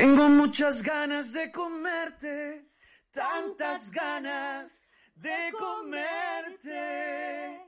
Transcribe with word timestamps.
Tengo 0.00 0.30
muchas 0.30 0.80
ganas 0.80 1.34
de 1.34 1.52
comerte, 1.52 2.64
tantas 3.12 3.90
ganas 3.90 4.88
de 5.14 5.52
comerte. 5.58 7.60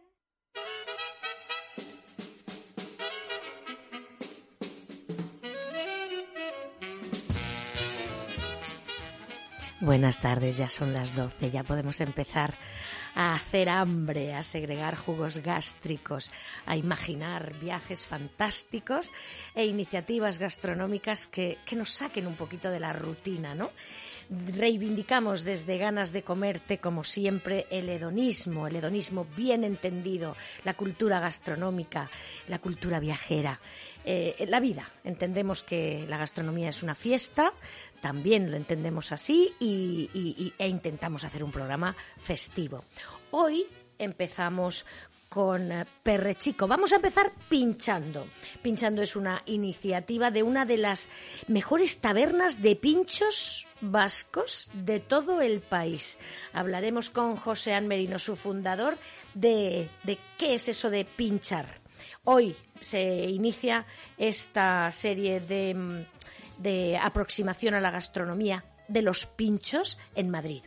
Buenas 9.82 10.20
tardes, 10.20 10.58
ya 10.58 10.68
son 10.68 10.92
las 10.92 11.16
12, 11.16 11.50
ya 11.50 11.64
podemos 11.64 12.00
empezar 12.00 12.54
a 13.16 13.34
hacer 13.34 13.68
hambre, 13.68 14.32
a 14.32 14.44
segregar 14.44 14.94
jugos 14.94 15.38
gástricos, 15.38 16.30
a 16.66 16.76
imaginar 16.76 17.52
viajes 17.58 18.06
fantásticos 18.06 19.10
e 19.56 19.66
iniciativas 19.66 20.38
gastronómicas 20.38 21.26
que, 21.26 21.58
que 21.66 21.74
nos 21.74 21.90
saquen 21.90 22.28
un 22.28 22.36
poquito 22.36 22.70
de 22.70 22.78
la 22.78 22.92
rutina, 22.92 23.56
¿no? 23.56 23.72
Reivindicamos 24.54 25.44
desde 25.44 25.78
ganas 25.78 26.12
de 26.12 26.22
comerte, 26.22 26.78
como 26.78 27.04
siempre, 27.04 27.66
el 27.70 27.88
hedonismo, 27.88 28.66
el 28.66 28.76
hedonismo 28.76 29.26
bien 29.36 29.64
entendido, 29.64 30.36
la 30.64 30.74
cultura 30.74 31.20
gastronómica, 31.20 32.08
la 32.48 32.58
cultura 32.58 32.98
viajera, 33.00 33.60
eh, 34.04 34.44
la 34.48 34.60
vida. 34.60 34.90
Entendemos 35.04 35.62
que 35.62 36.06
la 36.08 36.18
gastronomía 36.18 36.70
es 36.70 36.82
una 36.82 36.94
fiesta, 36.94 37.52
también 38.00 38.50
lo 38.50 38.56
entendemos 38.56 39.12
así 39.12 39.54
y, 39.60 40.52
e 40.58 40.68
intentamos 40.68 41.24
hacer 41.24 41.44
un 41.44 41.52
programa 41.52 41.94
festivo. 42.18 42.84
Hoy 43.30 43.66
empezamos 43.98 44.84
con 45.32 45.72
eh, 45.72 45.86
Perrechico. 46.02 46.68
Vamos 46.68 46.92
a 46.92 46.96
empezar 46.96 47.32
pinchando. 47.48 48.26
Pinchando 48.60 49.00
es 49.00 49.16
una 49.16 49.42
iniciativa 49.46 50.30
de 50.30 50.42
una 50.42 50.66
de 50.66 50.76
las 50.76 51.08
mejores 51.48 52.02
tabernas 52.02 52.60
de 52.60 52.76
pinchos 52.76 53.66
vascos 53.80 54.70
de 54.74 55.00
todo 55.00 55.40
el 55.40 55.60
país. 55.60 56.18
Hablaremos 56.52 57.08
con 57.08 57.36
José 57.36 57.80
Merino, 57.80 58.18
su 58.18 58.36
fundador, 58.36 58.98
de, 59.32 59.88
de 60.02 60.18
qué 60.36 60.54
es 60.54 60.68
eso 60.68 60.90
de 60.90 61.06
pinchar. 61.06 61.80
Hoy 62.24 62.54
se 62.80 63.30
inicia 63.30 63.86
esta 64.18 64.92
serie 64.92 65.40
de, 65.40 65.74
mm, 65.74 66.04
de 66.58 66.98
aproximación 66.98 67.72
a 67.72 67.80
la 67.80 67.90
gastronomía 67.90 68.66
de 68.86 69.00
los 69.00 69.24
pinchos 69.24 69.98
en 70.14 70.28
Madrid. 70.28 70.62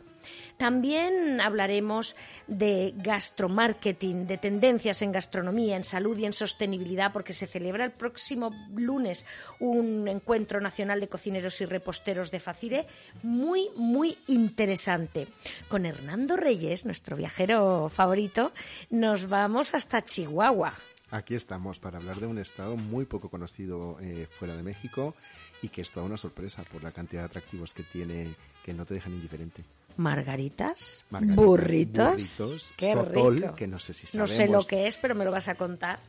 También 0.56 1.40
hablaremos 1.40 2.16
de 2.46 2.94
gastromarketing, 2.96 4.26
de 4.26 4.38
tendencias 4.38 5.02
en 5.02 5.12
gastronomía, 5.12 5.76
en 5.76 5.84
salud 5.84 6.16
y 6.16 6.24
en 6.24 6.32
sostenibilidad, 6.32 7.12
porque 7.12 7.34
se 7.34 7.46
celebra 7.46 7.84
el 7.84 7.92
próximo 7.92 8.50
lunes 8.74 9.26
un 9.60 10.08
encuentro 10.08 10.60
nacional 10.60 11.00
de 11.00 11.08
cocineros 11.08 11.60
y 11.60 11.66
reposteros 11.66 12.30
de 12.30 12.40
Facire 12.40 12.86
muy, 13.22 13.68
muy 13.76 14.16
interesante. 14.28 15.28
Con 15.68 15.84
Hernando 15.84 16.36
Reyes, 16.36 16.86
nuestro 16.86 17.16
viajero 17.16 17.90
favorito, 17.90 18.52
nos 18.88 19.28
vamos 19.28 19.74
hasta 19.74 20.00
Chihuahua. 20.02 20.72
Aquí 21.10 21.34
estamos 21.34 21.78
para 21.78 21.98
hablar 21.98 22.18
de 22.18 22.26
un 22.26 22.38
estado 22.38 22.76
muy 22.76 23.04
poco 23.04 23.28
conocido 23.28 23.98
eh, 24.00 24.26
fuera 24.38 24.56
de 24.56 24.62
México 24.62 25.14
y 25.60 25.68
que 25.68 25.82
es 25.82 25.90
toda 25.90 26.06
una 26.06 26.16
sorpresa 26.16 26.62
por 26.64 26.82
la 26.82 26.92
cantidad 26.92 27.22
de 27.22 27.26
atractivos 27.26 27.74
que 27.74 27.82
tiene 27.82 28.34
que 28.64 28.72
no 28.72 28.84
te 28.84 28.94
dejan 28.94 29.12
indiferente 29.12 29.62
margaritas, 29.96 31.04
burritos, 31.10 32.74
qué 32.76 32.94
rico. 32.94 33.54
que 33.54 33.66
no 33.66 33.78
sé 33.78 33.94
si 33.94 34.16
No 34.16 34.26
sé 34.26 34.48
lo 34.48 34.64
que 34.64 34.86
es, 34.86 34.98
pero 34.98 35.14
me 35.14 35.24
lo 35.24 35.30
vas 35.30 35.48
a 35.48 35.54
contar. 35.54 36.00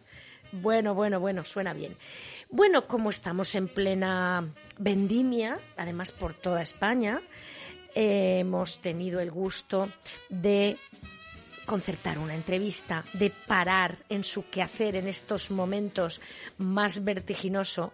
Bueno, 0.52 0.94
bueno, 0.94 1.20
bueno, 1.20 1.44
suena 1.44 1.74
bien. 1.74 1.96
Bueno, 2.50 2.88
como 2.88 3.10
estamos 3.10 3.54
en 3.56 3.68
plena 3.68 4.54
vendimia, 4.78 5.58
además 5.76 6.12
por 6.12 6.34
toda 6.34 6.62
España, 6.62 7.22
hemos 7.94 8.80
tenido 8.80 9.20
el 9.20 9.32
gusto 9.32 9.90
de 10.30 10.78
concertar 11.66 12.18
una 12.18 12.34
entrevista, 12.34 13.04
de 13.14 13.30
parar 13.30 13.98
en 14.08 14.24
su 14.24 14.50
quehacer 14.50 14.96
en 14.96 15.08
estos 15.08 15.52
momentos 15.52 16.22
más 16.58 17.04
vertiginoso 17.04 17.92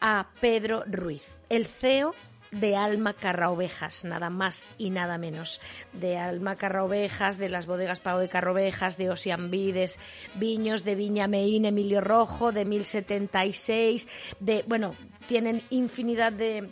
a 0.00 0.28
Pedro 0.40 0.82
Ruiz, 0.86 1.24
el 1.48 1.66
CEO 1.66 2.14
de 2.52 2.76
Alma 2.76 3.14
Carraovejas, 3.14 4.04
nada 4.04 4.30
más 4.30 4.70
y 4.78 4.90
nada 4.90 5.18
menos. 5.18 5.60
De 5.92 6.18
Alma 6.18 6.56
Carraovejas, 6.56 7.38
de 7.38 7.48
las 7.48 7.66
bodegas 7.66 8.00
Pau 8.00 8.20
de 8.20 8.28
Carraovejas, 8.28 8.98
de 8.98 9.10
Osiambides, 9.10 9.98
Viños, 10.34 10.84
de 10.84 10.94
Viña 10.94 11.26
Meín, 11.26 11.64
Emilio 11.64 12.00
Rojo, 12.00 12.52
de 12.52 12.64
1076, 12.64 14.06
de, 14.38 14.64
bueno, 14.68 14.94
tienen 15.26 15.62
infinidad 15.70 16.32
de 16.32 16.70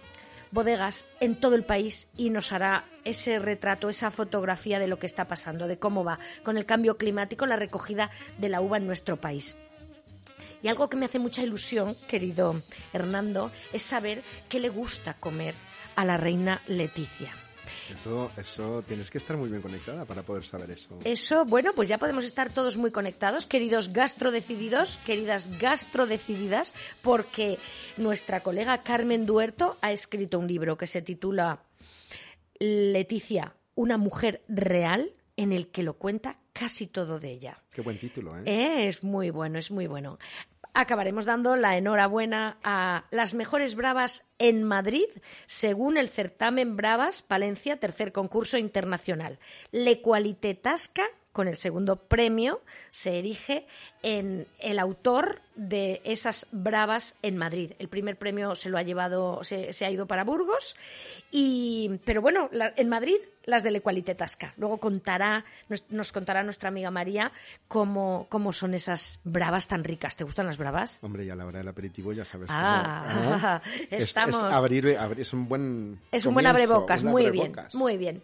bodegas 0.52 1.06
en 1.20 1.41
todo 1.41 1.54
el 1.54 1.64
país 1.64 2.10
y 2.16 2.30
nos 2.30 2.52
hará 2.52 2.84
ese 3.04 3.38
retrato, 3.38 3.88
esa 3.88 4.10
fotografía 4.10 4.78
de 4.78 4.88
lo 4.88 4.98
que 4.98 5.06
está 5.06 5.26
pasando, 5.26 5.66
de 5.66 5.78
cómo 5.78 6.04
va 6.04 6.18
con 6.42 6.58
el 6.58 6.66
cambio 6.66 6.98
climático 6.98 7.47
la 7.47 7.56
recogida 7.56 8.10
de 8.38 8.48
la 8.50 8.60
uva 8.60 8.76
en 8.76 8.86
nuestro 8.86 9.16
país. 9.16 9.56
Y 10.62 10.68
algo 10.68 10.91
que 10.91 10.98
me 10.98 11.06
hace 11.06 11.18
mucha 11.18 11.42
ilusión, 11.42 11.97
querido 12.06 12.60
Hernando, 12.92 13.50
es 13.72 13.82
saber 13.82 14.22
qué 14.50 14.60
le 14.60 14.68
gusta 14.68 15.14
comer 15.14 15.54
a 15.97 16.05
la 16.05 16.17
reina 16.17 16.61
Leticia. 16.67 17.33
Eso, 17.93 18.31
eso 18.37 18.83
tienes 18.83 19.11
que 19.11 19.19
estar 19.19 19.37
muy 19.37 19.49
bien 19.49 19.62
conectada 19.62 20.05
para 20.05 20.23
poder 20.23 20.45
saber 20.45 20.71
eso. 20.71 20.99
Eso, 21.05 21.45
bueno, 21.45 21.73
pues 21.75 21.89
ya 21.89 21.99
podemos 21.99 22.25
estar 22.25 22.53
todos 22.53 22.77
muy 22.77 22.91
conectados, 22.91 23.47
queridos 23.47 23.93
gastrodecididos, 23.93 24.99
queridas 24.99 25.59
gastrodecididas, 25.59 26.75
porque 27.03 27.59
nuestra 27.97 28.41
colega 28.41 28.83
Carmen 28.83 29.27
Duerto 29.27 29.77
ha 29.81 29.93
escrito 29.93 30.39
un 30.39 30.47
libro 30.47 30.77
que 30.77 30.87
se 30.87 31.03
titula 31.03 31.62
Leticia, 32.59 33.55
una 33.75 33.97
mujer 33.97 34.43
real, 34.49 35.12
en 35.37 35.53
el 35.53 35.69
que 35.69 35.83
lo 35.83 35.95
cuenta 35.95 36.37
casi 36.53 36.87
todo 36.87 37.19
de 37.19 37.31
ella. 37.31 37.59
Qué 37.72 37.81
buen 37.81 37.99
título, 37.99 38.37
¿eh? 38.39 38.43
¿eh? 38.45 38.89
Es 38.89 39.03
muy 39.03 39.31
bueno, 39.31 39.59
es 39.59 39.71
muy 39.71 39.87
bueno 39.87 40.19
acabaremos 40.75 41.25
dando 41.25 41.56
la 41.56 41.76
enhorabuena 41.76 42.58
a 42.62 43.04
las 43.10 43.34
mejores 43.34 43.75
bravas 43.75 44.26
en 44.38 44.64
Madrid, 44.64 45.06
según 45.47 45.97
el 45.97 46.08
certamen 46.08 46.76
Bravas 46.76 47.22
Palencia, 47.22 47.78
tercer 47.78 48.12
concurso 48.12 48.58
internacional. 48.58 49.38
Le 49.72 50.00
Tasca 50.54 51.04
con 51.32 51.48
el 51.48 51.56
segundo 51.56 51.96
premio, 51.96 52.60
se 52.91 53.18
erige 53.18 53.66
en 54.02 54.46
el 54.58 54.78
autor 54.78 55.42
de 55.54 56.00
esas 56.04 56.48
bravas 56.52 57.18
en 57.22 57.36
Madrid. 57.36 57.72
El 57.78 57.88
primer 57.88 58.16
premio 58.16 58.56
se 58.56 58.68
lo 58.68 58.78
ha 58.78 58.82
llevado, 58.82 59.44
se, 59.44 59.84
ha 59.84 59.91
ido 59.91 60.06
para 60.06 60.24
Burgos, 60.24 60.76
y, 61.30 62.00
pero 62.04 62.20
bueno, 62.22 62.50
en 62.52 62.88
Madrid 62.88 63.16
las 63.44 63.62
de 63.62 63.70
Lecualité 63.70 64.14
Tasca. 64.14 64.54
Luego 64.56 64.78
contará, 64.78 65.44
nos, 65.88 66.12
contará 66.12 66.42
nuestra 66.42 66.68
amiga 66.68 66.91
María 66.91 67.32
cómo, 67.68 68.26
cómo 68.28 68.52
son 68.52 68.74
esas 68.74 69.20
bravas 69.24 69.68
tan 69.68 69.84
ricas. 69.84 70.16
¿Te 70.16 70.24
gustan 70.24 70.47
las 70.47 70.58
bravas? 70.58 70.98
Hombre, 71.02 71.26
ya 71.26 71.34
la 71.34 71.47
hora 71.47 71.58
del 71.58 71.68
aperitivo 71.68 72.12
ya 72.12 72.24
sabes 72.24 72.48
ah, 72.50 73.60
estamos... 73.91 74.36
Es, 74.36 74.42
abrir, 74.42 74.98
es 75.18 75.32
un 75.32 75.48
buen 75.48 76.00
Es 76.12 76.26
un 76.26 76.34
buen 76.34 76.47
abrebocas, 76.47 77.04
muy 77.04 77.30
bien, 77.30 77.54
muy 77.74 77.98
bien. 77.98 78.22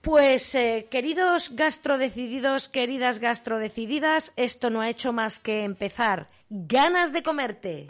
Pues 0.00 0.54
eh, 0.54 0.86
queridos 0.90 1.56
gastrodecididos, 1.56 2.68
queridas 2.68 3.18
gastrodecididas, 3.18 4.32
esto 4.36 4.70
no 4.70 4.80
ha 4.80 4.88
hecho 4.88 5.12
más 5.12 5.38
que 5.38 5.64
empezar. 5.64 6.28
Ganas 6.48 7.12
de 7.12 7.22
comerte. 7.22 7.88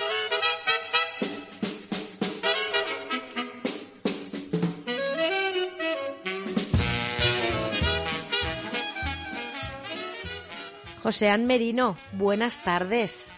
José 11.06 11.38
Merino, 11.38 11.96
buenas 12.14 12.64
tardes. 12.64 13.32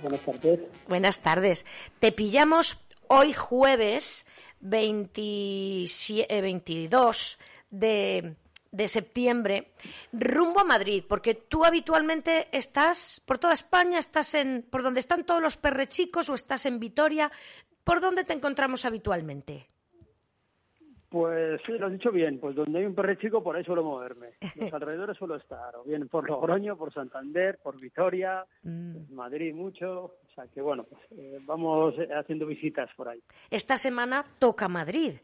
Buenas 0.00 0.20
tardes. 0.22 0.60
Buenas 0.88 1.18
tardes. 1.18 1.66
Te 1.98 2.12
pillamos 2.12 2.78
hoy 3.08 3.34
jueves 3.34 4.24
22 4.60 6.18
eh, 6.20 7.44
de, 7.70 8.36
de 8.70 8.88
septiembre 8.88 9.72
rumbo 10.12 10.60
a 10.60 10.64
Madrid, 10.64 11.04
porque 11.08 11.34
tú 11.34 11.64
habitualmente 11.64 12.48
estás 12.52 13.22
por 13.26 13.38
toda 13.38 13.54
España, 13.54 13.98
estás 13.98 14.34
en 14.34 14.66
por 14.70 14.82
donde 14.82 15.00
están 15.00 15.24
todos 15.24 15.42
los 15.42 15.56
perrechicos 15.56 16.28
o 16.28 16.34
estás 16.34 16.66
en 16.66 16.78
Vitoria. 16.80 17.30
¿Por 17.84 18.00
dónde 18.00 18.24
te 18.24 18.34
encontramos 18.34 18.84
habitualmente? 18.84 19.68
Pues 21.08 21.60
sí, 21.64 21.72
lo 21.72 21.86
has 21.86 21.92
dicho 21.92 22.10
bien, 22.12 22.38
pues 22.38 22.54
donde 22.54 22.78
hay 22.78 22.84
un 22.84 22.94
perrechico 22.94 23.42
por 23.42 23.56
ahí 23.56 23.64
suelo 23.64 23.82
moverme. 23.82 24.32
Los 24.56 24.72
alrededores 24.74 25.16
suelo 25.16 25.36
estar, 25.36 25.74
o 25.76 25.84
bien 25.84 26.06
por 26.08 26.28
Logroño, 26.28 26.76
por 26.76 26.92
Santander, 26.92 27.58
por 27.62 27.80
Vitoria, 27.80 28.44
mm. 28.62 29.14
Madrid 29.14 29.54
mucho, 29.54 30.16
que 30.54 30.60
bueno, 30.60 30.84
pues, 30.84 31.00
eh, 31.12 31.38
vamos 31.42 31.94
haciendo 32.14 32.46
visitas 32.46 32.88
por 32.96 33.08
ahí. 33.08 33.20
Esta 33.50 33.76
semana 33.76 34.24
toca 34.38 34.68
Madrid. 34.68 35.14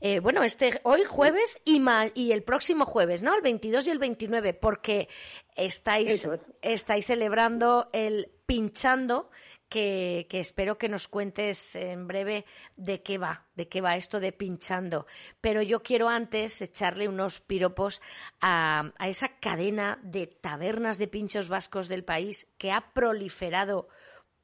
Eh, 0.00 0.18
bueno, 0.20 0.42
este 0.42 0.80
hoy 0.82 1.04
jueves 1.04 1.62
y, 1.64 1.80
y 2.14 2.32
el 2.32 2.42
próximo 2.42 2.84
jueves, 2.84 3.22
¿no? 3.22 3.34
El 3.34 3.42
22 3.42 3.86
y 3.86 3.90
el 3.90 3.98
29, 3.98 4.54
porque 4.54 5.08
estáis, 5.56 6.28
estáis 6.62 7.06
celebrando 7.06 7.88
el 7.92 8.28
pinchando 8.46 9.30
que, 9.68 10.26
espero 10.30 10.78
que 10.78 10.88
nos 10.88 11.08
cuentes 11.08 11.74
en 11.74 12.06
breve 12.06 12.44
de 12.76 13.02
qué 13.02 13.18
va, 13.18 13.46
de 13.54 13.68
qué 13.68 13.80
va 13.80 13.96
esto 13.96 14.20
de 14.20 14.32
pinchando. 14.32 15.06
Pero 15.40 15.62
yo 15.62 15.82
quiero 15.82 16.08
antes 16.08 16.60
echarle 16.62 17.08
unos 17.08 17.40
piropos 17.40 18.00
a, 18.40 18.92
a 18.98 19.08
esa 19.08 19.28
cadena 19.40 19.98
de 20.02 20.26
tabernas 20.26 20.98
de 20.98 21.08
pinchos 21.08 21.48
vascos 21.48 21.88
del 21.88 22.04
país 22.04 22.46
que 22.58 22.72
ha 22.72 22.92
proliferado 22.92 23.88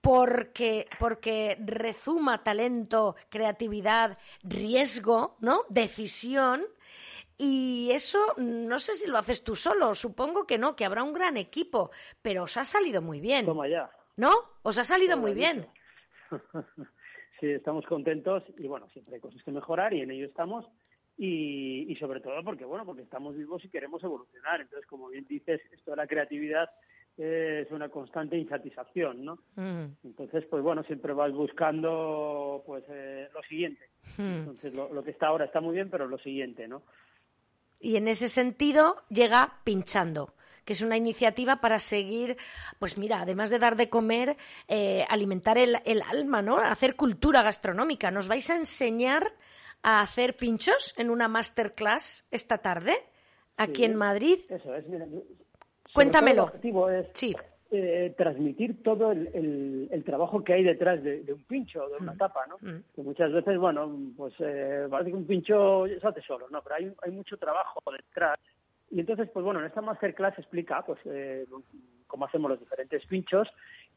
porque, 0.01 0.89
porque 0.99 1.57
rezuma 1.61 2.43
talento, 2.43 3.17
creatividad, 3.29 4.19
riesgo, 4.43 5.37
¿no? 5.41 5.65
Decisión. 5.69 6.65
Y 7.37 7.91
eso 7.93 8.19
no 8.37 8.79
sé 8.79 8.95
si 8.95 9.07
lo 9.07 9.17
haces 9.17 9.43
tú 9.43 9.57
solo, 9.57 9.95
supongo 9.95 10.47
que 10.47 10.59
no, 10.59 10.77
que 10.77 10.85
habrá 10.85 11.03
un 11.03 11.15
gran 11.15 11.39
equipo, 11.39 11.91
pero 12.21 12.43
os 12.43 12.57
ha 12.59 12.65
salido 12.65 13.01
muy 13.01 13.21
bien. 13.21 13.47
¿No? 14.21 14.33
Os 14.63 14.77
ha 14.77 14.85
salido 14.85 15.17
muy 15.17 15.33
bien. 15.33 15.67
sí, 17.41 17.49
estamos 17.49 17.87
contentos 17.87 18.45
y 18.59 18.67
bueno, 18.67 18.87
siempre 18.91 19.15
hay 19.15 19.21
cosas 19.23 19.43
que 19.43 19.51
mejorar 19.51 19.95
y 19.95 20.03
en 20.03 20.11
ello 20.11 20.27
estamos. 20.27 20.67
Y, 21.17 21.91
y 21.91 21.97
sobre 21.97 22.21
todo 22.21 22.45
porque, 22.45 22.67
bueno, 22.67 22.85
porque 22.85 23.01
estamos 23.01 23.35
vivos 23.35 23.65
y 23.65 23.71
queremos 23.71 24.05
evolucionar. 24.05 24.61
Entonces, 24.61 24.87
como 24.87 25.09
bien 25.09 25.27
dices, 25.27 25.63
esto 25.73 25.93
de 25.93 25.97
la 25.97 26.07
creatividad 26.07 26.69
es 27.17 27.71
una 27.71 27.89
constante 27.89 28.37
insatisfacción, 28.37 29.25
¿no? 29.25 29.39
Mm. 29.57 29.87
Entonces, 30.05 30.45
pues 30.51 30.63
bueno, 30.63 30.83
siempre 30.83 31.15
vas 31.15 31.33
buscando 31.33 32.63
pues 32.67 32.85
eh, 32.91 33.27
lo 33.33 33.43
siguiente. 33.45 33.89
Mm. 34.19 34.37
Entonces, 34.37 34.75
lo, 34.75 35.03
que 35.03 35.13
está 35.13 35.29
ahora 35.29 35.47
está 35.47 35.63
muy 35.63 35.77
bien, 35.77 35.89
pero 35.89 36.07
lo 36.07 36.19
siguiente, 36.19 36.69
¿no? 36.69 36.83
Y 37.79 37.97
en 37.97 38.07
ese 38.07 38.29
sentido 38.29 38.97
llega 39.09 39.61
pinchando 39.65 40.35
que 40.65 40.73
es 40.73 40.83
una 40.83 40.97
iniciativa 40.97 41.61
para 41.61 41.79
seguir, 41.79 42.37
pues 42.79 42.99
mira, 42.99 43.21
además 43.21 43.51
de 43.51 43.59
dar 43.59 43.77
de 43.77 43.89
comer, 43.89 44.37
eh, 44.69 45.05
alimentar 45.09 45.59
el, 45.59 45.79
el, 45.85 46.03
alma, 46.03 46.43
¿no? 46.43 46.59
Hacer 46.59 46.97
cultura 46.97 47.43
gastronómica. 47.43 48.11
¿Nos 48.11 48.29
vais 48.29 48.49
a 48.51 48.57
enseñar 48.57 49.33
a 49.83 50.01
hacer 50.01 50.37
pinchos 50.37 50.95
en 50.99 51.11
una 51.11 51.29
masterclass 51.29 52.27
esta 52.31 52.59
tarde 52.59 52.95
aquí 53.57 53.85
en 53.85 53.97
Madrid? 53.97 54.39
Eso 54.49 54.75
es, 54.75 54.87
mira, 54.89 55.07
Cuéntamelo. 55.93 56.43
el 56.43 56.49
objetivo 56.49 56.91
es 56.91 57.09
eh, 57.73 58.15
transmitir 58.17 58.83
todo 58.83 59.13
el, 59.13 60.03
trabajo 60.05 60.43
que 60.43 60.55
hay 60.55 60.65
detrás 60.65 61.03
de, 61.05 61.25
un 61.33 61.45
pincho, 61.45 61.89
de 61.89 61.99
una 61.99 62.15
mm. 62.15 62.19
tapa, 62.19 62.41
¿no? 62.49 62.57
Mm. 62.61 62.83
Que 62.95 63.03
muchas 63.03 63.33
veces, 63.33 63.59
bueno, 63.59 63.97
pues 64.17 64.35
eh, 64.41 64.87
parece 64.91 65.11
que 65.11 65.17
un 65.17 65.27
pincho 65.27 65.85
se 65.87 66.07
hace 66.07 66.21
solo, 66.23 66.49
¿no? 66.51 66.63
Pero 66.63 66.75
hay, 66.75 66.93
hay 67.03 67.11
mucho 67.13 67.37
trabajo 67.37 67.81
detrás. 67.93 68.39
Y 68.91 69.01
entonces, 69.01 69.29
pues 69.33 69.45
bueno, 69.45 69.61
en 69.61 69.67
esta 69.67 69.81
masterclass 69.81 70.39
explica 70.39 70.85
pues 70.85 70.99
eh, 71.05 71.47
cómo 72.07 72.25
hacemos 72.25 72.51
los 72.51 72.61
diferentes 72.61 73.07
pinchos 73.07 73.49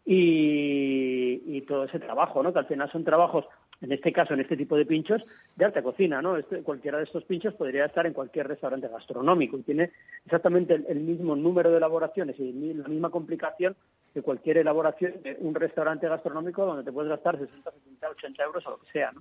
y, 0.06 1.62
todo 1.62 1.86
ese 1.86 2.00
trabajo, 2.00 2.44
¿no? 2.44 2.52
Que 2.52 2.60
al 2.60 2.68
final 2.68 2.92
son 2.92 3.04
trabajos 3.04 3.46
en 3.82 3.92
este 3.92 4.14
caso, 4.14 4.34
en 4.34 4.42
este 4.42 4.56
tipo 4.56 4.78
de 4.78 4.86
pinchos, 4.86 5.22
de 5.56 5.66
alta 5.66 5.82
cocina, 5.82 6.22
¿no? 6.22 6.38
Este, 6.38 6.62
cualquiera 6.62 6.98
de 6.98 7.06
estos 7.06 7.24
pinchos 7.26 7.54
podría 7.54 7.86
estar 7.86 8.06
en 8.06 8.14
cualquier 8.14 8.48
restaurante 8.48 8.88
gastronómico 8.88 9.58
y 9.58 9.64
tiene 9.64 9.92
exactamente 10.26 10.74
el, 10.88 11.00
mismo 11.00 11.36
número 11.36 11.70
de 11.70 11.78
elaboraciones 11.78 12.40
y 12.40 12.74
la 12.74 12.88
misma 12.88 13.10
complicación 13.10 13.76
que 14.14 14.22
cualquier 14.22 14.60
elaboración 14.60 15.22
de 15.24 15.38
un 15.40 15.56
restaurante 15.56 16.08
gastronómico 16.08 16.66
donde 16.66 16.84
te 16.84 16.92
puedes 16.92 17.10
gastar 17.10 17.38
60, 17.38 17.72
70, 17.72 18.10
80 18.10 18.44
euros 18.44 18.68
o 18.68 18.70
lo 18.72 18.78
que 18.80 18.92
sea. 18.92 19.12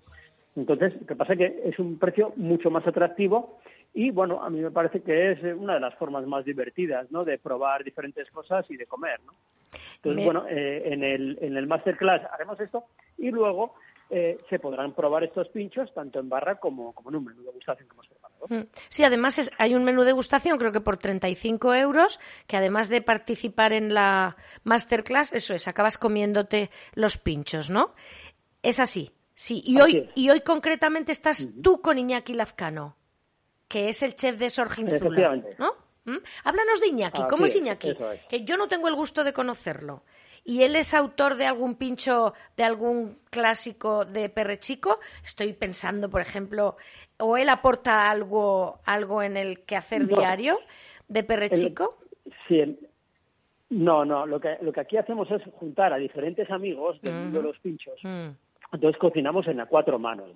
Entonces, 0.54 0.94
lo 1.00 1.06
que 1.06 1.16
pasa 1.16 1.32
es 1.32 1.38
que 1.38 1.62
es 1.64 1.78
un 1.78 1.98
precio 1.98 2.32
mucho 2.36 2.70
más 2.70 2.86
atractivo 2.86 3.58
y, 3.94 4.10
bueno, 4.10 4.42
a 4.42 4.50
mí 4.50 4.60
me 4.60 4.70
parece 4.70 5.02
que 5.02 5.32
es 5.32 5.42
una 5.42 5.74
de 5.74 5.80
las 5.80 5.94
formas 5.94 6.26
más 6.26 6.44
divertidas, 6.44 7.10
¿no? 7.10 7.24
De 7.24 7.38
probar 7.38 7.84
diferentes 7.84 8.30
cosas 8.30 8.70
y 8.70 8.76
de 8.76 8.86
comer, 8.86 9.20
¿no? 9.24 9.32
Entonces, 9.96 10.24
bueno, 10.24 10.46
eh, 10.48 10.82
en, 10.92 11.04
el, 11.04 11.38
en 11.40 11.56
el 11.56 11.66
masterclass 11.66 12.22
haremos 12.32 12.58
esto 12.60 12.84
y 13.18 13.30
luego 13.30 13.74
eh, 14.10 14.36
se 14.50 14.58
podrán 14.58 14.92
probar 14.94 15.24
estos 15.24 15.48
pinchos 15.48 15.94
tanto 15.94 16.18
en 16.18 16.28
barra 16.28 16.56
como, 16.56 16.94
en 17.08 17.16
un 17.16 17.24
menú 17.24 17.40
de 17.40 17.46
degustación 17.46 17.88
que 17.88 17.94
hemos 17.94 18.08
preparado. 18.08 18.46
Mm. 18.46 18.68
Sí, 18.90 19.04
además 19.04 19.50
hay 19.56 19.74
un 19.74 19.84
menú 19.84 20.00
de 20.00 20.08
degustación, 20.08 20.58
creo 20.58 20.72
que 20.72 20.82
por 20.82 20.98
35 20.98 21.74
euros, 21.74 22.20
que 22.46 22.58
además 22.58 22.90
de 22.90 23.00
participar 23.00 23.72
en 23.72 23.94
la 23.94 24.36
masterclass, 24.64 25.32
eso 25.32 25.54
es, 25.54 25.66
acabas 25.66 25.96
comiéndote 25.96 26.68
los 26.94 27.16
pinchos, 27.16 27.70
¿no? 27.70 27.94
Es 28.62 28.80
así, 28.80 29.12
sí. 29.42 29.62
Y, 29.64 29.80
hoy, 29.80 30.08
y 30.14 30.30
hoy 30.30 30.40
concretamente 30.40 31.12
estás 31.12 31.48
tú 31.62 31.80
con 31.80 31.98
Iñaki 31.98 32.34
Lazcano, 32.34 32.96
que 33.68 33.88
es 33.88 34.02
el 34.02 34.14
chef 34.14 34.38
de 34.38 34.50
Sorginzula, 34.50 35.36
¿no? 35.58 35.72
¿Mm? 36.04 36.18
Háblanos 36.44 36.80
de 36.80 36.88
Iñaki, 36.88 37.22
¿cómo 37.28 37.46
es 37.46 37.54
Iñaki? 37.54 37.96
Que 38.28 38.44
yo 38.44 38.56
no 38.56 38.68
tengo 38.68 38.88
el 38.88 38.94
gusto 38.94 39.24
de 39.24 39.32
conocerlo 39.32 40.02
y 40.44 40.62
él 40.62 40.76
es 40.76 40.94
autor 40.94 41.36
de 41.36 41.46
algún 41.46 41.76
pincho, 41.76 42.34
de 42.56 42.64
algún 42.64 43.18
clásico 43.30 44.04
de 44.04 44.28
Perrechico. 44.28 44.98
Estoy 45.24 45.52
pensando, 45.52 46.10
por 46.10 46.20
ejemplo, 46.20 46.76
o 47.18 47.36
él 47.36 47.48
aporta 47.48 48.10
algo, 48.10 48.80
algo 48.84 49.22
en 49.22 49.36
el 49.36 49.60
quehacer 49.60 50.06
diario 50.06 50.58
de 51.08 51.22
Perrechico. 51.22 51.98
sí, 52.48 52.78
no, 53.70 54.04
no, 54.04 54.26
lo 54.26 54.38
que, 54.38 54.58
lo 54.60 54.72
que 54.72 54.80
aquí 54.80 54.96
hacemos 54.98 55.30
es 55.30 55.42
juntar 55.54 55.92
a 55.92 55.96
diferentes 55.96 56.50
amigos 56.50 57.00
de 57.00 57.42
los 57.42 57.58
pinchos. 57.60 57.98
Mm. 58.02 58.28
Entonces 58.72 58.98
cocinamos 58.98 59.46
en 59.48 59.60
a 59.60 59.66
cuatro 59.66 59.98
manos. 59.98 60.30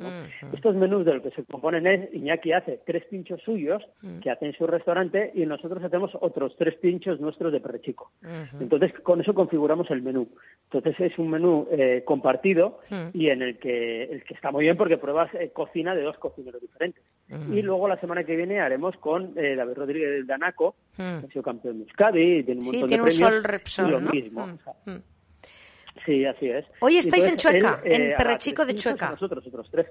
Estos 0.52 0.76
menús 0.76 1.06
de 1.06 1.14
lo 1.14 1.22
que 1.22 1.30
se 1.30 1.44
componen 1.44 1.86
es, 1.86 2.12
Iñaki 2.12 2.52
hace 2.52 2.80
tres 2.84 3.04
pinchos 3.06 3.40
suyos 3.42 3.82
mm. 4.02 4.18
que 4.18 4.30
hace 4.30 4.46
en 4.46 4.52
su 4.52 4.66
restaurante 4.66 5.32
y 5.34 5.46
nosotros 5.46 5.82
hacemos 5.82 6.10
otros 6.20 6.54
tres 6.58 6.74
pinchos 6.74 7.18
nuestros 7.18 7.50
de 7.52 7.60
perrechico. 7.60 8.12
Entonces 8.60 8.92
con 9.00 9.22
eso 9.22 9.32
configuramos 9.32 9.90
el 9.90 10.02
menú. 10.02 10.28
Entonces 10.70 11.12
es 11.12 11.18
un 11.18 11.30
menú 11.30 11.66
eh, 11.70 12.02
compartido 12.04 12.80
mm. 12.90 13.08
y 13.14 13.30
en 13.30 13.40
el 13.40 13.58
que, 13.58 14.04
el 14.04 14.22
que 14.24 14.34
está 14.34 14.50
muy 14.50 14.64
bien 14.64 14.76
porque 14.76 14.98
pruebas 14.98 15.32
eh, 15.34 15.50
cocina 15.52 15.94
de 15.94 16.02
dos 16.02 16.18
cocineros 16.18 16.60
diferentes. 16.60 17.02
Y 17.28 17.62
luego 17.62 17.88
la 17.88 17.98
semana 17.98 18.22
que 18.22 18.36
viene 18.36 18.60
haremos 18.60 18.96
con 18.98 19.32
eh, 19.36 19.56
David 19.56 19.74
Rodríguez 19.74 20.10
del 20.10 20.26
Danaco, 20.26 20.76
mm. 20.96 21.20
que 21.20 21.26
ha 21.26 21.28
sido 21.28 21.42
campeón 21.42 21.78
de 21.78 21.84
Euskadi, 21.84 22.42
tiene 22.44 22.60
un 22.60 22.66
montón 22.66 22.90
de 22.90 22.96
premios, 22.96 23.14
sol 23.14 23.44
Repsol, 23.44 23.88
y 23.88 23.90
lo 23.90 24.00
mismo. 24.00 24.58
Sí, 26.04 26.24
así 26.24 26.48
es. 26.48 26.64
Hoy 26.80 26.98
estáis 26.98 27.26
en 27.26 27.36
Chueca, 27.36 27.80
en 27.84 28.02
eh, 28.02 28.14
Perrechico 28.16 28.64
de 28.64 28.74
Chueca. 28.74 29.10
Nosotros, 29.10 29.46
otros 29.46 29.68
tres. 29.70 29.86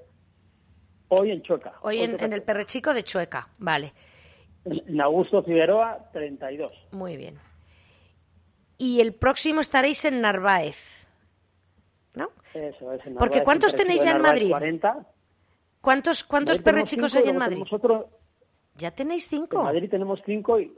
Hoy 1.08 1.30
en 1.30 1.42
Chueca. 1.42 1.74
Hoy, 1.82 2.00
en, 2.00 2.32
el 2.32 2.42
Perrechico 2.42 2.92
de 2.92 3.04
Chueca, 3.04 3.48
vale. 3.58 3.92
En 4.64 5.00
Augusto 5.00 5.42
Figueroa, 5.42 6.10
32. 6.12 6.72
Muy 6.92 7.16
bien. 7.16 7.38
Y 8.78 9.00
el 9.00 9.14
próximo 9.14 9.60
estaréis 9.60 10.04
en 10.04 10.20
Narváez, 10.20 11.06
¿no? 12.14 12.30
Eso 12.52 12.92
es, 12.92 13.06
en 13.06 13.14
Narváez. 13.14 13.18
Porque 13.18 13.42
¿cuántos 13.42 13.74
tenéis 13.74 14.02
ya 14.02 14.12
en 14.12 14.22
Madrid? 14.22 14.50
40. 14.50 15.06
¿Cuántos, 15.80 16.24
cuántos 16.24 16.58
perrechicos 16.58 17.14
hay 17.14 17.28
en 17.28 17.36
Madrid? 17.36 17.62
¿Ya 18.74 18.90
tenéis 18.90 19.28
cinco? 19.28 19.58
En 19.58 19.64
Madrid 19.64 19.88
tenemos 19.88 20.20
cinco 20.26 20.58
y, 20.58 20.72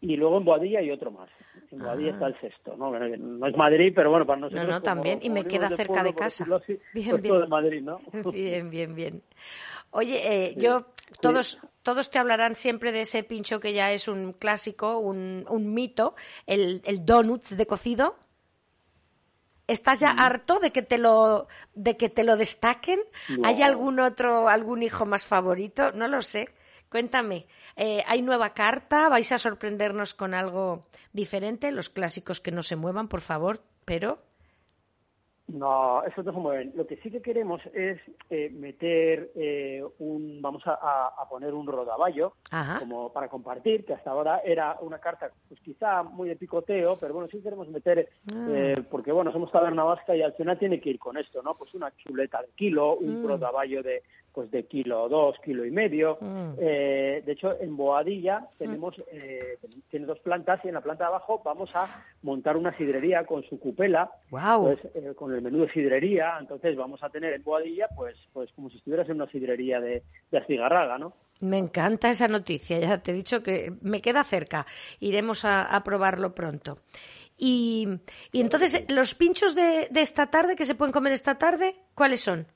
y 0.00 0.16
luego 0.16 0.38
en 0.38 0.44
Boadilla 0.44 0.80
hay 0.80 0.90
otro 0.90 1.10
más. 1.10 1.30
En 1.72 1.78
Boadilla 1.78 2.10
está 2.10 2.26
el 2.26 2.38
sexto, 2.38 2.76
¿no? 2.76 2.90
no 2.90 3.46
es 3.46 3.56
Madrid, 3.56 3.94
pero 3.96 4.10
bueno, 4.10 4.26
para 4.26 4.40
nosotros... 4.40 4.66
No, 4.66 4.72
no, 4.72 4.82
también, 4.82 5.20
y 5.22 5.30
me 5.30 5.46
queda 5.46 5.70
cerca 5.70 6.02
de 6.02 6.14
casa. 6.14 6.44
bien, 6.92 7.10
pues 7.10 7.22
bien. 7.22 7.40
de 7.40 7.46
Madrid, 7.46 7.82
¿no? 7.82 7.98
Bien, 8.30 8.68
bien, 8.68 8.94
bien. 8.94 9.22
Oye, 9.90 10.20
eh, 10.22 10.54
yo, 10.58 10.86
todos, 11.22 11.60
todos 11.82 12.10
te 12.10 12.18
hablarán 12.18 12.54
siempre 12.54 12.92
de 12.92 13.02
ese 13.02 13.22
pincho 13.24 13.58
que 13.58 13.72
ya 13.72 13.90
es 13.90 14.06
un 14.06 14.34
clásico, 14.34 14.98
un, 14.98 15.46
un 15.48 15.72
mito, 15.72 16.14
el, 16.46 16.82
el 16.84 17.06
donuts 17.06 17.56
de 17.56 17.66
cocido. 17.66 18.16
¿Estás 19.66 20.00
ya 20.00 20.08
harto 20.08 20.60
de 20.60 20.72
que 20.72 20.82
te 20.82 20.98
lo 20.98 21.46
de 21.74 21.96
que 21.96 22.10
te 22.10 22.24
lo 22.24 22.36
destaquen? 22.36 23.00
¿Hay 23.44 23.62
algún 23.62 24.00
otro, 24.00 24.48
algún 24.48 24.82
hijo 24.82 25.06
más 25.06 25.26
favorito? 25.26 25.92
No 25.92 26.08
lo 26.08 26.20
sé. 26.20 26.48
Cuéntame, 26.92 27.46
eh, 27.74 28.04
¿hay 28.06 28.20
nueva 28.20 28.52
carta? 28.52 29.08
¿Vais 29.08 29.32
a 29.32 29.38
sorprendernos 29.38 30.12
con 30.12 30.34
algo 30.34 30.90
diferente? 31.14 31.72
Los 31.72 31.88
clásicos 31.88 32.38
que 32.38 32.52
no 32.52 32.62
se 32.62 32.76
muevan, 32.76 33.08
por 33.08 33.22
favor, 33.22 33.64
pero... 33.86 34.22
No, 35.52 36.02
eso 36.04 36.22
no 36.22 36.32
se 36.32 36.38
mueven. 36.38 36.72
Lo 36.74 36.86
que 36.86 36.96
sí 36.96 37.10
que 37.10 37.20
queremos 37.20 37.60
es 37.74 38.00
eh, 38.30 38.50
meter 38.50 39.32
eh, 39.34 39.84
un, 39.98 40.40
vamos 40.40 40.62
a, 40.66 41.12
poner 41.28 41.54
un 41.54 41.66
rodaballo 41.66 42.34
como 42.78 43.12
para 43.12 43.28
compartir, 43.28 43.84
que 43.84 43.94
hasta 43.94 44.10
ahora 44.10 44.40
era 44.44 44.78
una 44.80 44.98
carta, 44.98 45.30
pues 45.48 45.60
quizá 45.60 46.02
muy 46.02 46.28
de 46.28 46.36
picoteo, 46.36 46.98
pero 46.98 47.14
bueno, 47.14 47.28
sí 47.30 47.40
queremos 47.40 47.68
meter, 47.68 48.08
ah. 48.32 48.74
porque 48.90 49.12
bueno, 49.12 49.32
somos 49.32 49.50
taberna 49.50 49.84
vasca 49.84 50.14
y 50.14 50.22
al 50.22 50.34
final 50.34 50.58
tiene 50.58 50.80
que 50.80 50.90
ir 50.90 50.98
con 50.98 51.16
esto, 51.16 51.42
¿no? 51.42 51.54
Pues 51.54 51.74
una 51.74 51.90
chuleta 51.96 52.42
de 52.42 52.48
kilo, 52.54 52.96
un 52.96 53.22
mm. 53.22 53.26
rodaballo 53.26 53.82
de, 53.82 54.02
pues 54.32 54.50
de 54.50 54.64
kilo 54.64 55.08
dos, 55.08 55.36
kilo 55.44 55.64
y 55.64 55.70
medio. 55.70 56.18
Mm. 56.20 56.52
Eh, 56.58 57.22
de 57.24 57.32
hecho, 57.32 57.58
en 57.60 57.76
Boadilla 57.76 58.48
tenemos 58.58 58.94
eh, 59.10 59.58
tiene 59.90 60.06
dos 60.06 60.18
plantas 60.20 60.60
y 60.64 60.68
en 60.68 60.74
la 60.74 60.80
planta 60.80 61.04
de 61.04 61.08
abajo 61.08 61.42
vamos 61.44 61.70
a 61.74 62.04
montar 62.22 62.56
una 62.56 62.76
sidrería 62.76 63.24
con 63.24 63.42
su 63.44 63.58
cupela, 63.58 64.10
wow. 64.30 64.64
pues, 64.64 64.78
eh, 64.94 65.12
con 65.14 65.34
el 65.34 65.41
menú 65.42 65.66
de 65.66 65.72
sidrería. 65.72 66.36
Entonces 66.40 66.76
vamos 66.76 67.02
a 67.02 67.10
tener 67.10 67.32
en 67.34 67.42
Boadilla, 67.42 67.88
pues, 67.94 68.16
pues 68.32 68.50
como 68.52 68.70
si 68.70 68.78
estuvieras 68.78 69.08
en 69.08 69.16
una 69.16 69.30
sidrería 69.30 69.80
de, 69.80 70.02
de 70.30 70.38
Astigarraga, 70.38 70.98
¿no? 70.98 71.14
Me 71.40 71.58
encanta 71.58 72.10
esa 72.10 72.28
noticia. 72.28 72.78
Ya 72.78 73.02
te 73.02 73.10
he 73.10 73.14
dicho 73.14 73.42
que 73.42 73.72
me 73.82 74.00
queda 74.00 74.22
cerca. 74.24 74.64
Iremos 75.00 75.44
a, 75.44 75.62
a 75.62 75.82
probarlo 75.82 76.34
pronto. 76.34 76.78
Y, 77.36 77.88
y 78.30 78.40
entonces, 78.40 78.84
¿los 78.88 79.14
pinchos 79.14 79.56
de, 79.56 79.88
de 79.90 80.02
esta 80.02 80.30
tarde, 80.30 80.54
que 80.54 80.64
se 80.64 80.76
pueden 80.76 80.92
comer 80.92 81.12
esta 81.12 81.38
tarde, 81.38 81.74
cuáles 81.94 82.20
son? 82.20 82.46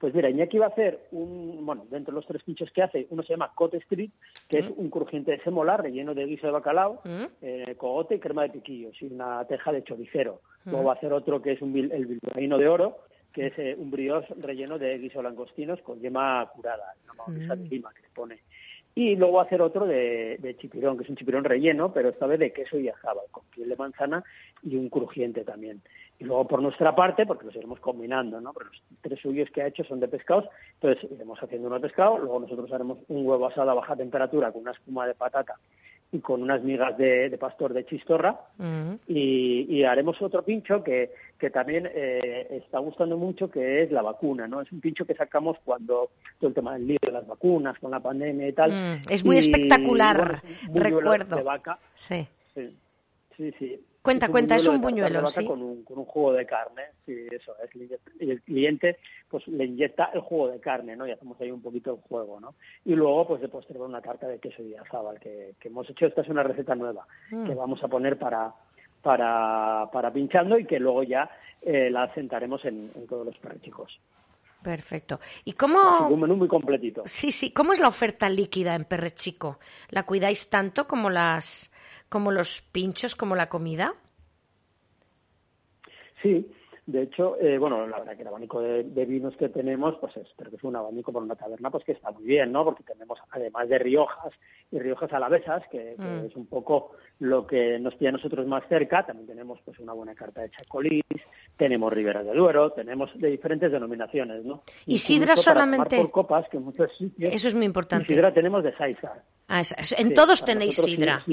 Pues 0.00 0.14
mira, 0.14 0.30
Iñaki 0.30 0.56
va 0.56 0.64
a 0.64 0.70
hacer 0.70 0.98
un, 1.12 1.58
bueno, 1.66 1.84
dentro 1.90 2.12
de 2.12 2.16
los 2.16 2.26
tres 2.26 2.42
pinchos 2.42 2.70
que 2.72 2.82
hace, 2.82 3.06
uno 3.10 3.22
se 3.22 3.34
llama 3.34 3.52
Cote 3.54 3.76
Street, 3.76 4.10
que 4.48 4.60
es 4.60 4.66
un 4.74 4.88
crujiente 4.88 5.32
de 5.32 5.42
semolar 5.42 5.82
relleno 5.82 6.14
de 6.14 6.24
guiso 6.24 6.46
de 6.46 6.54
bacalao, 6.54 7.02
eh, 7.42 7.74
cogote 7.76 8.14
y 8.14 8.18
crema 8.18 8.44
de 8.44 8.48
piquillos 8.48 8.96
y 9.02 9.12
una 9.12 9.44
teja 9.44 9.72
de 9.72 9.84
choricero. 9.84 10.40
Luego 10.64 10.84
va 10.84 10.92
a 10.92 10.96
hacer 10.96 11.12
otro 11.12 11.42
que 11.42 11.52
es 11.52 11.60
un, 11.60 11.76
el 11.76 12.06
bilbaíno 12.06 12.56
de 12.56 12.66
oro, 12.66 12.96
que 13.30 13.48
es 13.48 13.58
eh, 13.58 13.76
un 13.78 13.90
brioche 13.90 14.32
relleno 14.38 14.78
de 14.78 14.96
guiso 14.98 15.20
langostinos 15.20 15.82
con 15.82 16.00
yema 16.00 16.48
curada, 16.54 16.94
una 17.26 17.56
de 17.56 17.68
lima 17.68 17.92
que 17.92 18.00
le 18.00 18.08
pone. 18.14 18.40
Y 18.94 19.16
luego 19.16 19.40
hacer 19.40 19.62
otro 19.62 19.86
de, 19.86 20.38
de, 20.38 20.56
chipirón, 20.56 20.96
que 20.96 21.04
es 21.04 21.10
un 21.10 21.16
chipirón 21.16 21.44
relleno, 21.44 21.92
pero 21.92 22.08
esta 22.08 22.26
vez 22.26 22.40
de 22.40 22.52
queso 22.52 22.78
y 22.78 22.88
ajaba, 22.88 23.22
con 23.30 23.44
piel 23.44 23.68
de 23.68 23.76
manzana 23.76 24.24
y 24.62 24.76
un 24.76 24.88
crujiente 24.88 25.44
también. 25.44 25.80
Y 26.18 26.24
luego 26.24 26.46
por 26.46 26.60
nuestra 26.60 26.94
parte, 26.94 27.24
porque 27.24 27.46
los 27.46 27.56
iremos 27.56 27.80
combinando, 27.80 28.40
¿no? 28.40 28.52
Pero 28.52 28.66
los 28.66 28.82
tres 29.00 29.20
suyos 29.20 29.48
que 29.50 29.62
ha 29.62 29.68
hecho 29.68 29.84
son 29.84 30.00
de 30.00 30.08
pescados, 30.08 30.46
entonces 30.74 31.10
iremos 31.10 31.42
haciendo 31.42 31.68
uno 31.68 31.76
de 31.76 31.88
pescado, 31.88 32.18
luego 32.18 32.40
nosotros 32.40 32.70
haremos 32.72 32.98
un 33.08 33.26
huevo 33.26 33.46
asado 33.46 33.70
a 33.70 33.74
baja 33.74 33.96
temperatura 33.96 34.52
con 34.52 34.62
una 34.62 34.72
espuma 34.72 35.06
de 35.06 35.14
patata 35.14 35.56
y 36.12 36.18
con 36.18 36.42
unas 36.42 36.62
migas 36.62 36.96
de, 36.98 37.36
pastor 37.38 37.72
de 37.72 37.86
chistorra 37.86 38.38
y, 39.06 39.84
haremos 39.84 40.20
otro 40.22 40.44
pincho 40.44 40.82
que, 40.84 41.10
que 41.38 41.50
también 41.50 41.88
eh, 41.92 42.46
está 42.50 42.78
gustando 42.78 43.16
mucho 43.16 43.50
que 43.50 43.82
es 43.82 43.90
la 43.90 44.02
vacuna, 44.02 44.46
¿no? 44.46 44.60
Es 44.60 44.70
un 44.70 44.80
pincho 44.80 45.04
que 45.04 45.14
sacamos 45.14 45.56
cuando 45.64 46.10
todo 46.38 46.48
el 46.48 46.54
tema 46.54 46.74
del 46.74 46.86
lío 46.86 46.98
de 47.02 47.12
las 47.12 47.26
vacunas, 47.26 47.78
con 47.78 47.90
la 47.90 48.00
pandemia 48.00 48.48
y 48.48 48.52
tal. 48.52 48.70
Mm, 48.70 49.02
es 49.08 49.24
muy 49.24 49.38
espectacular, 49.38 50.42
recuerdo. 50.72 51.36
De 51.36 51.42
vaca. 51.42 51.78
Sí. 51.94 52.26
sí. 52.54 52.76
Sí, 53.36 53.54
sí. 53.58 53.80
Cuenta, 54.02 54.28
cuenta, 54.28 54.56
es 54.56 54.66
un 54.66 54.80
buñuelo, 54.80 55.26
¿sí? 55.28 55.44
Con 55.44 55.62
un, 55.62 55.84
con 55.84 55.98
un 55.98 56.06
jugo 56.06 56.32
de 56.32 56.46
carne, 56.46 56.84
sí, 57.04 57.26
eso 57.30 57.54
es. 57.62 57.70
Y 58.18 58.30
el 58.30 58.40
cliente 58.40 58.98
pues 59.28 59.46
le 59.46 59.66
inyecta 59.66 60.10
el 60.14 60.20
jugo 60.20 60.48
de 60.48 60.58
carne, 60.58 60.96
¿no? 60.96 61.06
Y 61.06 61.10
hacemos 61.10 61.38
ahí 61.40 61.50
un 61.50 61.60
poquito 61.60 61.92
el 61.92 62.00
juego, 62.08 62.40
¿no? 62.40 62.54
Y 62.86 62.94
luego, 62.94 63.28
pues 63.28 63.42
de 63.42 63.48
postre 63.48 63.78
una 63.78 64.00
tarta 64.00 64.26
de 64.26 64.38
queso 64.38 64.62
y 64.62 64.74
azábal 64.74 65.20
que, 65.20 65.54
que 65.60 65.68
hemos 65.68 65.88
hecho. 65.90 66.06
Esta 66.06 66.22
es 66.22 66.28
una 66.28 66.42
receta 66.42 66.74
nueva 66.74 67.06
mm. 67.30 67.44
que 67.44 67.54
vamos 67.54 67.84
a 67.84 67.88
poner 67.88 68.18
para, 68.18 68.54
para, 69.02 69.88
para 69.92 70.12
pinchando 70.12 70.58
y 70.58 70.64
que 70.64 70.78
luego 70.78 71.02
ya 71.02 71.30
eh, 71.62 71.90
la 71.90 72.12
sentaremos 72.14 72.64
en, 72.64 72.90
todos 73.08 73.26
los 73.26 73.36
perrechicos. 73.38 74.00
Perfecto. 74.62 75.20
¿Y 75.44 75.52
cómo...? 75.54 76.08
Un 76.08 76.20
menú 76.20 76.36
muy 76.36 76.48
completito. 76.48 77.02
Sí, 77.06 77.32
sí. 77.32 77.50
¿Cómo 77.52 77.72
es 77.72 77.80
la 77.80 77.88
oferta 77.88 78.28
líquida 78.28 78.74
en 78.74 78.84
Perrechico? 78.84 79.58
¿La 79.88 80.04
cuidáis 80.04 80.50
tanto 80.50 80.86
como 80.86 81.08
las 81.08 81.70
como 82.10 82.32
los 82.32 82.60
pinchos, 82.60 83.16
como 83.16 83.36
la 83.36 83.48
comida? 83.48 83.94
Sí, 86.22 86.46
de 86.90 87.02
hecho, 87.02 87.36
eh, 87.40 87.58
bueno, 87.58 87.86
la 87.86 87.98
verdad 87.98 88.16
que 88.16 88.22
el 88.22 88.28
abanico 88.28 88.60
de, 88.60 89.04
vinos 89.06 89.36
que 89.36 89.48
tenemos, 89.48 89.96
pues 90.00 90.16
es, 90.16 90.26
pero 90.36 90.50
que 90.50 90.56
es 90.56 90.64
un 90.64 90.76
abanico 90.76 91.12
por 91.12 91.22
una 91.22 91.36
taberna, 91.36 91.70
pues 91.70 91.84
que 91.84 91.92
está 91.92 92.10
muy 92.10 92.24
bien, 92.24 92.52
¿no? 92.52 92.64
Porque 92.64 92.82
tenemos, 92.84 93.18
además 93.30 93.68
de 93.68 93.78
Riojas 93.78 94.32
y 94.70 94.78
Riojas 94.78 95.12
Alavesas, 95.12 95.62
que, 95.70 95.94
que 95.96 96.02
mm. 96.02 96.26
es 96.26 96.36
un 96.36 96.46
poco 96.46 96.92
lo 97.20 97.46
que 97.46 97.78
nos 97.78 97.94
pide 97.94 98.08
a 98.08 98.12
nosotros 98.12 98.46
más 98.46 98.64
cerca, 98.68 99.06
también 99.06 99.26
tenemos 99.26 99.60
pues 99.64 99.78
una 99.78 99.92
buena 99.92 100.14
carta 100.14 100.42
de 100.42 100.50
Chacolís, 100.50 101.04
tenemos 101.56 101.92
Ribera 101.92 102.22
de 102.22 102.32
Duero, 102.32 102.70
tenemos 102.72 103.10
de 103.18 103.28
diferentes 103.28 103.70
denominaciones, 103.70 104.44
¿no? 104.44 104.62
Y 104.86 104.98
sidra 104.98 105.36
solamente... 105.36 105.96
Por 105.96 106.10
copas, 106.10 106.48
que 106.48 106.58
muchos 106.58 106.90
sitios... 106.96 107.32
Eso 107.32 107.48
es 107.48 107.54
muy 107.54 107.66
importante. 107.66 108.06
sidra 108.06 108.32
tenemos 108.32 108.64
de 108.64 108.74
Saizar. 108.76 109.22
Ah, 109.48 109.62
en 109.98 110.14
todos 110.14 110.44
tenéis 110.44 110.76
sidra. 110.76 111.24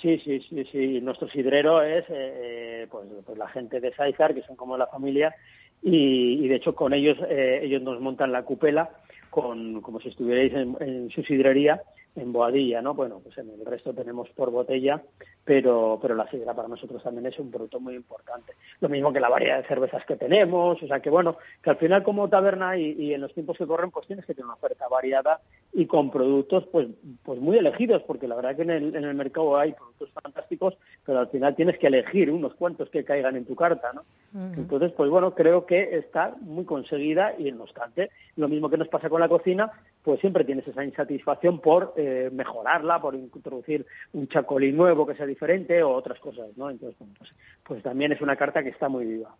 Sí, 0.00 0.18
sí, 0.24 0.40
sí, 0.48 0.64
sí. 0.72 1.00
Nuestro 1.00 1.28
sidrero 1.28 1.82
es 1.82 2.04
eh, 2.08 2.82
eh, 2.82 2.86
pues, 2.90 3.06
pues, 3.24 3.36
la 3.36 3.48
gente 3.48 3.80
de 3.80 3.92
Saizar, 3.92 4.34
que 4.34 4.42
son 4.42 4.56
como 4.56 4.78
la 4.78 4.86
familia, 4.86 5.34
y, 5.82 6.46
de 6.48 6.56
hecho 6.56 6.74
con 6.74 6.92
ellos 6.92 7.18
eh, 7.28 7.60
ellos 7.62 7.82
nos 7.82 8.00
montan 8.00 8.32
la 8.32 8.42
cupela 8.42 8.90
con 9.30 9.80
como 9.80 10.00
si 10.00 10.08
estuvierais 10.08 10.52
en 10.52 11.10
su 11.10 11.22
sidrería 11.22 11.82
en 12.16 12.32
Boadilla, 12.32 12.82
¿no? 12.82 12.94
Bueno, 12.94 13.20
pues 13.22 13.38
en 13.38 13.50
el 13.50 13.64
resto 13.64 13.94
tenemos 13.94 14.28
por 14.30 14.50
botella, 14.50 15.02
pero, 15.44 15.98
pero 16.02 16.14
la 16.14 16.28
sidra 16.28 16.54
para 16.54 16.68
nosotros 16.68 17.02
también 17.02 17.26
es 17.26 17.38
un 17.38 17.50
producto 17.50 17.78
muy 17.78 17.94
importante. 17.94 18.54
Lo 18.80 18.88
mismo 18.88 19.12
que 19.12 19.20
la 19.20 19.28
variedad 19.28 19.58
de 19.58 19.68
cervezas 19.68 20.04
que 20.04 20.16
tenemos, 20.16 20.82
o 20.82 20.86
sea 20.86 21.00
que 21.00 21.10
bueno, 21.10 21.36
que 21.62 21.70
al 21.70 21.76
final 21.76 22.02
como 22.02 22.28
taberna 22.28 22.76
y, 22.76 23.14
en 23.14 23.20
los 23.20 23.32
tiempos 23.32 23.58
que 23.58 23.66
corren, 23.66 23.90
pues 23.90 24.06
tienes 24.06 24.26
que 24.26 24.34
tener 24.34 24.46
una 24.46 24.54
oferta 24.54 24.88
variada 24.88 25.40
y 25.72 25.86
con 25.86 26.10
productos 26.10 26.66
pues, 26.66 26.88
pues 27.22 27.40
muy 27.40 27.58
elegidos, 27.58 28.02
porque 28.02 28.26
la 28.26 28.34
verdad 28.34 28.56
que 28.56 28.62
en 28.62 28.70
el, 28.70 28.96
en 28.96 29.04
el 29.04 29.14
mercado 29.14 29.56
hay 29.56 29.72
productos 29.72 30.10
fantásticos, 30.10 30.76
pero 31.06 31.20
al 31.20 31.28
final 31.28 31.54
tienes 31.54 31.78
que 31.78 31.86
elegir 31.86 32.30
unos 32.30 32.54
cuantos 32.54 32.90
que 32.90 33.04
caigan 33.04 33.36
en 33.36 33.44
tu 33.44 33.54
carta, 33.54 33.92
¿no? 33.92 34.04
Entonces, 34.32 34.92
pues 34.92 35.10
bueno, 35.10 35.34
creo 35.34 35.66
que 35.66 35.96
está 35.96 36.36
muy 36.40 36.64
conseguida 36.64 37.34
y 37.36 37.50
no 37.50 37.64
obstante, 37.64 38.10
lo 38.36 38.48
mismo 38.48 38.70
que 38.70 38.76
nos 38.76 38.86
pasa 38.86 39.08
con 39.08 39.19
la 39.20 39.28
cocina, 39.28 39.70
pues 40.02 40.20
siempre 40.20 40.44
tienes 40.44 40.66
esa 40.66 40.84
insatisfacción 40.84 41.60
por 41.60 41.94
eh, 41.96 42.30
mejorarla, 42.32 43.00
por 43.00 43.14
introducir 43.14 43.86
un 44.12 44.28
chacolín 44.28 44.76
nuevo 44.76 45.06
que 45.06 45.14
sea 45.14 45.26
diferente 45.26 45.82
o 45.82 45.90
otras 45.90 46.18
cosas, 46.18 46.48
¿no? 46.56 46.70
Entonces, 46.70 46.96
pues, 47.18 47.30
pues, 47.62 47.82
también 47.82 48.12
es 48.12 48.20
una 48.20 48.36
carta 48.36 48.62
que 48.62 48.70
está 48.70 48.88
muy 48.88 49.04
viva. 49.04 49.34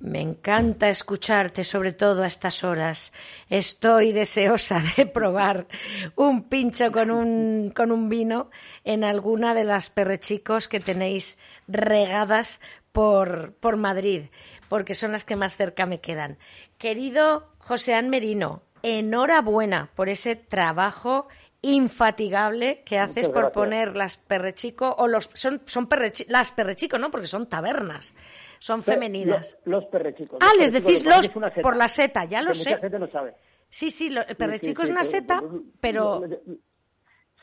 Me 0.00 0.20
encanta 0.20 0.88
escucharte, 0.88 1.64
sobre 1.64 1.92
todo 1.92 2.22
a 2.22 2.28
estas 2.28 2.62
horas. 2.62 3.12
Estoy 3.48 4.12
deseosa 4.12 4.80
de 4.96 5.06
probar 5.12 5.66
un 6.14 6.48
pincho 6.48 6.92
con 6.92 7.10
un, 7.10 7.72
con 7.74 7.90
un 7.90 8.08
vino 8.08 8.50
en 8.84 9.02
alguna 9.02 9.54
de 9.54 9.64
las 9.64 9.90
perrechicos 9.90 10.68
que 10.68 10.78
tenéis 10.78 11.36
regadas 11.66 12.60
por, 12.98 13.52
por 13.60 13.76
Madrid, 13.76 14.22
porque 14.68 14.96
son 14.96 15.12
las 15.12 15.24
que 15.24 15.36
más 15.36 15.56
cerca 15.56 15.86
me 15.86 16.00
quedan. 16.00 16.36
Querido 16.78 17.52
José 17.58 18.02
Merino, 18.02 18.62
enhorabuena 18.82 19.90
por 19.94 20.08
ese 20.08 20.34
trabajo 20.34 21.28
infatigable 21.62 22.82
que 22.84 22.98
haces 22.98 23.28
por 23.28 23.52
poner 23.52 23.96
las 23.96 24.16
perrechico 24.16 24.96
o 24.98 25.06
los 25.06 25.30
son 25.34 25.62
son 25.66 25.88
las 26.26 26.50
perrechico 26.50 26.98
no 26.98 27.10
porque 27.10 27.26
son 27.26 27.48
tabernas 27.48 28.14
son 28.60 28.80
femeninas 28.80 29.58
los, 29.64 29.86
perrechicos 29.86 30.38
ah 30.40 30.52
les 30.56 30.72
decís 30.72 31.04
los 31.04 31.28
por 31.60 31.76
la 31.76 31.88
seta 31.88 32.26
ya 32.26 32.42
lo 32.42 32.54
sé 32.54 32.78
no 32.90 33.08
sabe. 33.08 33.34
sí 33.68 33.90
sí 33.90 34.06
el 34.06 34.36
perrechico 34.36 34.84
es 34.84 34.90
una 34.90 35.02
seta 35.02 35.42
pero 35.80 36.22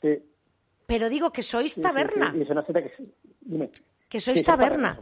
sí. 0.02 0.18
pero 0.86 1.10
digo 1.10 1.34
que 1.34 1.42
sois 1.42 1.76
taberna 1.76 2.34
es 2.40 2.50
una 2.50 2.66
seta 2.66 2.82
que 2.82 2.94
dime 3.42 3.70
que 4.16 4.22
sois 4.22 4.44
taberna. 4.48 4.98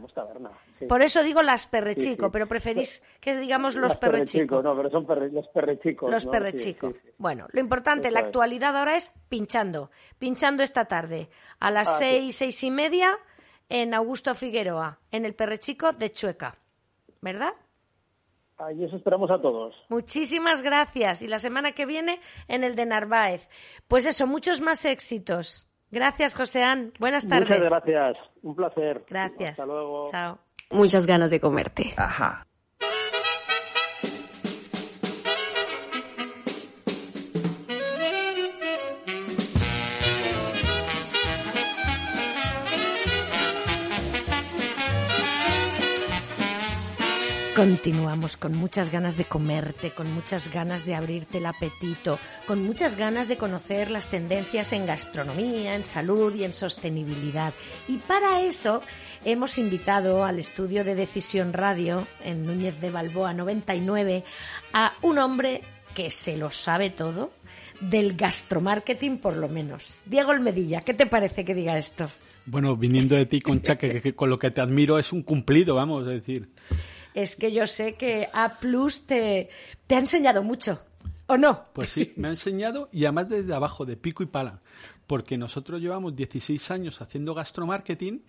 Por 0.88 1.00
eso 1.00 1.22
digo 1.22 1.40
las 1.40 1.66
perrechico, 1.66 2.32
pero 2.32 2.48
preferís 2.48 3.00
que 3.20 3.36
digamos 3.36 3.76
los 3.76 3.96
perrechico. 3.96 4.60
No, 4.60 4.74
pero 4.76 4.90
son 4.90 5.06
los 5.32 5.48
perrechicos. 5.48 6.10
Los 6.10 6.26
perrechicos. 6.26 6.96
Bueno, 7.16 7.46
lo 7.52 7.60
importante, 7.60 8.10
la 8.10 8.20
actualidad 8.20 8.76
ahora 8.76 8.96
es 8.96 9.12
pinchando. 9.28 9.90
Pinchando 10.18 10.64
esta 10.64 10.86
tarde 10.86 11.28
a 11.60 11.70
las 11.70 11.88
ah, 11.90 11.98
seis, 11.98 12.34
seis 12.34 12.60
y 12.64 12.72
media 12.72 13.16
en 13.68 13.94
Augusto 13.94 14.34
Figueroa, 14.34 14.98
en 15.12 15.24
el 15.24 15.34
perrechico 15.34 15.92
de 15.92 16.12
Chueca. 16.12 16.58
¿Verdad? 17.20 17.54
Ahí 18.58 18.82
eso 18.82 18.96
esperamos 18.96 19.30
a 19.30 19.40
todos. 19.40 19.76
Muchísimas 19.88 20.62
gracias. 20.62 21.22
Y 21.22 21.28
la 21.28 21.38
semana 21.38 21.70
que 21.70 21.86
viene 21.86 22.20
en 22.48 22.64
el 22.64 22.74
de 22.74 22.86
Narváez. 22.86 23.48
Pues 23.86 24.06
eso, 24.06 24.26
muchos 24.26 24.60
más 24.60 24.84
éxitos. 24.84 25.68
Gracias, 25.94 26.34
Joséán. 26.34 26.92
Buenas 26.98 27.28
tardes. 27.28 27.48
Muchas 27.48 27.70
gracias. 27.70 28.16
Un 28.42 28.56
placer. 28.56 29.04
Gracias. 29.08 29.50
Hasta 29.52 29.66
luego. 29.66 30.06
Chao. 30.10 30.38
Muchas 30.72 31.06
ganas 31.06 31.30
de 31.30 31.38
comerte. 31.38 31.94
Ajá. 31.96 32.44
Continuamos 47.64 48.36
con 48.36 48.54
muchas 48.54 48.92
ganas 48.92 49.16
de 49.16 49.24
comerte, 49.24 49.92
con 49.92 50.12
muchas 50.12 50.52
ganas 50.52 50.84
de 50.84 50.94
abrirte 50.94 51.38
el 51.38 51.46
apetito, 51.46 52.18
con 52.46 52.62
muchas 52.62 52.94
ganas 52.94 53.26
de 53.26 53.38
conocer 53.38 53.90
las 53.90 54.10
tendencias 54.10 54.74
en 54.74 54.84
gastronomía, 54.84 55.74
en 55.74 55.82
salud 55.82 56.34
y 56.34 56.44
en 56.44 56.52
sostenibilidad. 56.52 57.54
Y 57.88 57.96
para 57.96 58.42
eso 58.42 58.82
hemos 59.24 59.56
invitado 59.56 60.26
al 60.26 60.38
estudio 60.38 60.84
de 60.84 60.94
Decisión 60.94 61.54
Radio 61.54 62.06
en 62.22 62.44
Núñez 62.44 62.78
de 62.82 62.90
Balboa 62.90 63.32
99 63.32 64.24
a 64.74 64.92
un 65.00 65.16
hombre 65.16 65.62
que 65.94 66.10
se 66.10 66.36
lo 66.36 66.50
sabe 66.50 66.90
todo, 66.90 67.32
del 67.80 68.14
gastromarketing 68.14 69.16
por 69.16 69.38
lo 69.38 69.48
menos. 69.48 70.02
Diego 70.04 70.32
Almedilla, 70.32 70.82
¿qué 70.82 70.92
te 70.92 71.06
parece 71.06 71.46
que 71.46 71.54
diga 71.54 71.78
esto? 71.78 72.10
Bueno, 72.44 72.76
viniendo 72.76 73.16
de 73.16 73.24
ti, 73.24 73.40
Concha, 73.40 73.78
que 73.78 74.14
con 74.14 74.28
lo 74.28 74.38
que 74.38 74.50
te 74.50 74.60
admiro 74.60 74.98
es 74.98 75.14
un 75.14 75.22
cumplido, 75.22 75.74
vamos 75.76 76.06
a 76.06 76.10
decir 76.10 76.50
es 77.14 77.36
que 77.36 77.52
yo 77.52 77.66
sé 77.66 77.94
que 77.94 78.28
A 78.32 78.58
Plus 78.58 79.06
te, 79.06 79.48
ha 79.88 79.94
enseñado 79.94 80.42
mucho. 80.42 80.80
¿O 81.26 81.38
no? 81.38 81.64
Pues 81.72 81.88
sí, 81.88 82.12
me 82.16 82.28
ha 82.28 82.32
enseñado 82.32 82.90
y 82.92 83.06
además 83.06 83.30
desde 83.30 83.54
abajo, 83.54 83.86
de 83.86 83.96
pico 83.96 84.22
y 84.22 84.26
pala. 84.26 84.60
Porque 85.06 85.38
nosotros 85.38 85.80
llevamos 85.80 86.14
16 86.14 86.70
años 86.70 87.00
haciendo 87.00 87.34
gastromarketing 87.34 88.22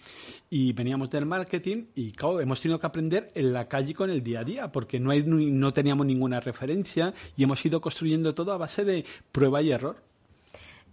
y 0.49 0.71
veníamos 0.71 1.09
del 1.09 1.25
marketing 1.25 1.87
y 1.93 2.13
claro, 2.13 2.39
hemos 2.39 2.61
tenido 2.61 2.79
que 2.79 2.87
aprender 2.87 3.31
en 3.35 3.51
la 3.51 3.67
calle 3.67 3.93
con 3.93 4.09
el 4.09 4.23
día 4.23 4.41
a 4.41 4.43
día 4.45 4.71
porque 4.71 4.99
no, 4.99 5.11
hay, 5.11 5.23
no 5.23 5.73
teníamos 5.73 6.05
ninguna 6.05 6.39
referencia 6.39 7.13
y 7.35 7.43
hemos 7.43 7.65
ido 7.65 7.81
construyendo 7.81 8.33
todo 8.33 8.53
a 8.53 8.57
base 8.57 8.85
de 8.85 9.05
prueba 9.31 9.61
y 9.61 9.71
error 9.71 10.01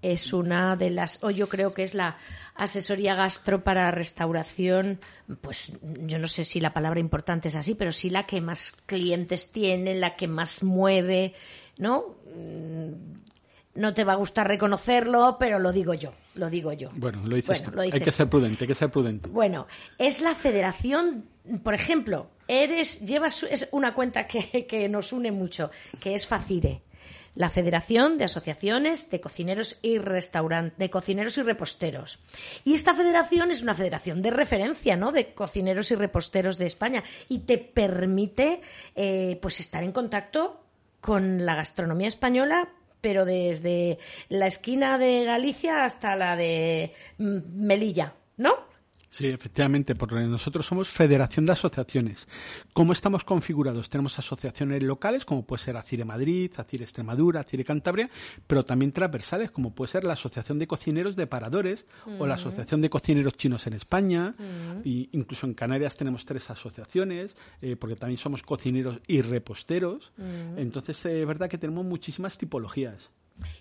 es 0.03 0.33
una 0.33 0.77
de 0.77 0.91
las, 0.91 1.23
o 1.23 1.31
yo 1.31 1.49
creo 1.49 1.73
que 1.73 1.85
es 1.85 1.95
la 1.95 2.17
asesoría 2.55 3.15
gastro 3.15 3.63
para 3.63 3.91
restauración, 3.93 5.01
pues 5.41 5.73
yo 5.83 6.19
no 6.19 6.27
sé 6.27 6.45
si 6.45 6.61
la 6.61 6.75
palabra 6.75 7.01
importante 7.01 7.49
es 7.49 7.57
así, 7.57 7.75
pero 7.75 7.93
sí 7.93 8.11
la 8.11 8.27
que 8.27 8.41
más 8.41 8.73
clientes 8.85 9.53
tiene, 9.53 9.95
la 9.95 10.17
que 10.17 10.27
más 10.27 10.65
mueve, 10.65 11.35
¿no? 11.79 12.17
Mm, 12.35 13.23
no 13.75 13.95
te 13.95 14.05
va 14.05 14.13
a 14.13 14.17
gustar 14.17 14.49
reconocerlo, 14.49 15.37
pero 15.39 15.59
lo 15.59 15.73
digo 15.73 15.95
yo, 15.95 16.13
lo 16.35 16.51
digo 16.51 16.73
yo. 16.73 16.91
Bueno, 16.95 17.23
lo 17.25 17.37
dices, 17.37 17.63
Hay 17.79 18.01
que 18.01 18.11
ser 18.11 18.29
prudente, 18.29 18.65
hay 18.65 18.69
que 18.69 18.75
ser 18.75 18.91
prudente. 18.91 19.31
Bueno, 19.31 19.67
es 19.97 20.21
la 20.21 20.35
federación, 20.35 21.25
por 21.63 21.73
ejemplo, 21.73 22.29
eres, 22.49 23.01
llevas 23.07 23.45
es 23.45 23.69
una 23.73 23.95
cuenta 23.95 24.27
que, 24.27 24.67
que 24.67 24.89
nos 24.91 25.13
une 25.13 25.33
mucho, 25.33 25.71
que 26.01 26.15
es 26.15 26.27
Facire 26.27 26.83
la 27.35 27.49
Federación 27.49 28.19
de 28.19 28.25
Asociaciones 28.25 29.11
de 29.11 29.21
Cocineros 29.21 29.79
y 29.83 29.99
de 29.99 30.91
Cocineros 30.91 31.39
y 31.39 31.43
Reposteros. 31.43 32.19
Y 32.65 32.75
esta 32.75 32.95
federación 32.95 33.51
es 33.51 33.63
una 33.63 33.75
federación 33.75 34.23
de 34.23 34.31
referencia, 34.31 34.97
¿no? 34.97 35.13
De 35.13 35.33
cocineros 35.35 35.91
y 35.91 35.95
reposteros 35.95 36.59
de 36.59 36.67
España 36.67 37.03
y 37.29 37.41
te 37.41 37.59
permite, 37.59 38.61
eh, 38.95 39.39
pues, 39.41 39.61
estar 39.61 39.83
en 39.83 39.93
contacto 39.93 40.65
con 41.01 41.45
la 41.45 41.55
gastronomía 41.55 42.09
española 42.09 42.69
pero 43.03 43.25
desde 43.25 43.99
la 44.29 44.47
esquina 44.47 44.97
de 44.97 45.25
Galicia 45.25 45.85
hasta 45.85 46.15
la 46.17 46.37
de 46.37 46.95
mm, 47.19 47.39
Melilla, 47.53 48.15
¿no? 48.39 48.72
Sí, 49.13 49.27
efectivamente, 49.27 49.95
porque 49.95 50.15
nosotros 50.15 50.65
somos 50.65 50.89
Federación 50.89 51.45
de 51.45 51.53
Asociaciones. 51.53 52.27
¿Cómo 52.73 52.95
estamos 52.95 53.25
configurados? 53.25 53.91
Tenemos 53.91 54.19
asociaciones 54.19 54.83
locales, 54.83 55.27
como 55.27 55.45
puede 55.45 55.63
ser 55.63 55.77
ACIRE 55.77 56.07
Madrid, 56.07 56.51
ACIRE 56.57 56.85
Extremadura, 56.85 57.41
ACIRE 57.41 57.63
Cantabria, 57.63 58.09
pero 58.47 58.65
también 58.65 58.91
transversales, 58.91 59.51
como 59.51 59.75
puede 59.75 59.93
ser 59.93 60.05
la 60.05 60.15
Asociación 60.15 60.59
de 60.59 60.67
Cocineros 60.67 61.15
de 61.15 61.27
Paradores 61.27 61.85
o 62.19 62.27
la 62.27 62.37
mm. 62.37 62.39
Asociación 62.39 62.81
de 62.81 62.89
Cocineros 62.89 63.37
Chinos 63.37 63.67
en 63.67 63.75
España. 63.75 64.35
Mm. 64.39 64.81
y 64.83 65.11
incluso 65.13 65.47
en 65.47 65.53
Canarias 65.53 65.95
tenemos 65.95 66.25
tres 66.25 66.49
asociaciones, 66.49 67.37
eh, 67.61 67.77
porque 67.77 67.97
también 67.97 68.17
somos 68.17 68.43
cocineros 68.43 68.99
y 69.07 69.21
reposteros. 69.21 70.15
Mm. 70.17 70.59
Entonces, 70.59 71.05
eh, 71.05 71.21
es 71.21 71.27
verdad 71.27 71.51
que 71.51 71.59
tenemos 71.59 71.85
muchísimas 71.85 72.39
tipologías. 72.39 73.11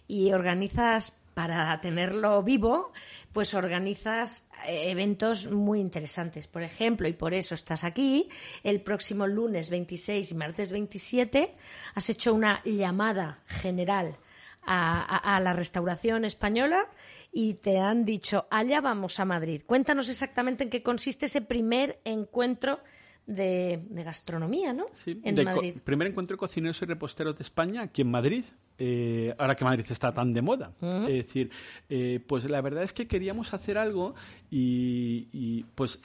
Y 0.07 0.31
organizas 0.31 1.20
para 1.33 1.79
tenerlo 1.81 2.43
vivo, 2.43 2.91
pues 3.31 3.53
organizas 3.53 4.47
eh, 4.65 4.91
eventos 4.91 5.51
muy 5.51 5.79
interesantes. 5.79 6.47
Por 6.47 6.63
ejemplo, 6.63 7.07
y 7.07 7.13
por 7.13 7.33
eso 7.33 7.55
estás 7.55 7.83
aquí, 7.83 8.29
el 8.63 8.81
próximo 8.81 9.27
lunes 9.27 9.69
26 9.69 10.31
y 10.31 10.35
martes 10.35 10.71
27 10.71 11.55
has 11.95 12.09
hecho 12.09 12.33
una 12.33 12.61
llamada 12.65 13.39
general 13.47 14.17
a, 14.63 15.39
la 15.41 15.53
restauración 15.53 16.25
española 16.25 16.87
y 17.31 17.55
te 17.55 17.79
han 17.79 18.05
dicho, 18.05 18.47
allá 18.51 18.81
vamos 18.81 19.19
a 19.19 19.25
Madrid. 19.25 19.63
Cuéntanos 19.65 20.09
exactamente 20.09 20.63
en 20.65 20.69
qué 20.69 20.83
consiste 20.83 21.25
ese 21.25 21.41
primer 21.41 21.99
encuentro 22.03 22.79
de, 23.31 23.81
gastronomía, 24.03 24.73
¿no? 24.73 24.85
Sí, 24.93 25.19
en 25.23 25.43
Madrid. 25.43 25.75
primer 25.83 26.07
encuentro 26.07 26.35
de 26.35 26.39
cocineros 26.39 26.81
y 26.81 26.85
reposteros 26.85 27.37
de 27.37 27.43
España 27.43 27.83
aquí 27.83 28.01
en 28.01 28.11
Madrid, 28.11 28.45
eh, 28.77 29.33
ahora 29.37 29.55
que 29.55 29.63
Madrid 29.63 29.85
está 29.89 30.13
tan 30.13 30.33
de 30.33 30.41
moda. 30.41 30.73
Es 30.81 31.25
decir, 31.25 31.51
eh, 31.89 32.19
pues 32.25 32.49
la 32.49 32.61
verdad 32.61 32.83
es 32.83 32.93
que 32.93 33.07
queríamos 33.07 33.53
hacer 33.53 33.77
algo 33.77 34.15
y, 34.49 35.27
y 35.31 35.65
pues 35.75 35.99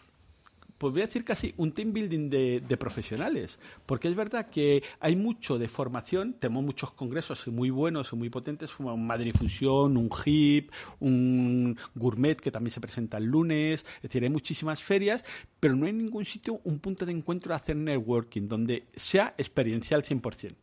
pues 0.78 0.92
voy 0.92 1.02
a 1.02 1.06
decir 1.06 1.24
casi 1.24 1.54
un 1.56 1.72
team 1.72 1.92
building 1.92 2.28
de, 2.28 2.76
profesionales, 2.76 3.58
porque 3.86 4.08
es 4.08 4.14
verdad 4.14 4.50
que 4.50 4.82
hay 5.00 5.16
mucho 5.16 5.58
de 5.58 5.68
formación, 5.68 6.34
tenemos 6.34 6.64
muchos 6.64 6.90
congresos 6.92 7.46
muy 7.48 7.70
buenos 7.70 8.12
y 8.12 8.16
muy 8.16 8.28
potentes, 8.28 8.70
como 8.72 8.92
un 8.92 9.06
Madrid 9.06 9.34
Fusión, 9.34 9.96
un 9.96 10.10
HIP, 10.10 10.70
un 11.00 11.78
Gourmet 11.94 12.36
que 12.36 12.50
también 12.50 12.72
se 12.72 12.80
presenta 12.80 13.16
el 13.16 13.24
lunes, 13.24 13.86
es 13.96 14.02
decir, 14.02 14.22
hay 14.22 14.30
muchísimas 14.30 14.82
ferias, 14.82 15.24
pero 15.58 15.74
no 15.74 15.86
hay 15.86 15.92
ningún 15.92 16.24
sitio, 16.24 16.60
un 16.64 16.78
punto 16.78 17.06
de 17.06 17.12
encuentro 17.12 17.50
de 17.50 17.56
hacer 17.56 17.76
networking, 17.76 18.46
donde 18.46 18.86
sea 18.94 19.34
experiencial 19.38 20.02
100%. 20.02 20.54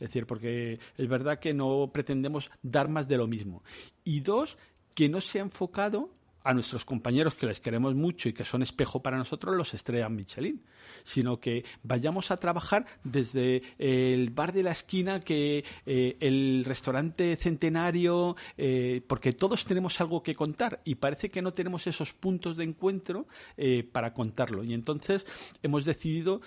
Es 0.00 0.08
decir, 0.08 0.26
porque 0.26 0.78
es 0.96 1.08
verdad 1.08 1.38
que 1.38 1.52
no 1.52 1.90
pretendemos 1.92 2.50
dar 2.62 2.88
más 2.88 3.06
de 3.06 3.18
lo 3.18 3.26
mismo. 3.26 3.62
Y 4.02 4.20
dos, 4.20 4.56
que 4.94 5.10
no 5.10 5.20
se 5.20 5.38
ha 5.38 5.42
enfocado 5.42 6.10
a 6.42 6.54
nuestros 6.54 6.84
compañeros 6.84 7.34
que 7.34 7.46
les 7.46 7.60
queremos 7.60 7.94
mucho 7.94 8.28
y 8.28 8.32
que 8.32 8.44
son 8.44 8.62
espejo 8.62 9.02
para 9.02 9.18
nosotros 9.18 9.56
los 9.56 9.74
estrellas 9.74 10.10
Michelin, 10.10 10.62
sino 11.04 11.38
que 11.38 11.64
vayamos 11.82 12.30
a 12.30 12.36
trabajar 12.36 12.86
desde 13.04 13.62
el 13.78 14.30
bar 14.30 14.52
de 14.52 14.62
la 14.62 14.72
esquina, 14.72 15.20
que 15.20 15.64
eh, 15.86 16.16
el 16.20 16.64
restaurante 16.64 17.36
centenario, 17.36 18.36
eh, 18.56 19.02
porque 19.06 19.32
todos 19.32 19.64
tenemos 19.64 20.00
algo 20.00 20.22
que 20.22 20.34
contar 20.34 20.80
y 20.84 20.96
parece 20.96 21.30
que 21.30 21.42
no 21.42 21.52
tenemos 21.52 21.86
esos 21.86 22.12
puntos 22.12 22.56
de 22.56 22.64
encuentro 22.64 23.26
eh, 23.56 23.82
para 23.90 24.14
contarlo. 24.14 24.64
Y 24.64 24.74
entonces 24.74 25.26
hemos 25.62 25.84
decidido 25.84 26.40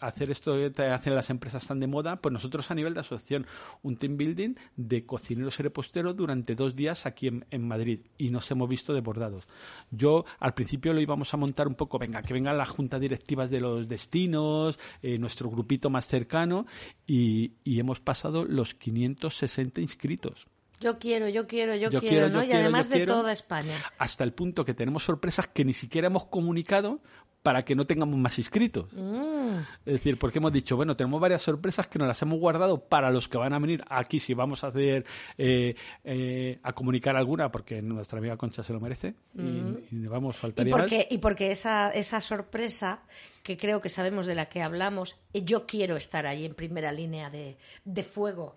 hacer 0.00 0.30
esto 0.30 0.56
que 0.72 0.82
hacen 0.84 1.14
las 1.14 1.30
empresas 1.30 1.66
tan 1.66 1.80
de 1.80 1.86
moda, 1.86 2.16
pues 2.16 2.32
nosotros 2.32 2.70
a 2.70 2.74
nivel 2.74 2.94
de 2.94 3.00
asociación, 3.00 3.46
un 3.82 3.96
team 3.96 4.16
building 4.16 4.54
de 4.76 5.04
cocineros 5.04 5.58
y 5.58 5.62
reposteros 5.62 6.16
durante 6.16 6.54
dos 6.54 6.74
días 6.76 7.06
aquí 7.06 7.28
en, 7.28 7.44
en 7.50 7.66
Madrid 7.66 8.00
y 8.18 8.30
nos 8.30 8.50
hemos 8.50 8.68
visto 8.68 8.94
de 8.94 9.01
bordados. 9.02 9.46
Yo 9.90 10.24
al 10.38 10.54
principio 10.54 10.92
lo 10.92 11.00
íbamos 11.00 11.32
a 11.32 11.36
montar 11.36 11.68
un 11.68 11.74
poco, 11.74 11.98
venga, 11.98 12.22
que 12.22 12.34
vengan 12.34 12.58
las 12.58 12.70
juntas 12.70 13.00
directivas 13.00 13.50
de 13.50 13.60
los 13.60 13.88
destinos, 13.88 14.78
eh, 15.02 15.18
nuestro 15.18 15.50
grupito 15.50 15.90
más 15.90 16.06
cercano, 16.06 16.66
y, 17.06 17.52
hemos 17.64 18.00
pasado 18.00 18.44
los 18.44 18.74
560 18.74 19.80
inscritos. 19.80 20.46
Yo 20.82 20.98
quiero, 20.98 21.28
yo 21.28 21.46
quiero, 21.46 21.76
yo, 21.76 21.88
quiero, 22.00 22.28
¿no? 22.28 22.42
y 22.42 22.52
además 22.52 22.88
de 22.88 23.06
toda 23.06 23.32
España. 23.32 23.76
Hasta 23.98 24.24
el 24.24 24.32
punto 24.32 24.64
que 24.64 24.74
tenemos 24.74 25.04
sorpresas 25.04 25.46
que 25.46 25.64
ni 25.64 25.72
siquiera 25.72 26.08
hemos 26.08 26.24
comunicado 26.24 27.00
para 27.42 27.64
que 27.64 27.74
no 27.74 27.84
tengamos 27.84 28.16
más 28.18 28.38
inscritos. 28.38 28.92
Mm. 28.92 29.58
Es 29.84 29.94
decir, 29.94 30.18
porque 30.18 30.38
hemos 30.38 30.52
dicho, 30.52 30.76
bueno, 30.76 30.96
tenemos 30.96 31.20
varias 31.20 31.42
sorpresas 31.42 31.88
que 31.88 31.98
nos 31.98 32.08
las 32.08 32.20
hemos 32.22 32.38
guardado 32.38 32.78
para 32.78 33.10
los 33.10 33.28
que 33.28 33.36
van 33.36 33.52
a 33.52 33.58
venir 33.58 33.82
aquí, 33.88 34.18
si 34.18 34.32
vamos 34.34 34.62
a 34.64 34.68
hacer, 34.68 35.04
eh, 35.38 35.74
eh, 36.04 36.58
a 36.62 36.72
comunicar 36.72 37.16
alguna, 37.16 37.50
porque 37.50 37.82
nuestra 37.82 38.18
amiga 38.18 38.36
Concha 38.36 38.62
se 38.62 38.72
lo 38.72 38.80
merece, 38.80 39.14
y, 39.34 39.40
mm. 39.40 40.08
vamos, 40.08 40.36
faltaría 40.36 40.70
¿Y 40.70 40.78
porque, 40.78 41.08
Y 41.10 41.18
porque 41.18 41.50
esa, 41.50 41.90
esa 41.90 42.20
sorpresa 42.20 43.02
que 43.42 43.56
creo 43.56 43.80
que 43.80 43.88
sabemos 43.88 44.26
de 44.26 44.36
la 44.36 44.46
que 44.46 44.62
hablamos, 44.62 45.18
eh, 45.32 45.42
yo 45.44 45.66
quiero 45.66 45.96
estar 45.96 46.26
ahí 46.26 46.44
en 46.44 46.54
primera 46.54 46.92
línea 46.92 47.28
de, 47.28 47.56
de 47.84 48.02
fuego 48.04 48.54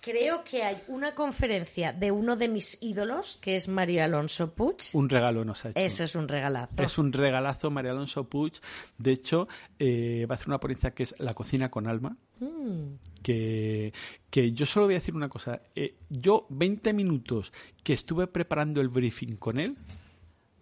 creo 0.00 0.44
que 0.44 0.62
hay 0.62 0.82
una 0.88 1.14
conferencia 1.14 1.92
de 1.92 2.10
uno 2.10 2.36
de 2.36 2.48
mis 2.48 2.82
ídolos, 2.82 3.38
que 3.40 3.56
es 3.56 3.68
Mario 3.68 4.04
Alonso 4.04 4.52
Puig. 4.54 4.76
Un 4.92 5.08
regalo 5.08 5.44
nos 5.44 5.64
ha 5.64 5.70
hecho. 5.70 5.78
Eso 5.78 6.04
es 6.04 6.14
un 6.14 6.28
regalazo. 6.28 6.74
Es 6.78 6.98
un 6.98 7.12
regalazo, 7.12 7.70
Mario 7.70 7.92
Alonso 7.92 8.24
Puig. 8.24 8.54
De 8.96 9.12
hecho, 9.12 9.48
eh, 9.78 10.26
va 10.28 10.34
a 10.34 10.36
hacer 10.36 10.48
una 10.48 10.60
ponencia 10.60 10.92
que 10.92 11.04
es 11.04 11.14
La 11.18 11.34
cocina 11.34 11.70
con 11.70 11.86
alma. 11.86 12.16
Mm. 12.40 12.94
Que, 13.22 13.92
que, 14.30 14.52
yo 14.52 14.66
solo 14.66 14.86
voy 14.86 14.94
a 14.94 14.98
decir 14.98 15.14
una 15.14 15.28
cosa. 15.28 15.60
Eh, 15.74 15.96
yo, 16.08 16.46
20 16.50 16.92
minutos 16.92 17.52
que 17.82 17.92
estuve 17.92 18.26
preparando 18.26 18.80
el 18.80 18.88
briefing 18.88 19.36
con 19.36 19.58
él, 19.58 19.76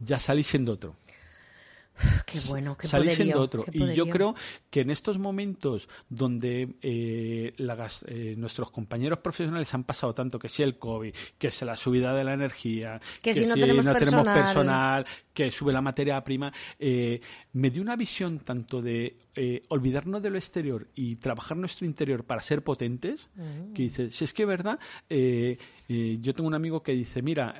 ya 0.00 0.18
salí 0.18 0.42
siendo 0.42 0.72
otro. 0.72 0.96
Qué 2.26 2.40
bueno, 2.48 2.76
qué 2.76 2.88
Salí 2.88 3.10
siendo 3.10 3.40
otro. 3.40 3.64
Y 3.72 3.94
yo 3.94 4.06
creo 4.08 4.34
que 4.70 4.80
en 4.80 4.90
estos 4.90 5.18
momentos 5.18 5.88
donde 6.08 6.76
eh, 6.82 7.54
eh, 7.56 8.34
nuestros 8.36 8.70
compañeros 8.70 9.18
profesionales 9.20 9.72
han 9.74 9.84
pasado 9.84 10.12
tanto, 10.14 10.38
que 10.38 10.48
si 10.48 10.62
el 10.62 10.78
COVID, 10.78 11.14
que 11.38 11.50
si 11.50 11.64
la 11.64 11.76
subida 11.76 12.14
de 12.14 12.24
la 12.24 12.34
energía, 12.34 13.00
que, 13.22 13.34
si, 13.34 13.46
no, 13.46 13.54
tenemos, 13.54 13.84
personal. 13.84 15.06
que 15.32 15.50
sube 15.50 15.72
la 15.72 15.80
materia 15.80 16.22
prima, 16.22 16.52
eh, 16.78 17.20
me 17.52 17.70
dio 17.70 17.82
una 17.82 17.96
visión 17.96 18.40
tanto 18.40 18.82
de 18.82 19.18
olvidarnos 19.68 20.22
de 20.22 20.30
lo 20.30 20.38
exterior 20.38 20.88
y 20.94 21.16
trabajar 21.16 21.58
nuestro 21.58 21.84
interior 21.84 22.24
para 22.24 22.40
ser 22.40 22.64
potentes, 22.64 23.28
mm. 23.34 23.74
que 23.74 23.82
dice, 23.82 24.10
si 24.10 24.24
es 24.24 24.32
que 24.32 24.44
es 24.44 24.48
verdad, 24.48 24.78
yo 25.10 26.34
tengo 26.34 26.46
un 26.46 26.54
amigo 26.54 26.82
que 26.82 26.92
dice, 26.92 27.20
mira, 27.20 27.54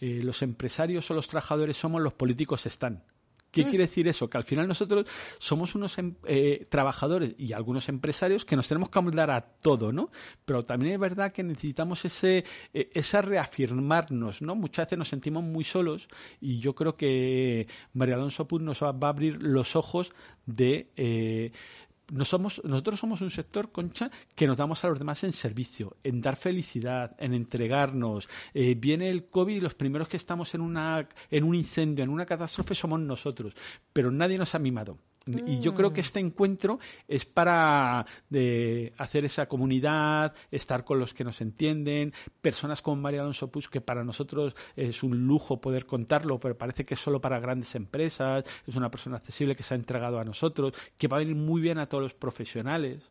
los 0.00 0.42
empresarios 0.42 1.10
o 1.10 1.14
los 1.14 1.26
trabajadores 1.26 1.76
somos, 1.76 2.00
los 2.00 2.12
políticos 2.12 2.64
están. 2.66 3.02
¿Qué 3.50 3.64
mm. 3.64 3.68
quiere 3.68 3.84
decir 3.84 4.08
eso? 4.08 4.28
Que 4.28 4.38
al 4.38 4.44
final 4.44 4.68
nosotros 4.68 5.06
somos 5.38 5.74
unos 5.74 5.98
em, 5.98 6.14
eh, 6.24 6.66
trabajadores 6.68 7.34
y 7.38 7.52
algunos 7.52 7.88
empresarios 7.88 8.44
que 8.44 8.56
nos 8.56 8.68
tenemos 8.68 8.90
que 8.90 8.98
amoldar 8.98 9.30
a 9.30 9.40
todo, 9.40 9.92
¿no? 9.92 10.10
Pero 10.44 10.62
también 10.62 10.94
es 10.94 11.00
verdad 11.00 11.32
que 11.32 11.42
necesitamos 11.42 12.04
ese, 12.04 12.44
eh, 12.72 12.90
esa 12.94 13.22
reafirmarnos, 13.22 14.42
¿no? 14.42 14.54
Muchas 14.54 14.86
veces 14.86 14.98
nos 14.98 15.08
sentimos 15.08 15.42
muy 15.42 15.64
solos 15.64 16.08
y 16.40 16.58
yo 16.60 16.74
creo 16.74 16.96
que 16.96 17.66
María 17.92 18.14
Alonso 18.14 18.46
Puz 18.46 18.62
nos 18.62 18.82
va, 18.82 18.88
a 18.88 19.08
abrir 19.08 19.42
los 19.42 19.76
ojos 19.76 20.12
de 20.46 20.90
eh, 20.96 21.52
no 22.10 22.24
somos, 22.24 22.60
nosotros 22.64 23.00
somos 23.00 23.20
un 23.20 23.30
sector, 23.30 23.72
Concha, 23.72 24.10
que 24.34 24.46
nos 24.46 24.56
damos 24.56 24.84
a 24.84 24.88
los 24.88 24.98
demás 24.98 25.22
en 25.24 25.32
servicio, 25.32 25.96
en 26.02 26.20
dar 26.20 26.36
felicidad, 26.36 27.14
en 27.18 27.34
entregarnos. 27.34 28.28
Eh, 28.54 28.74
viene 28.74 29.10
el 29.10 29.28
COVID 29.28 29.56
y 29.56 29.60
los 29.60 29.74
primeros 29.74 30.08
que 30.08 30.16
estamos 30.16 30.54
en, 30.54 30.60
una, 30.60 31.08
en 31.30 31.44
un 31.44 31.54
incendio, 31.54 32.04
en 32.04 32.10
una 32.10 32.26
catástrofe, 32.26 32.74
somos 32.74 33.00
nosotros. 33.00 33.54
Pero 33.92 34.10
nadie 34.10 34.38
nos 34.38 34.54
ha 34.54 34.58
mimado. 34.58 34.98
Y 35.26 35.60
yo 35.60 35.74
creo 35.74 35.92
que 35.92 36.00
mm. 36.00 36.04
este 36.04 36.20
encuentro 36.20 36.78
es 37.06 37.24
para 37.24 38.06
de 38.28 38.92
hacer 38.96 39.24
esa 39.24 39.46
comunidad, 39.46 40.34
estar 40.50 40.84
con 40.84 40.98
los 40.98 41.12
que 41.12 41.24
nos 41.24 41.40
entienden, 41.40 42.12
personas 42.40 42.82
como 42.82 43.02
María 43.02 43.20
Alonso 43.20 43.50
Puig, 43.50 43.68
que 43.68 43.80
para 43.80 44.02
nosotros 44.02 44.54
es 44.76 45.02
un 45.02 45.26
lujo 45.26 45.60
poder 45.60 45.86
contarlo, 45.86 46.40
pero 46.40 46.56
parece 46.56 46.84
que 46.84 46.94
es 46.94 47.00
solo 47.00 47.20
para 47.20 47.38
grandes 47.38 47.74
empresas, 47.74 48.44
es 48.66 48.76
una 48.76 48.90
persona 48.90 49.16
accesible 49.16 49.54
que 49.54 49.62
se 49.62 49.74
ha 49.74 49.76
entregado 49.76 50.18
a 50.18 50.24
nosotros, 50.24 50.72
que 50.96 51.08
va 51.08 51.18
a 51.18 51.20
venir 51.20 51.36
muy 51.36 51.60
bien 51.60 51.78
a 51.78 51.86
todos 51.86 52.02
los 52.02 52.14
profesionales. 52.14 53.10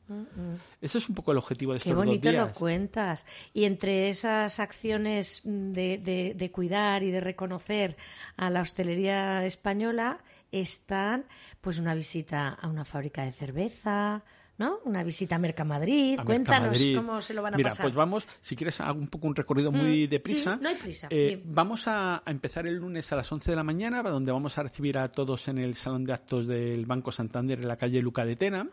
Ese 0.81 0.97
es 0.97 1.09
un 1.09 1.15
poco 1.15 1.31
el 1.31 1.37
objetivo 1.37 1.73
de 1.73 1.77
estos 1.77 1.91
Qué 1.91 1.95
bonito 1.95 2.31
lo 2.31 2.51
cuentas. 2.51 3.25
Y 3.53 3.65
entre 3.65 4.09
esas 4.09 4.59
acciones 4.59 5.41
de, 5.43 6.33
de 6.35 6.51
cuidar 6.51 7.03
y 7.03 7.11
de 7.11 7.19
reconocer 7.19 7.97
a 8.35 8.49
la 8.49 8.61
hostelería 8.61 9.45
española 9.45 10.19
están 10.51 11.25
pues 11.61 11.79
una 11.79 11.93
visita 11.93 12.49
a 12.49 12.67
una 12.67 12.85
fábrica 12.85 13.23
de 13.23 13.31
cerveza, 13.31 14.23
¿no? 14.59 14.79
Una 14.83 15.03
visita 15.03 15.35
a 15.35 15.39
Mercamadrid. 15.39 16.19
Cuéntanos 16.25 16.77
cómo 16.95 17.21
se 17.21 17.33
lo 17.33 17.41
van 17.41 17.53
a 17.53 17.57
Mira, 17.57 17.73
pues 17.81 17.93
vamos, 17.93 18.27
si 18.41 18.55
quieres, 18.55 18.79
hago 18.81 18.99
un 18.99 19.07
poco 19.07 19.27
un 19.27 19.35
recorrido 19.35 19.71
muy 19.71 20.05
mm, 20.05 20.09
deprisa. 20.09 20.57
no 20.61 20.69
hay 20.69 20.75
prisa. 20.75 21.07
Eh, 21.09 21.41
vamos 21.45 21.87
a, 21.87 22.21
empezar 22.25 22.67
el 22.67 22.75
lunes 22.75 23.11
a 23.11 23.15
las 23.15 23.31
11 23.31 23.51
de 23.51 23.55
la 23.55 23.63
mañana, 23.63 24.03
donde 24.03 24.31
vamos 24.31 24.57
a 24.57 24.63
recibir 24.63 24.97
a 24.97 25.07
todos 25.07 25.47
en 25.47 25.57
el 25.57 25.75
Salón 25.75 26.03
de 26.03 26.13
Actos 26.13 26.45
del 26.45 26.85
Banco 26.85 27.11
Santander 27.11 27.59
en 27.61 27.67
la 27.67 27.77
calle 27.77 28.01
Luca 28.01 28.25
de 28.25 28.35
Tena. 28.35 28.67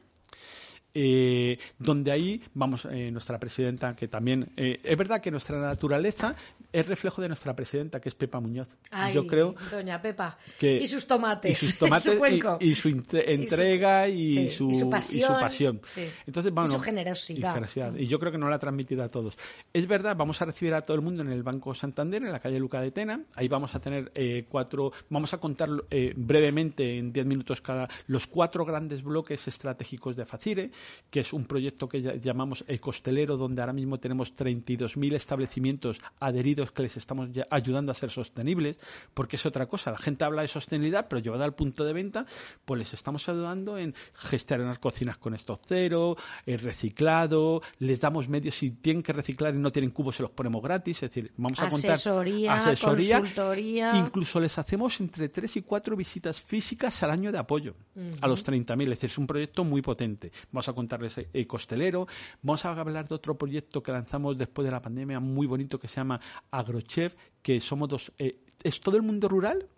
Eh, 0.98 1.58
donde 1.78 2.10
ahí 2.10 2.42
vamos 2.54 2.88
eh, 2.90 3.10
nuestra 3.10 3.38
presidenta 3.38 3.94
que 3.94 4.08
también 4.08 4.48
eh, 4.56 4.80
es 4.82 4.96
verdad 4.96 5.20
que 5.20 5.30
nuestra 5.30 5.60
naturaleza 5.60 6.34
es 6.72 6.88
reflejo 6.88 7.20
de 7.20 7.28
nuestra 7.28 7.54
presidenta 7.54 8.00
que 8.00 8.08
es 8.08 8.14
Pepa 8.14 8.40
Muñoz. 8.40 8.66
Yo 9.12 9.26
creo 9.26 9.54
doña 9.70 10.00
Pepa. 10.00 10.38
y 10.58 10.86
sus 10.86 11.06
tomates 11.06 11.50
y 11.50 11.66
sus 11.66 11.78
tomates 11.78 12.18
y, 12.60 12.74
su, 12.74 12.88
entrega 12.88 14.08
y 14.08 14.48
su, 14.48 14.88
pasión, 14.90 15.82
entonces 16.26 16.50
y 16.64 16.66
su 16.66 16.80
generosidad. 16.80 17.94
y 17.94 18.06
yo 18.06 18.18
creo 18.18 18.32
que 18.32 18.38
nos 18.38 18.48
la 18.48 18.56
ha 18.56 18.58
transmitido 18.58 19.02
a 19.02 19.08
todos. 19.08 19.36
Es 19.74 19.86
verdad 19.86 20.16
vamos 20.16 20.40
a 20.40 20.46
recibir 20.46 20.72
a 20.72 20.80
todo 20.80 20.96
el 20.96 21.02
mundo 21.02 21.22
en 21.22 21.30
el 21.30 21.42
Banco 21.42 21.74
Santander 21.74 22.22
en 22.22 22.32
la 22.32 22.40
calle 22.40 22.58
Luca 22.58 22.80
de 22.80 22.90
Tena. 22.90 23.20
Ahí 23.34 23.48
vamos 23.48 23.74
a 23.74 23.80
tener 23.80 24.12
cuatro 24.48 24.92
vamos 25.10 25.34
a 25.34 25.38
contar 25.38 25.68
brevemente 26.16 26.96
en 26.96 27.12
diez 27.12 27.26
minutos 27.26 27.60
cada 27.60 27.86
los 28.06 28.26
cuatro 28.26 28.64
grandes 28.64 29.02
bloques 29.02 29.46
estratégicos 29.46 30.16
de 30.16 30.24
Facire 30.24 30.70
que 31.10 31.20
es 31.20 31.32
un 31.32 31.44
proyecto 31.44 31.88
que 31.88 32.20
llamamos 32.20 32.64
Ecostelero, 32.68 33.36
donde 33.36 33.62
ahora 33.62 33.72
mismo 33.72 33.98
tenemos 33.98 34.34
32.000 34.36 35.14
establecimientos 35.14 36.00
adheridos 36.20 36.72
que 36.72 36.82
les 36.82 36.96
estamos 36.96 37.28
ayudando 37.50 37.92
a 37.92 37.94
ser 37.94 38.10
sostenibles, 38.10 38.78
porque 39.14 39.36
es 39.36 39.46
otra 39.46 39.66
cosa. 39.66 39.90
La 39.90 39.98
gente 39.98 40.24
habla 40.24 40.42
de 40.42 40.48
sostenibilidad, 40.48 41.06
pero 41.08 41.20
llevada 41.20 41.44
al 41.44 41.54
punto 41.54 41.84
de 41.84 41.92
venta, 41.92 42.26
pues 42.64 42.78
les 42.78 42.94
estamos 42.94 43.28
ayudando 43.28 43.78
en 43.78 43.94
gestionar 44.14 44.80
cocinas 44.80 45.16
con 45.18 45.34
esto 45.34 45.58
cero, 45.66 46.16
el 46.44 46.60
reciclado, 46.60 47.62
les 47.78 48.00
damos 48.00 48.28
medios 48.28 48.56
si 48.56 48.70
tienen 48.70 49.02
que 49.02 49.12
reciclar 49.12 49.54
y 49.54 49.58
no 49.58 49.72
tienen 49.72 49.90
cubos, 49.90 50.16
se 50.16 50.22
los 50.22 50.30
ponemos 50.30 50.62
gratis. 50.62 51.02
Es 51.02 51.10
decir, 51.10 51.32
vamos 51.36 51.58
a 51.60 51.68
contar 51.68 51.92
asesoría, 51.92 53.18
consultoría. 53.18 53.96
Incluso 53.96 54.40
les 54.40 54.58
hacemos 54.58 55.00
entre 55.00 55.28
tres 55.28 55.56
y 55.56 55.62
cuatro 55.62 55.96
visitas 55.96 56.40
físicas 56.40 57.02
al 57.02 57.10
año 57.10 57.32
de 57.32 57.38
apoyo 57.38 57.74
a 58.20 58.28
los 58.28 58.44
30.000. 58.44 58.82
Es 58.82 58.88
decir, 58.90 59.10
es 59.10 59.18
un 59.18 59.26
proyecto 59.26 59.64
muy 59.64 59.82
potente. 59.82 60.32
Vamos 60.52 60.68
a 60.68 60.72
contarles 60.76 61.14
el 61.32 61.46
costelero. 61.46 62.06
Vamos 62.42 62.64
a 62.64 62.70
hablar 62.70 63.08
de 63.08 63.14
otro 63.16 63.36
proyecto 63.36 63.82
que 63.82 63.90
lanzamos 63.90 64.38
después 64.38 64.64
de 64.64 64.70
la 64.70 64.80
pandemia 64.80 65.18
muy 65.18 65.48
bonito 65.48 65.80
que 65.80 65.88
se 65.88 65.96
llama 65.96 66.20
Agrochef, 66.52 67.16
que 67.42 67.58
somos 67.60 67.88
dos. 67.88 68.12
Eh, 68.18 68.44
es 68.62 68.80
todo 68.80 68.96
el 68.96 69.02
mundo 69.02 69.28
rural, 69.28 69.68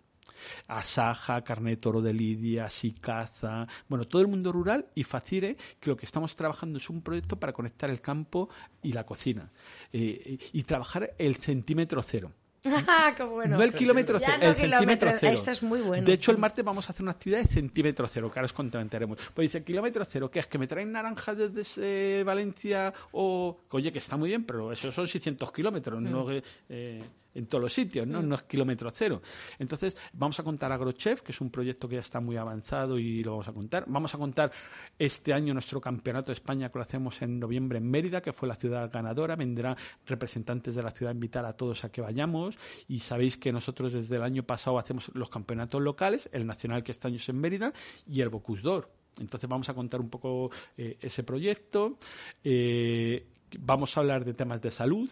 Asaja, 0.67 1.43
Carne 1.43 1.77
Toro 1.77 2.01
de 2.01 2.13
Lidia, 2.13 2.69
Sicaza, 2.69 3.67
bueno, 3.87 4.05
todo 4.05 4.21
el 4.21 4.27
mundo 4.27 4.51
rural 4.51 4.87
y 4.95 5.03
Facire, 5.03 5.57
que 5.79 5.89
lo 5.89 5.97
que 5.97 6.05
estamos 6.05 6.35
trabajando 6.35 6.77
es 6.77 6.89
un 6.89 7.01
proyecto 7.01 7.37
para 7.37 7.53
conectar 7.53 7.89
el 7.89 8.01
campo 8.01 8.49
y 8.81 8.93
la 8.93 9.05
cocina 9.05 9.51
eh, 9.91 10.37
y 10.53 10.63
trabajar 10.63 11.13
el 11.17 11.35
centímetro 11.37 12.01
cero. 12.03 12.31
Ah, 12.87 13.15
no 13.47 13.63
el 13.63 13.73
kilómetro 13.73 14.19
cero, 14.19 14.37
el 14.41 14.55
centímetro 14.55 15.11
cero. 15.17 15.33
Esto 15.33 15.51
es 15.51 15.63
muy 15.63 15.81
bueno. 15.81 16.05
De 16.05 16.13
hecho, 16.13 16.31
el 16.31 16.37
martes 16.37 16.63
vamos 16.63 16.89
a 16.89 16.91
hacer 16.91 17.03
una 17.03 17.11
actividad 17.11 17.39
de 17.39 17.47
centímetro 17.47 18.07
cero, 18.07 18.29
que 18.31 18.39
ahora 18.39 18.45
os 18.45 18.53
comentaremos. 18.53 19.17
Pues 19.33 19.47
dice, 19.47 19.63
kilómetro 19.63 20.03
cero, 20.05 20.29
¿qué 20.29 20.39
es? 20.39 20.47
¿Que 20.47 20.57
me 20.57 20.67
traen 20.67 20.91
naranjas 20.91 21.37
desde 21.37 22.23
Valencia? 22.23 22.93
O, 23.11 23.59
oye, 23.69 23.91
que 23.91 23.99
está 23.99 24.17
muy 24.17 24.29
bien, 24.29 24.43
pero 24.43 24.71
eso 24.71 24.91
son 24.91 25.07
600 25.07 25.51
kilómetros, 25.51 26.01
no... 26.01 26.25
Mm. 26.25 26.41
Eh, 26.69 27.03
en 27.33 27.45
todos 27.47 27.61
los 27.61 27.73
sitios, 27.73 28.07
¿no? 28.07 28.21
Mm. 28.21 28.27
No 28.27 28.35
es 28.35 28.43
kilómetro 28.43 28.91
cero. 28.91 29.21
Entonces, 29.57 29.95
vamos 30.13 30.39
a 30.39 30.43
contar 30.43 30.71
AgroChef, 30.71 31.21
que 31.21 31.31
es 31.31 31.41
un 31.41 31.49
proyecto 31.49 31.87
que 31.87 31.95
ya 31.95 32.01
está 32.01 32.19
muy 32.19 32.37
avanzado 32.37 32.97
y 32.97 33.23
lo 33.23 33.31
vamos 33.31 33.47
a 33.47 33.53
contar. 33.53 33.85
Vamos 33.87 34.13
a 34.15 34.17
contar 34.17 34.51
este 34.97 35.33
año 35.33 35.53
nuestro 35.53 35.79
campeonato 35.79 36.27
de 36.27 36.33
España 36.33 36.69
que 36.69 36.79
lo 36.79 36.83
hacemos 36.83 37.21
en 37.21 37.39
noviembre 37.39 37.77
en 37.77 37.89
Mérida, 37.89 38.21
que 38.21 38.33
fue 38.33 38.47
la 38.47 38.55
ciudad 38.55 38.91
ganadora. 38.91 39.35
Vendrán 39.35 39.75
representantes 40.05 40.75
de 40.75 40.83
la 40.83 40.91
ciudad 40.91 41.11
a 41.11 41.15
invitar 41.15 41.45
a 41.45 41.53
todos 41.53 41.83
a 41.83 41.91
que 41.91 42.01
vayamos. 42.01 42.57
Y 42.87 42.99
sabéis 43.01 43.37
que 43.37 43.51
nosotros 43.51 43.93
desde 43.93 44.15
el 44.15 44.23
año 44.23 44.43
pasado 44.43 44.77
hacemos 44.77 45.11
los 45.13 45.29
campeonatos 45.29 45.81
locales, 45.81 46.29
el 46.33 46.45
nacional 46.45 46.83
que 46.83 46.91
este 46.91 47.07
año 47.07 47.17
es 47.17 47.29
en 47.29 47.39
Mérida 47.39 47.73
y 48.07 48.21
el 48.21 48.29
Bocus 48.29 48.61
d'Or. 48.61 48.91
Entonces 49.19 49.49
vamos 49.49 49.69
a 49.69 49.73
contar 49.73 49.99
un 49.99 50.09
poco 50.09 50.51
eh, 50.77 50.97
ese 51.01 51.23
proyecto. 51.23 51.97
Eh, 52.43 53.27
vamos 53.59 53.95
a 53.95 54.01
hablar 54.01 54.25
de 54.25 54.33
temas 54.33 54.61
de 54.61 54.71
salud, 54.71 55.11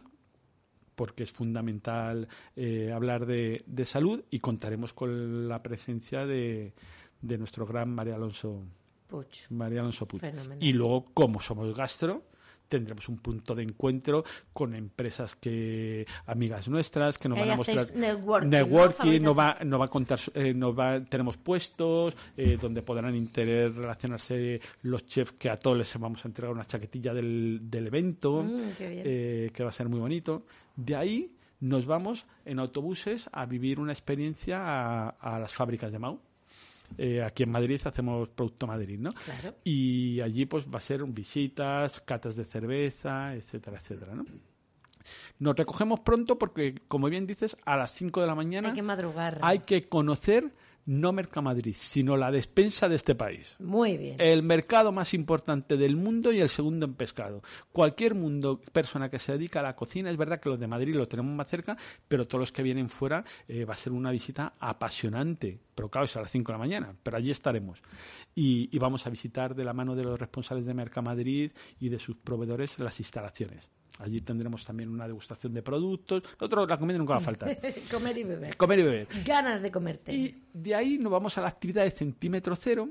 porque 0.98 1.24
es 1.24 1.32
fundamental 1.32 2.28
eh, 2.56 2.92
hablar 2.92 3.28
de, 3.28 3.64
salud 3.86 4.24
y 4.32 4.40
contaremos 4.40 4.94
con 4.94 5.48
la 5.48 5.62
presencia 5.62 6.26
de, 6.26 6.74
de 7.22 7.38
nuestro 7.38 7.68
gran 7.68 7.94
María 7.94 8.16
Alonso 8.16 8.64
Puch. 9.06 9.52
María 9.52 9.82
Alonso 9.82 10.08
Puch. 10.08 10.24
Y 10.60 10.74
luego, 10.74 11.06
como 11.14 11.40
somos 11.40 11.74
gastro, 11.78 12.24
tendremos 12.68 13.08
un 13.10 13.18
punto 13.18 13.56
de 13.56 13.64
encuentro 13.64 14.24
con 14.54 14.76
empresas 14.76 15.36
que 15.36 16.06
amigas 16.26 16.68
nuestras 16.68 17.18
que 17.18 17.30
nos 17.30 17.40
van 17.40 17.52
a 17.52 17.56
mostrar 17.56 17.86
networking, 18.46 19.22
¿no? 19.22 19.36
va 19.36 19.58
no 19.64 19.80
va 19.80 19.86
a 19.86 19.90
contar 19.90 20.20
eh, 20.34 20.54
va 20.54 21.04
tenemos 21.04 21.38
puestos 21.38 22.16
eh, 22.36 22.58
donde 22.60 22.82
podrán 22.82 23.16
interrelacionarse 23.16 24.60
los 24.84 25.06
chefs 25.06 25.34
que 25.34 25.50
a 25.50 25.58
todos 25.58 25.78
les 25.78 25.98
vamos 25.98 26.24
a 26.24 26.28
entregar 26.28 26.54
una 26.54 26.66
chaquetilla 26.66 27.14
del, 27.14 27.62
del 27.64 27.88
evento 27.88 28.44
mm, 28.44 28.56
eh, 28.80 29.52
que 29.54 29.64
va 29.64 29.70
a 29.70 29.74
ser 29.74 29.90
muy 29.90 30.00
bonito. 30.00 30.46
De 30.76 30.96
ahí 30.96 31.36
nos 31.60 31.86
vamos 31.86 32.26
en 32.46 32.60
autobuses 32.60 33.30
a 33.32 33.46
vivir 33.46 33.80
una 33.80 33.92
experiencia 33.92 34.60
a, 34.62 35.10
a 35.10 35.40
las 35.40 35.54
fábricas 35.54 35.92
de 35.92 36.00
Mau 36.00 36.20
eh, 36.98 37.24
aquí 37.24 37.44
en 37.44 37.52
Madrid 37.52 37.82
hacemos 37.84 38.30
Producto 38.30 38.68
Madrid, 38.68 39.00
¿no? 39.00 39.12
Y 39.64 40.22
allí 40.22 40.46
pues 40.46 40.66
va 40.66 40.78
a 40.78 40.82
ser 40.82 41.04
visitas, 41.06 42.02
catas 42.02 42.36
de 42.36 42.46
cerveza, 42.46 43.36
etcétera, 43.36 43.78
etcétera, 43.78 44.16
¿no? 44.16 44.26
Nos 45.40 45.56
recogemos 45.56 46.02
pronto 46.02 46.38
porque, 46.38 46.76
como 46.88 47.10
bien 47.10 47.28
dices, 47.28 47.56
a 47.66 47.78
las 47.78 47.92
5 47.92 48.22
de 48.22 48.28
la 48.28 48.36
mañana 48.36 48.70
hay 48.70 48.76
que 48.76 48.84
madrugar. 48.84 49.40
Hay 49.42 49.60
que 49.60 49.88
conocer 49.88 50.52
no 50.88 51.12
Mercamadrid, 51.12 51.76
sino 51.76 52.16
la 52.18 52.32
despensa 52.32 52.90
de 52.90 52.96
este 52.96 53.14
país. 53.14 53.56
Muy 53.60 53.98
bien. 53.98 54.16
El 54.20 54.42
mercado 54.42 54.92
más 54.92 55.14
importante 55.14 55.78
del 55.78 55.98
mundo 55.98 56.32
y 56.32 56.40
el 56.40 56.50
segundo 56.50 56.86
en 56.86 56.96
pescado. 56.96 57.44
Cualquier 57.72 58.16
mundo, 58.16 58.62
persona 58.72 59.10
que 59.10 59.20
se 59.20 59.34
dedica 59.34 59.60
a 59.60 59.64
la 59.64 59.76
cocina, 59.76 60.10
es 60.10 60.18
verdad 60.18 60.40
que 60.40 60.50
los 60.50 60.60
de 60.60 60.68
Madrid 60.68 60.96
lo 60.96 61.08
tenemos 61.08 61.34
más 61.36 61.50
cerca, 61.50 61.78
pero 62.08 62.26
todos 62.26 62.40
los 62.40 62.52
que 62.52 62.64
vienen 62.64 62.90
fuera 62.90 63.24
eh, 63.48 63.66
va 63.66 63.74
a 63.74 63.78
ser 63.78 63.92
una 63.92 64.12
visita 64.12 64.54
apasionante. 64.60 65.60
Pero 65.76 65.90
claro, 65.90 66.06
es 66.06 66.16
a 66.16 66.22
las 66.22 66.32
5 66.32 66.52
de 66.52 66.54
la 66.54 66.58
mañana, 66.58 66.96
pero 67.04 67.18
allí 67.18 67.32
estaremos. 67.32 67.80
Y, 68.34 68.70
y 68.72 68.80
vamos 68.80 69.06
a 69.06 69.10
visitar 69.10 69.56
de 69.56 69.66
la 69.66 69.74
mano 69.74 69.94
de 69.94 70.06
los 70.06 70.18
responsables 70.18 70.66
de 70.66 70.74
Mercamadrid 70.74 71.52
y 71.80 71.90
de 71.90 72.00
sus 72.00 72.16
proveedores 72.16 72.80
las 72.80 73.00
instalaciones. 73.00 73.70
Allí 74.00 74.22
tendremos 74.22 74.64
también 74.64 74.90
una 74.90 75.08
degustación 75.08 75.54
de 75.54 75.62
productos. 75.62 76.24
Otro, 76.40 76.66
la 76.66 76.78
comida 76.78 76.98
nunca 76.98 77.14
va 77.14 77.20
a 77.20 77.24
faltar. 77.24 77.58
comer 77.92 78.18
y 78.18 78.24
beber. 78.24 78.58
Comer 78.58 78.80
y 78.80 78.84
beber. 78.84 79.08
Ganas 79.26 79.62
de 79.62 79.72
comerte. 79.72 80.14
Y 80.14 80.44
de 80.54 80.76
ahí 80.76 80.98
nos 80.98 81.12
vamos 81.12 81.38
a 81.38 81.42
la 81.42 81.48
actividad 81.48 81.84
de 81.84 81.92
centímetro 81.92 82.56
cero, 82.56 82.90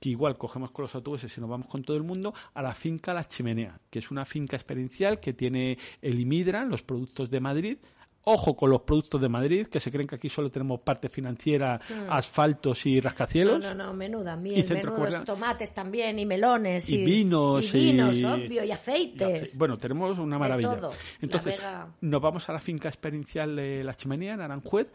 que 0.00 0.10
igual 0.10 0.36
cogemos 0.36 0.70
con 0.70 0.84
los 0.84 0.94
autobuses 0.94 1.36
y 1.36 1.40
nos 1.40 1.50
vamos 1.50 1.66
con 1.66 1.82
todo 1.82 1.96
el 1.96 2.02
mundo, 2.02 2.34
a 2.54 2.62
la 2.62 2.74
finca 2.74 3.14
La 3.14 3.24
Chimenea, 3.24 3.80
que 3.90 3.98
es 3.98 4.10
una 4.10 4.24
finca 4.24 4.56
experiencial 4.56 5.20
que 5.20 5.32
tiene 5.32 5.78
el 6.00 6.20
Imidra, 6.20 6.64
los 6.64 6.82
productos 6.82 7.30
de 7.30 7.40
Madrid, 7.40 7.78
Ojo 8.26 8.56
con 8.56 8.70
los 8.70 8.80
productos 8.82 9.20
de 9.20 9.28
Madrid, 9.28 9.66
que 9.66 9.80
se 9.80 9.90
creen 9.90 10.06
que 10.08 10.14
aquí 10.14 10.28
solo 10.28 10.50
tenemos 10.50 10.80
parte 10.80 11.08
financiera, 11.08 11.80
Hmm. 11.88 12.10
asfaltos 12.10 12.86
y 12.86 13.00
rascacielos. 13.00 13.60
No, 13.62 13.74
no, 13.74 13.84
no, 13.86 13.94
menuda 13.94 14.34
miel, 14.36 14.58
Y 14.64 14.72
menudos 14.72 14.94
comercial. 14.94 15.24
tomates 15.24 15.74
también, 15.74 16.18
y 16.18 16.24
melones, 16.26 16.88
Y 16.88 17.04
vinos, 17.04 17.74
y, 17.74 17.78
vinos, 17.78 18.16
y- 18.16 18.24
obvio, 18.24 18.64
y 18.64 18.70
aceites. 18.70 19.58
Bueno, 19.58 19.76
tenemos 19.78 20.18
una 20.18 20.38
maravilla. 20.38 20.76
todo. 20.76 20.90
Entonces, 21.20 21.56
nos 22.00 22.20
vamos 22.22 22.48
a 22.48 22.52
la 22.54 22.60
finca 22.60 22.88
experiencial 22.88 23.56
de 23.56 23.82
La 23.84 23.92
Chimenea, 23.94 24.34
en 24.34 24.40
Aranjuez, 24.40 24.90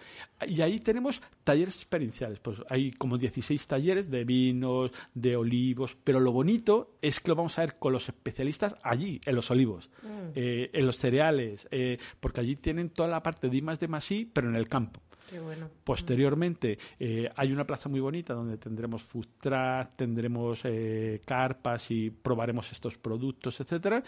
y 0.48 0.62
ahí 0.62 0.80
tenemos 0.80 1.22
talleres 1.44 1.76
experienciales. 1.76 2.40
Pues 2.40 2.58
hay 2.70 2.92
como 2.92 3.18
16 3.18 3.68
talleres 3.68 4.10
de 4.10 4.24
vinos, 4.24 4.92
de 5.14 5.36
olivos, 5.36 5.96
pero 6.04 6.20
lo 6.20 6.32
bonito 6.32 6.96
es 7.02 7.20
que 7.20 7.30
lo 7.30 7.36
vamos 7.36 7.58
a 7.60 7.62
ver 7.62 7.78
con 7.78 7.94
los 7.94 8.10
especialistas 8.10 8.76
allí, 8.84 9.22
en 9.26 9.36
los 9.36 9.52
olivos, 9.52 9.90
Mm. 10.02 10.08
eh, 10.36 10.70
en 10.74 10.86
los 10.86 10.98
cereales, 10.98 11.68
eh, 11.72 11.98
porque 12.20 12.42
allí 12.42 12.56
tienen 12.56 12.90
toda 12.90 13.10
la 13.10 13.19
parte 13.22 13.50
de 13.50 13.58
I 13.58 13.62
más 13.62 13.80
de 13.80 13.88
más 13.88 14.12
I, 14.12 14.26
pero 14.26 14.50
en 14.50 14.56
el 14.56 14.68
campo. 14.68 15.02
Qué 15.30 15.40
bueno. 15.40 15.70
Posteriormente 15.84 16.78
eh, 17.00 17.30
hay 17.36 17.52
una 17.52 17.66
plaza 17.66 17.88
muy 17.88 18.00
bonita 18.00 18.34
donde 18.34 18.58
tendremos 18.58 19.04
food 19.04 19.28
truck, 19.40 19.96
tendremos 19.96 20.62
eh, 20.64 21.22
carpas 21.24 21.92
y 21.92 22.10
probaremos 22.10 22.72
estos 22.72 22.98
productos, 22.98 23.60
etcétera. 23.60 24.04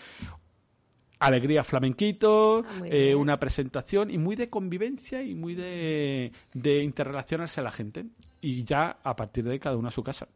Alegría 1.19 1.63
flamenquito, 1.63 2.63
Ah, 2.67 2.82
eh, 2.86 3.13
una 3.13 3.39
presentación 3.39 4.10
y 4.10 4.17
muy 4.17 4.36
de 4.36 4.50
convivencia 4.50 5.21
y 5.21 5.36
muy 5.36 5.54
de, 5.54 6.32
de 6.54 6.84
interrelacionarse 6.84 7.62
a 7.62 7.63
la 7.63 7.71
gente. 7.71 8.06
Y 8.41 8.63
ya 8.63 8.97
a 9.04 9.15
partir 9.15 9.43
de 9.43 9.52
ahí 9.52 9.60
cada 9.60 9.78
uno 9.78 9.89
a 9.89 9.91
su 9.91 10.02
casa. 10.02 10.28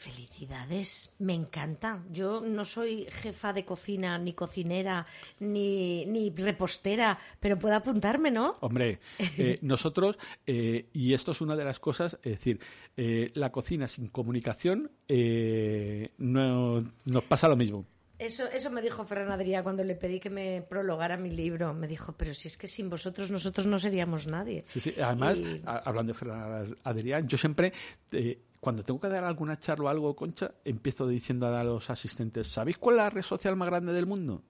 Felicidades, 0.00 1.14
me 1.18 1.34
encanta. 1.34 2.02
Yo 2.10 2.40
no 2.40 2.64
soy 2.64 3.06
jefa 3.10 3.52
de 3.52 3.66
cocina, 3.66 4.16
ni 4.16 4.32
cocinera, 4.32 5.04
ni, 5.40 6.06
ni 6.06 6.30
repostera, 6.30 7.18
pero 7.38 7.58
puedo 7.58 7.74
apuntarme, 7.76 8.30
¿no? 8.30 8.54
Hombre, 8.60 8.98
eh, 9.36 9.58
nosotros, 9.62 10.16
eh, 10.46 10.86
y 10.94 11.12
esto 11.12 11.32
es 11.32 11.42
una 11.42 11.54
de 11.54 11.64
las 11.66 11.78
cosas, 11.80 12.14
es 12.22 12.32
decir, 12.32 12.60
eh, 12.96 13.30
la 13.34 13.52
cocina 13.52 13.86
sin 13.88 14.08
comunicación 14.08 14.90
eh, 15.06 16.12
no, 16.16 16.80
nos 17.04 17.24
pasa 17.24 17.46
lo 17.48 17.56
mismo. 17.56 17.84
Eso, 18.18 18.46
eso 18.50 18.70
me 18.70 18.80
dijo 18.80 19.04
Ferran 19.04 19.30
Adrià 19.30 19.62
cuando 19.62 19.84
le 19.84 19.94
pedí 19.96 20.18
que 20.18 20.30
me 20.30 20.62
prologara 20.62 21.16
mi 21.18 21.30
libro. 21.30 21.72
Me 21.74 21.86
dijo, 21.86 22.12
pero 22.16 22.32
si 22.34 22.48
es 22.48 22.56
que 22.58 22.68
sin 22.68 22.88
vosotros 22.90 23.30
nosotros 23.30 23.66
no 23.66 23.78
seríamos 23.78 24.26
nadie. 24.26 24.62
Sí, 24.66 24.80
sí. 24.80 24.94
Además, 25.00 25.38
Y- 25.40 25.62
a- 25.66 25.78
hablando 25.84 26.12
de 26.12 26.18
Ferran 26.18 26.76
Adrián, 26.84 27.26
yo 27.28 27.36
siempre, 27.38 27.72
eh, 28.12 28.38
cuando 28.60 28.84
tengo 28.84 29.00
que 29.00 29.08
dar 29.08 29.24
alguna 29.24 29.58
charla 29.58 29.86
o 29.86 29.88
algo, 29.88 30.14
Concha, 30.14 30.52
empiezo 30.64 31.08
diciendo 31.08 31.46
a 31.46 31.64
los 31.64 31.88
asistentes, 31.90 32.48
¿sabéis 32.48 32.78
cuál 32.78 32.96
es 32.96 33.02
la 33.02 33.10
red 33.10 33.22
social 33.22 33.56
más 33.56 33.68
grande 33.68 33.92
del 33.92 34.06
mundo? 34.06 34.42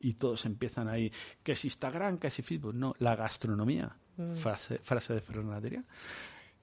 Y 0.00 0.14
todos 0.14 0.44
empiezan 0.46 0.88
ahí, 0.88 1.12
que 1.42 1.52
es 1.52 1.64
Instagram, 1.64 2.18
que 2.18 2.28
es 2.28 2.34
Facebook. 2.36 2.74
No, 2.74 2.94
la 2.98 3.14
gastronomía. 3.16 3.96
Mm. 4.16 4.34
Frase, 4.34 4.78
frase 4.78 5.14
de 5.14 5.20
Adrià. 5.20 5.84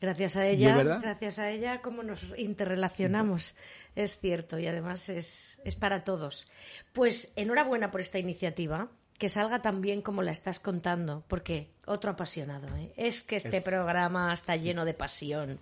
Gracias 0.01 0.35
a 0.35 0.49
¿Y 0.51 0.55
ella, 0.55 0.75
gracias 0.99 1.39
a 1.39 1.49
ella, 1.49 1.81
cómo 1.81 2.03
nos 2.03 2.37
interrelacionamos. 2.37 3.55
Es 3.95 4.19
cierto, 4.19 4.59
y 4.59 4.67
además 4.67 5.07
es, 5.09 5.61
es 5.63 5.75
para 5.75 6.03
todos. 6.03 6.47
Pues 6.91 7.33
enhorabuena 7.37 7.91
por 7.91 8.01
esta 8.01 8.19
iniciativa, 8.19 8.89
que 9.17 9.29
salga 9.29 9.61
tan 9.61 9.81
bien 9.81 10.01
como 10.01 10.21
la 10.21 10.31
estás 10.31 10.59
contando, 10.59 11.23
porque 11.27 11.71
otro 11.85 12.11
apasionado. 12.11 12.67
¿eh? 12.75 12.91
Es 12.97 13.23
que 13.23 13.37
este 13.37 13.57
Es- 13.57 13.63
programa 13.63 14.33
está 14.33 14.55
lleno 14.57 14.83
de 14.85 14.93
pasión. 14.93 15.59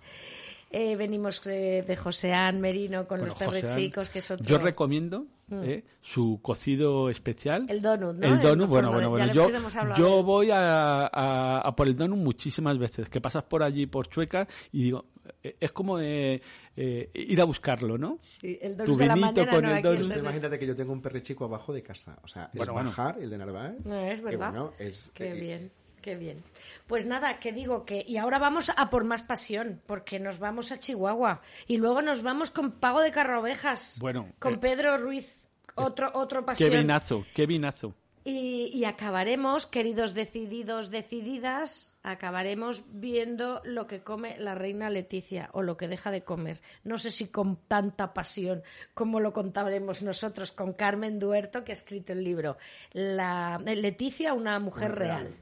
Eh, 0.76 0.96
venimos 0.96 1.40
de, 1.44 1.82
de 1.82 1.94
Joseán 1.96 2.60
Merino 2.60 3.06
con 3.06 3.18
Bueno, 3.20 3.26
los 3.32 3.38
perros 3.38 3.54
Joseán, 3.62 3.78
chicos, 3.78 4.10
que 4.10 4.18
es 4.18 4.30
otro. 4.30 4.44
Yo 4.44 4.58
recomiendo 4.58 5.26
eh, 5.52 5.84
su 6.02 6.40
cocido 6.42 7.10
especial. 7.10 7.66
El 7.68 7.80
donut, 7.80 8.16
¿no? 8.16 8.26
El 8.26 8.40
donut, 8.40 8.68
bueno, 8.68 8.90
bueno, 8.90 9.08
bueno. 9.10 9.32
Yo, 9.32 9.48
yo 9.96 10.22
voy 10.24 10.50
a, 10.50 11.06
a- 11.06 11.60
a 11.60 11.76
por 11.76 11.86
el 11.86 11.94
donut 11.96 12.18
muchísimas 12.18 12.76
veces, 12.76 13.08
que 13.08 13.20
pasas 13.20 13.44
por 13.44 13.62
allí, 13.62 13.86
por 13.86 14.08
Chueca, 14.08 14.48
y 14.72 14.82
digo, 14.82 15.04
eh, 15.44 15.56
es 15.60 15.70
como 15.70 16.00
eh, 16.00 16.42
eh, 16.76 17.10
ir 17.14 17.40
a 17.40 17.44
buscarlo, 17.44 17.96
¿no? 17.96 18.18
Sí, 18.20 18.58
el 18.60 18.76
Tu 18.76 18.82
donut 18.84 18.98
de 18.98 19.06
la 19.06 19.14
vinito 19.14 19.32
mañana, 19.46 19.52
con 19.52 19.62
no, 19.62 19.76
el 19.76 19.82
donut. 20.08 20.16
imagínate 20.16 20.58
que 20.58 20.66
yo 20.66 20.74
tengo 20.74 20.92
un 20.92 21.00
perrechico 21.00 21.44
abajo 21.44 21.72
de 21.72 21.82
casa. 21.84 22.18
O 22.24 22.26
sea, 22.26 22.50
Bueno, 22.52 22.72
es 22.72 22.74
bueno. 22.74 22.90
bajar 22.90 23.18
el 23.20 23.30
de 23.30 23.38
Narváez. 23.38 23.86
No, 23.86 23.94
es 24.00 24.18
que 24.18 24.24
verdad. 24.24 24.50
bueno, 24.50 24.72
es- 24.80 25.12
Qué 25.14 25.30
eh, 25.30 25.34
bien, 25.40 25.70
qué 26.04 26.16
bien. 26.16 26.44
Pues 26.86 27.06
nada, 27.06 27.40
que 27.40 27.50
digo 27.50 27.86
que. 27.86 28.04
Y 28.06 28.18
ahora 28.18 28.38
vamos 28.38 28.70
a 28.76 28.90
por 28.90 29.04
más 29.04 29.22
pasión, 29.22 29.80
porque 29.86 30.20
nos 30.20 30.38
vamos 30.38 30.70
a 30.70 30.78
Chihuahua. 30.78 31.40
Y 31.66 31.78
luego 31.78 32.02
nos 32.02 32.22
vamos 32.22 32.50
con 32.50 32.72
Pago 32.72 33.00
de 33.00 33.10
Carrovejas. 33.10 33.96
Bueno, 33.98 34.28
Con 34.38 34.54
eh, 34.54 34.58
Pedro 34.58 34.98
Ruiz. 34.98 35.40
Otro, 35.76 36.10
otro 36.12 36.40
Qué 36.40 36.46
pasión. 36.46 36.70
vinazo, 36.72 37.24
qué 37.34 37.46
vinazo. 37.46 37.94
Y, 38.22 38.70
y 38.72 38.84
acabaremos, 38.84 39.66
queridos 39.66 40.14
decididos, 40.14 40.90
decididas, 40.90 41.94
acabaremos 42.02 42.84
viendo 42.88 43.60
lo 43.64 43.86
que 43.86 44.02
come 44.02 44.36
la 44.38 44.54
reina 44.54 44.88
Leticia 44.88 45.50
o 45.52 45.62
lo 45.62 45.76
que 45.76 45.88
deja 45.88 46.10
de 46.10 46.22
comer. 46.22 46.60
No 46.84 46.96
sé 46.96 47.10
si 47.10 47.28
con 47.28 47.56
tanta 47.66 48.14
pasión 48.14 48.62
como 48.94 49.20
lo 49.20 49.32
contaremos 49.32 50.02
nosotros 50.02 50.52
con 50.52 50.74
Carmen 50.74 51.18
Duerto, 51.18 51.64
que 51.64 51.72
ha 51.72 51.74
escrito 51.74 52.12
el 52.12 52.22
libro 52.22 52.56
la, 52.92 53.58
Leticia, 53.58 54.32
una 54.32 54.58
mujer 54.58 54.94
real. 54.94 55.34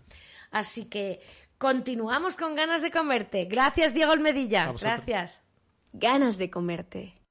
Así 0.53 0.89
que 0.89 1.21
continuamos 1.59 2.37
con 2.37 2.55
ganas 2.55 2.83
de 2.83 2.91
comerte. 2.91 3.47
Gracias, 3.47 3.95
Diego 3.95 4.13
Almedilla. 4.13 4.73
Gracias. 4.79 5.41
Ganas 5.93 6.39
de 6.39 6.51
comerte. 6.51 7.22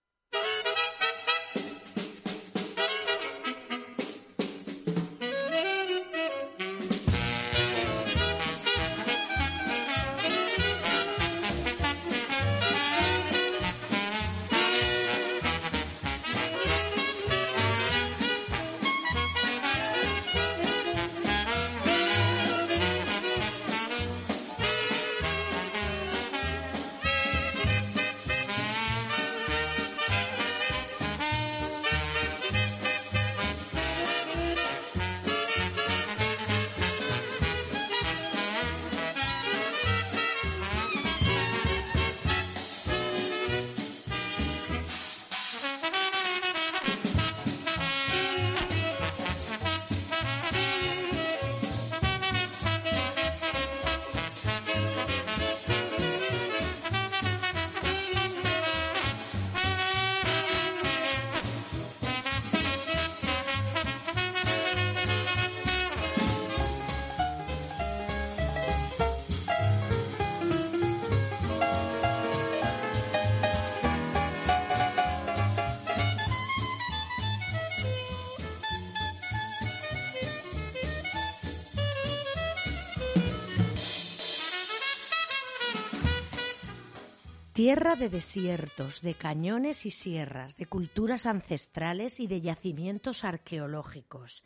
De 87.98 88.08
desiertos, 88.08 89.02
de 89.02 89.16
cañones 89.16 89.86
y 89.86 89.92
sierras, 89.92 90.56
de 90.56 90.66
culturas 90.66 91.26
ancestrales 91.26 92.22
y 92.22 92.26
de 92.26 92.40
yacimientos 92.40 93.26
arqueológicos. 93.26 94.44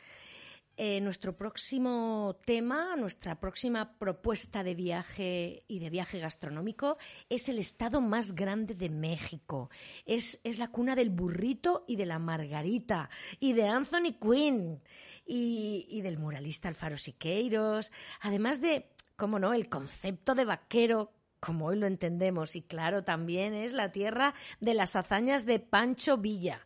Eh, 0.76 1.00
nuestro 1.00 1.38
próximo 1.38 2.38
tema, 2.44 2.96
nuestra 2.96 3.40
próxima 3.40 3.98
propuesta 4.00 4.64
de 4.64 4.74
viaje 4.74 5.64
y 5.68 5.78
de 5.78 5.92
viaje 5.92 6.20
gastronómico 6.20 6.98
es 7.30 7.48
el 7.48 7.60
estado 7.60 8.02
más 8.02 8.34
grande 8.34 8.74
de 8.74 8.90
México. 8.90 9.70
Es, 10.08 10.42
es 10.44 10.58
la 10.58 10.70
cuna 10.70 10.96
del 10.96 11.12
burrito 11.12 11.86
y 11.88 11.98
de 11.98 12.08
la 12.08 12.18
margarita 12.18 13.12
y 13.40 13.54
de 13.54 13.68
Anthony 13.68 14.18
Quinn 14.20 14.82
y, 15.24 15.86
y 15.88 16.02
del 16.02 16.18
muralista 16.18 16.68
Alfaro 16.68 16.98
Siqueiros, 16.98 17.92
además 18.22 18.60
de, 18.60 18.90
cómo 19.16 19.38
no, 19.38 19.54
el 19.54 19.70
concepto 19.70 20.34
de 20.34 20.46
vaquero 20.46 21.12
como 21.46 21.68
hoy 21.68 21.78
lo 21.78 21.88
entendemos. 21.88 22.56
Y 22.56 22.62
claro, 22.62 23.04
también 23.04 23.54
es 23.54 23.74
la 23.74 23.92
tierra 23.92 24.34
de 24.60 24.74
las 24.74 24.96
hazañas 24.96 25.46
de 25.46 25.60
Pancho 25.60 26.18
Villa. 26.18 26.66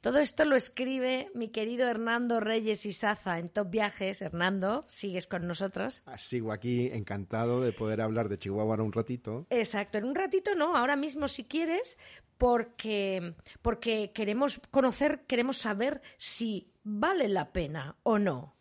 Todo 0.00 0.18
esto 0.18 0.44
lo 0.44 0.56
escribe 0.56 1.30
mi 1.34 1.48
querido 1.48 1.88
Hernando 1.88 2.40
Reyes 2.40 2.84
Isaza 2.86 3.38
en 3.38 3.48
Top 3.48 3.70
Viajes. 3.70 4.22
Hernando, 4.22 4.84
¿sigues 4.88 5.26
con 5.26 5.46
nosotros? 5.46 6.02
Ah, 6.06 6.18
sigo 6.18 6.52
aquí, 6.52 6.88
encantado 6.92 7.60
de 7.60 7.72
poder 7.72 8.00
hablar 8.00 8.28
de 8.28 8.38
Chihuahua 8.38 8.74
ahora 8.74 8.82
un 8.82 8.92
ratito. 8.92 9.46
Exacto, 9.50 9.98
en 9.98 10.04
un 10.04 10.14
ratito 10.14 10.54
no, 10.54 10.76
ahora 10.76 10.96
mismo 10.96 11.28
si 11.28 11.44
quieres, 11.44 11.98
porque, 12.38 13.34
porque 13.62 14.12
queremos 14.12 14.60
conocer, 14.70 15.20
queremos 15.26 15.58
saber 15.58 16.02
si 16.18 16.70
vale 16.82 17.28
la 17.28 17.52
pena 17.52 17.96
o 18.02 18.18
no. 18.18 18.56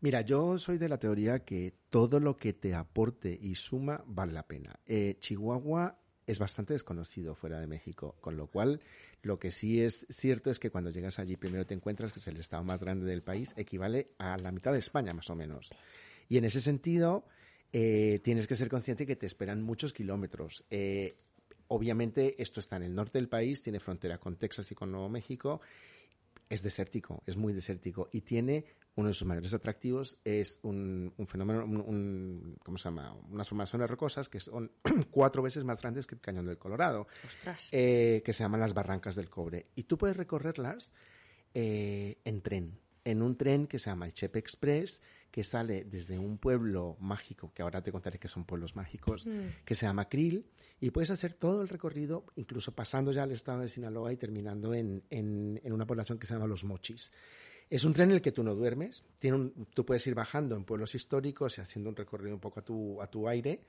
Mira, 0.00 0.20
yo 0.20 0.58
soy 0.58 0.76
de 0.76 0.88
la 0.88 0.98
teoría 0.98 1.44
que 1.44 1.72
todo 1.94 2.18
lo 2.18 2.36
que 2.36 2.52
te 2.52 2.74
aporte 2.74 3.38
y 3.40 3.54
suma 3.54 4.02
vale 4.04 4.32
la 4.32 4.42
pena. 4.42 4.80
Eh, 4.84 5.14
Chihuahua 5.20 5.96
es 6.26 6.40
bastante 6.40 6.72
desconocido 6.72 7.36
fuera 7.36 7.60
de 7.60 7.68
México, 7.68 8.16
con 8.20 8.36
lo 8.36 8.48
cual 8.48 8.80
lo 9.22 9.38
que 9.38 9.52
sí 9.52 9.80
es 9.80 10.04
cierto 10.10 10.50
es 10.50 10.58
que 10.58 10.70
cuando 10.70 10.90
llegas 10.90 11.20
allí 11.20 11.36
primero 11.36 11.64
te 11.66 11.74
encuentras 11.74 12.12
que 12.12 12.18
es 12.18 12.26
el 12.26 12.38
estado 12.38 12.64
más 12.64 12.82
grande 12.82 13.06
del 13.06 13.22
país, 13.22 13.54
equivale 13.56 14.08
a 14.18 14.36
la 14.38 14.50
mitad 14.50 14.72
de 14.72 14.80
España 14.80 15.14
más 15.14 15.30
o 15.30 15.36
menos. 15.36 15.70
Y 16.28 16.36
en 16.36 16.46
ese 16.46 16.60
sentido 16.60 17.26
eh, 17.72 18.18
tienes 18.24 18.48
que 18.48 18.56
ser 18.56 18.68
consciente 18.68 19.06
que 19.06 19.14
te 19.14 19.26
esperan 19.26 19.62
muchos 19.62 19.92
kilómetros. 19.92 20.64
Eh, 20.70 21.14
obviamente 21.68 22.42
esto 22.42 22.58
está 22.58 22.74
en 22.74 22.82
el 22.82 22.94
norte 22.96 23.18
del 23.18 23.28
país, 23.28 23.62
tiene 23.62 23.78
frontera 23.78 24.18
con 24.18 24.34
Texas 24.34 24.68
y 24.72 24.74
con 24.74 24.90
Nuevo 24.90 25.08
México 25.08 25.60
es 26.48 26.62
desértico, 26.62 27.22
es 27.26 27.36
muy 27.36 27.52
desértico 27.52 28.08
y 28.12 28.22
tiene 28.22 28.64
uno 28.96 29.08
de 29.08 29.14
sus 29.14 29.26
mayores 29.26 29.52
atractivos 29.54 30.18
es 30.24 30.60
un, 30.62 31.12
fenómeno, 31.26 31.64
un, 31.64 32.56
¿cómo 32.64 32.78
se 32.78 32.84
llama? 32.84 33.12
Unas 33.30 33.48
formaciones 33.48 33.90
rocosas 33.90 34.28
que 34.28 34.40
son 34.40 34.70
cuatro 35.10 35.42
veces 35.42 35.64
más 35.64 35.80
grandes 35.80 36.06
que 36.06 36.14
el 36.14 36.20
Cañón 36.20 36.46
del 36.46 36.58
Colorado, 36.58 37.06
eh, 37.72 38.22
que 38.24 38.32
se 38.32 38.44
llaman 38.44 38.60
las 38.60 38.74
Barrancas 38.74 39.16
del 39.16 39.30
Cobre. 39.30 39.66
Y 39.74 39.84
tú 39.84 39.98
puedes 39.98 40.16
recorrerlas 40.16 40.92
eh, 41.54 42.18
en 42.24 42.40
tren, 42.40 42.78
en 43.04 43.22
un 43.22 43.36
tren 43.36 43.66
que 43.66 43.78
se 43.78 43.90
llama 43.90 44.06
el 44.06 44.14
Chepe 44.14 44.38
Express, 44.38 45.02
que 45.30 45.42
sale 45.42 45.84
desde 45.84 46.16
un 46.16 46.38
pueblo 46.38 46.96
mágico, 47.00 47.52
que 47.52 47.62
ahora 47.62 47.82
te 47.82 47.90
contaré 47.90 48.20
que 48.20 48.28
son 48.28 48.44
pueblos 48.44 48.76
mágicos, 48.76 49.26
mm. 49.26 49.64
que 49.64 49.74
se 49.74 49.86
llama 49.86 50.08
Krill, 50.08 50.46
y 50.80 50.90
puedes 50.90 51.10
hacer 51.10 51.34
todo 51.34 51.62
el 51.62 51.68
recorrido, 51.68 52.24
incluso 52.36 52.72
pasando 52.72 53.10
ya 53.10 53.24
al 53.24 53.32
estado 53.32 53.60
de 53.60 53.68
Sinaloa 53.68 54.12
y 54.12 54.16
terminando 54.16 54.74
en, 54.74 55.02
en, 55.10 55.72
una 55.72 55.86
población 55.86 56.18
que 56.18 56.26
se 56.26 56.34
llama 56.34 56.46
Los 56.46 56.62
Mochis. 56.62 57.10
Es 57.74 57.82
un 57.82 57.92
tren 57.92 58.10
en 58.10 58.14
el 58.14 58.22
que 58.22 58.30
tú 58.30 58.44
no 58.44 58.54
duermes, 58.54 59.02
tiene 59.18 59.50
tú 59.74 59.84
puedes 59.84 60.06
ir 60.06 60.14
bajando 60.14 60.54
en 60.54 60.62
pueblos 60.62 60.94
históricos 60.94 61.58
y 61.58 61.60
haciendo 61.60 61.90
un 61.90 61.96
recorrido 61.96 62.32
un 62.32 62.40
poco 62.40 62.60
a 62.60 62.62
tu, 62.62 63.02
a 63.02 63.08
tu 63.08 63.26
aire. 63.26 63.62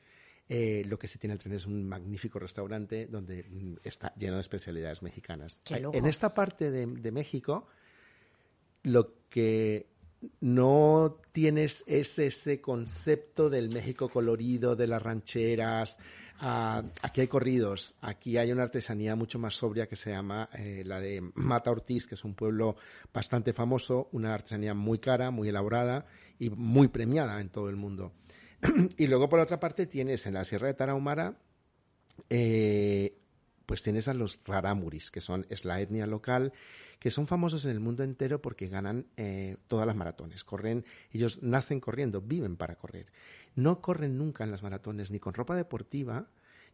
Eh, 0.48 0.84
lo 0.86 1.00
que 1.00 1.08
sí 1.08 1.18
tiene 1.18 1.34
el 1.34 1.40
tren 1.40 1.56
es 1.56 1.66
un 1.66 1.88
magnífico 1.90 2.38
restaurante 2.38 3.08
donde 3.08 3.42
mm, 3.42 3.78
está 3.84 4.14
lleno 4.14 4.36
de 4.36 4.42
especialidades 4.42 5.02
mexicanas. 5.02 5.60
En 5.68 6.06
esta 6.06 6.36
parte 6.36 6.70
de, 6.70 6.86
de 6.86 7.12
México, 7.12 7.68
lo 8.84 9.28
que 9.28 9.88
no 10.42 11.20
tienes 11.32 11.84
ese, 11.88 12.62
concepto 12.62 13.50
del 13.50 13.70
México 13.70 14.10
colorido, 14.10 14.76
de 14.76 14.86
las 14.86 15.02
rancheras. 15.02 15.98
Ah, 16.40 16.84
aquí 17.02 17.22
hay 17.22 17.28
corridos, 17.28 17.96
aquí 18.02 18.38
hay 18.38 18.52
una 18.52 18.64
artesanía 18.64 19.16
mucho 19.16 19.40
más 19.40 19.56
sobria 19.56 19.88
que 19.88 19.96
se 19.96 20.12
llama 20.12 20.50
eh, 20.54 20.84
la 20.86 21.00
de 21.00 21.22
Mata 21.34 21.72
Ortiz, 21.72 22.08
que 22.08 22.16
es 22.16 22.26
un 22.26 22.36
pueblo 22.36 22.76
bastante 23.14 23.54
famoso, 23.54 24.10
una 24.12 24.34
artesanía 24.34 24.74
muy 24.74 25.00
cara, 25.00 25.32
muy 25.32 25.48
elaborada 25.48 26.06
y 26.38 26.50
muy 26.50 26.90
premiada 26.90 27.40
en 27.40 27.50
todo 27.50 27.70
el 27.70 27.78
mundo. 27.78 28.12
y 28.98 29.08
luego, 29.08 29.30
por 29.30 29.40
otra 29.40 29.60
parte, 29.60 29.86
tienes 29.86 30.26
en 30.26 30.34
la 30.34 30.44
Sierra 30.44 30.68
de 30.68 30.74
Tarahumara 30.74 31.38
eh, 32.30 33.18
pues 33.66 33.82
tienes 33.84 34.08
a 34.08 34.14
los 34.14 34.40
raramuris, 34.46 35.12
que 35.12 35.22
son, 35.22 35.46
es 35.50 35.66
la 35.66 35.82
etnia 35.82 36.06
local, 36.06 36.54
que 37.00 37.12
son 37.12 37.28
famosos 37.28 37.66
en 37.66 37.72
el 37.72 37.80
mundo 37.80 38.04
entero 38.04 38.42
porque 38.42 38.68
ganan 38.68 39.08
eh, 39.18 39.58
todas 39.68 39.88
las 39.88 39.96
maratones. 39.96 40.44
Corren, 40.44 40.86
ellos 41.12 41.42
nacen 41.42 41.80
corriendo, 41.80 42.22
viven 42.22 42.58
para 42.58 42.76
correr. 42.76 43.08
No 43.56 43.82
corren 43.82 44.18
nunca 44.18 44.44
en 44.44 44.52
las 44.52 44.64
maratones 44.64 45.12
ni 45.12 45.20
con 45.20 45.34
ropa 45.34 45.56
deportiva, 45.56 46.28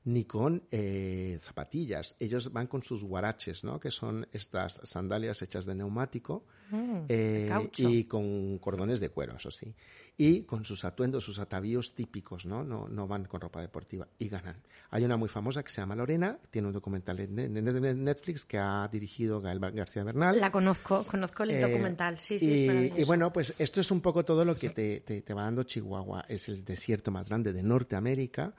ni 0.04 0.26
con 0.26 0.64
eh, 0.72 1.38
zapatillas. 1.42 2.16
Ellos 2.20 2.52
van 2.52 2.68
con 2.68 2.84
sus 2.84 3.04
guaraches, 3.04 3.64
¿no? 3.64 3.80
Que 3.80 3.92
son 3.92 4.28
estas 4.32 4.82
sandalias 4.84 5.42
hechas 5.44 5.66
de 5.66 5.76
neumático 5.76 6.46
mm, 6.72 7.06
eh, 7.08 7.70
y 7.78 8.06
con 8.06 8.58
cordones 8.58 9.00
de 9.00 9.10
cuero, 9.10 9.36
eso 9.36 9.52
sí. 9.52 9.74
Y 10.18 10.44
con 10.44 10.66
sus 10.66 10.86
atuendos, 10.86 11.24
sus 11.24 11.40
atavíos 11.40 11.94
típicos, 11.94 12.46
¿no? 12.46 12.64
¿no? 12.64 12.88
No 12.88 13.08
van 13.08 13.26
con 13.26 13.42
ropa 13.42 13.62
deportiva 13.62 14.08
y 14.18 14.28
ganan. 14.28 14.58
Hay 14.90 15.06
una 15.06 15.18
muy 15.18 15.30
famosa 15.30 15.64
que 15.64 15.70
se 15.70 15.82
llama 15.82 15.96
Lorena, 15.96 16.38
tiene 16.50 16.68
un 16.68 16.74
documental 16.74 17.20
en 17.20 18.04
Netflix 18.04 18.46
que 18.46 18.58
ha 18.58 18.88
dirigido 18.92 19.40
Gael 19.40 19.60
García 19.60 20.04
Bernal. 20.04 20.40
La 20.40 20.52
conozco, 20.52 21.04
conozco 21.06 21.44
el 21.44 21.52
eh, 21.52 21.62
documental, 21.62 22.20
sí, 22.20 22.40
sí, 22.40 22.48
y, 22.48 22.54
es 22.54 22.68
maravilloso. 22.68 23.02
Y 23.02 23.04
bueno, 23.06 23.32
pues 23.32 23.54
esto 23.58 23.82
es 23.82 23.92
un 23.92 24.02
poco 24.02 24.26
todo 24.26 24.44
lo 24.44 24.56
que 24.56 24.72
te, 24.72 25.02
te, 25.02 25.22
te 25.22 25.34
va 25.34 25.44
dando 25.44 25.64
Chihuahua. 25.64 26.26
Es 26.28 26.50
el 26.50 26.66
desierto 26.66 27.12
más 27.12 27.30
grande 27.30 27.54
de 27.54 27.62
Norteamérica 27.64 28.54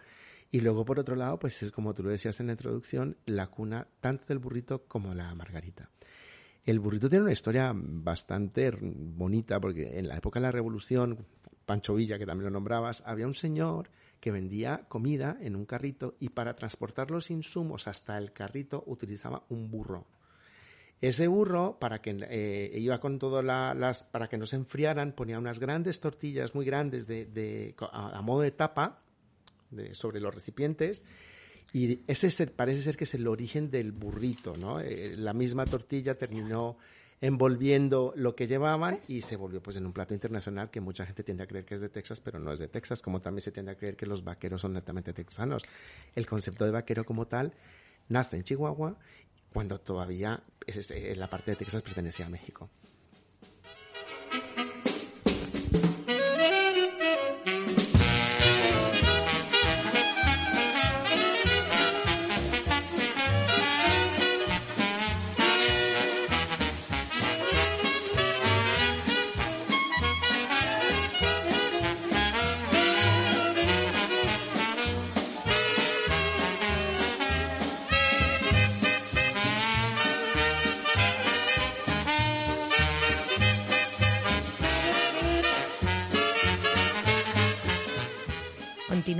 y 0.54 0.60
luego, 0.60 0.84
por 0.84 1.00
otro 1.00 1.16
lado, 1.16 1.38
pues 1.38 1.62
es 1.62 1.72
como 1.72 1.94
tú 1.94 2.02
lo 2.02 2.10
decías 2.10 2.38
en 2.38 2.46
la 2.46 2.52
introducción, 2.52 3.16
la 3.24 3.46
cuna 3.46 3.88
tanto 4.00 4.26
del 4.28 4.38
burrito 4.38 4.84
como 4.86 5.14
la 5.14 5.34
margarita. 5.34 5.88
El 6.66 6.78
burrito 6.78 7.08
tiene 7.08 7.24
una 7.24 7.32
historia 7.32 7.72
bastante 7.74 8.70
bonita 8.70 9.58
porque 9.58 9.98
en 9.98 10.08
la 10.08 10.18
época 10.18 10.38
de 10.38 10.44
la 10.44 10.52
Revolución, 10.52 11.26
Pancho 11.64 11.94
Villa, 11.94 12.18
que 12.18 12.26
también 12.26 12.44
lo 12.44 12.50
nombrabas, 12.50 13.02
había 13.06 13.26
un 13.26 13.34
señor 13.34 13.88
que 14.20 14.30
vendía 14.30 14.84
comida 14.88 15.38
en 15.40 15.56
un 15.56 15.64
carrito 15.64 16.16
y 16.20 16.28
para 16.28 16.54
transportar 16.54 17.10
los 17.10 17.30
insumos 17.30 17.88
hasta 17.88 18.18
el 18.18 18.34
carrito 18.34 18.84
utilizaba 18.86 19.44
un 19.48 19.70
burro. 19.70 20.06
Ese 21.00 21.28
burro, 21.28 21.78
para 21.80 22.02
que 22.02 22.14
eh, 22.28 22.78
iba 22.78 23.00
con 23.00 23.18
todo 23.18 23.40
las, 23.40 24.04
para 24.04 24.28
que 24.28 24.36
no 24.36 24.44
se 24.44 24.56
enfriaran, 24.56 25.12
ponía 25.12 25.38
unas 25.38 25.58
grandes 25.58 25.98
tortillas 25.98 26.54
muy 26.54 26.66
grandes 26.66 27.06
de, 27.06 27.74
a 27.90 28.20
modo 28.20 28.42
de 28.42 28.50
tapa 28.50 29.02
sobre 29.92 30.20
los 30.20 30.34
recipientes. 30.34 31.04
Y 31.72 32.00
ese 32.06 32.46
parece 32.48 32.82
ser 32.82 32.96
que 32.96 33.04
es 33.04 33.14
el 33.14 33.26
origen 33.26 33.70
del 33.70 33.92
burrito. 33.92 34.52
Eh, 34.80 35.14
la 35.16 35.32
misma 35.32 35.64
tortilla 35.64 36.14
terminó 36.14 36.76
envolviendo 37.22 38.12
lo 38.16 38.34
que 38.34 38.48
llevaban 38.48 38.98
y 39.08 39.22
se 39.22 39.36
volvió 39.36 39.62
pues 39.62 39.76
en 39.76 39.86
un 39.86 39.92
plato 39.92 40.12
internacional 40.12 40.70
que 40.70 40.80
mucha 40.80 41.06
gente 41.06 41.22
tiende 41.22 41.44
a 41.44 41.46
creer 41.46 41.64
que 41.64 41.76
es 41.76 41.80
de 41.80 41.88
Texas, 41.88 42.20
pero 42.20 42.40
no 42.40 42.52
es 42.52 42.58
de 42.58 42.68
Texas, 42.68 43.00
como 43.00 43.20
también 43.20 43.42
se 43.42 43.52
tiende 43.52 43.70
a 43.70 43.76
creer 43.76 43.96
que 43.96 44.06
los 44.06 44.24
vaqueros 44.24 44.60
son 44.60 44.72
netamente 44.72 45.12
texanos. 45.12 45.62
El 46.16 46.26
concepto 46.26 46.64
de 46.64 46.72
vaquero 46.72 47.04
como 47.04 47.26
tal 47.26 47.54
nace 48.08 48.36
en 48.36 48.42
Chihuahua 48.42 48.98
cuando 49.52 49.78
todavía 49.78 50.42
eh, 50.66 51.14
la 51.16 51.30
parte 51.30 51.52
de 51.52 51.56
Texas 51.56 51.82
pertenecía 51.82 52.26
a 52.26 52.30
México. 52.30 52.68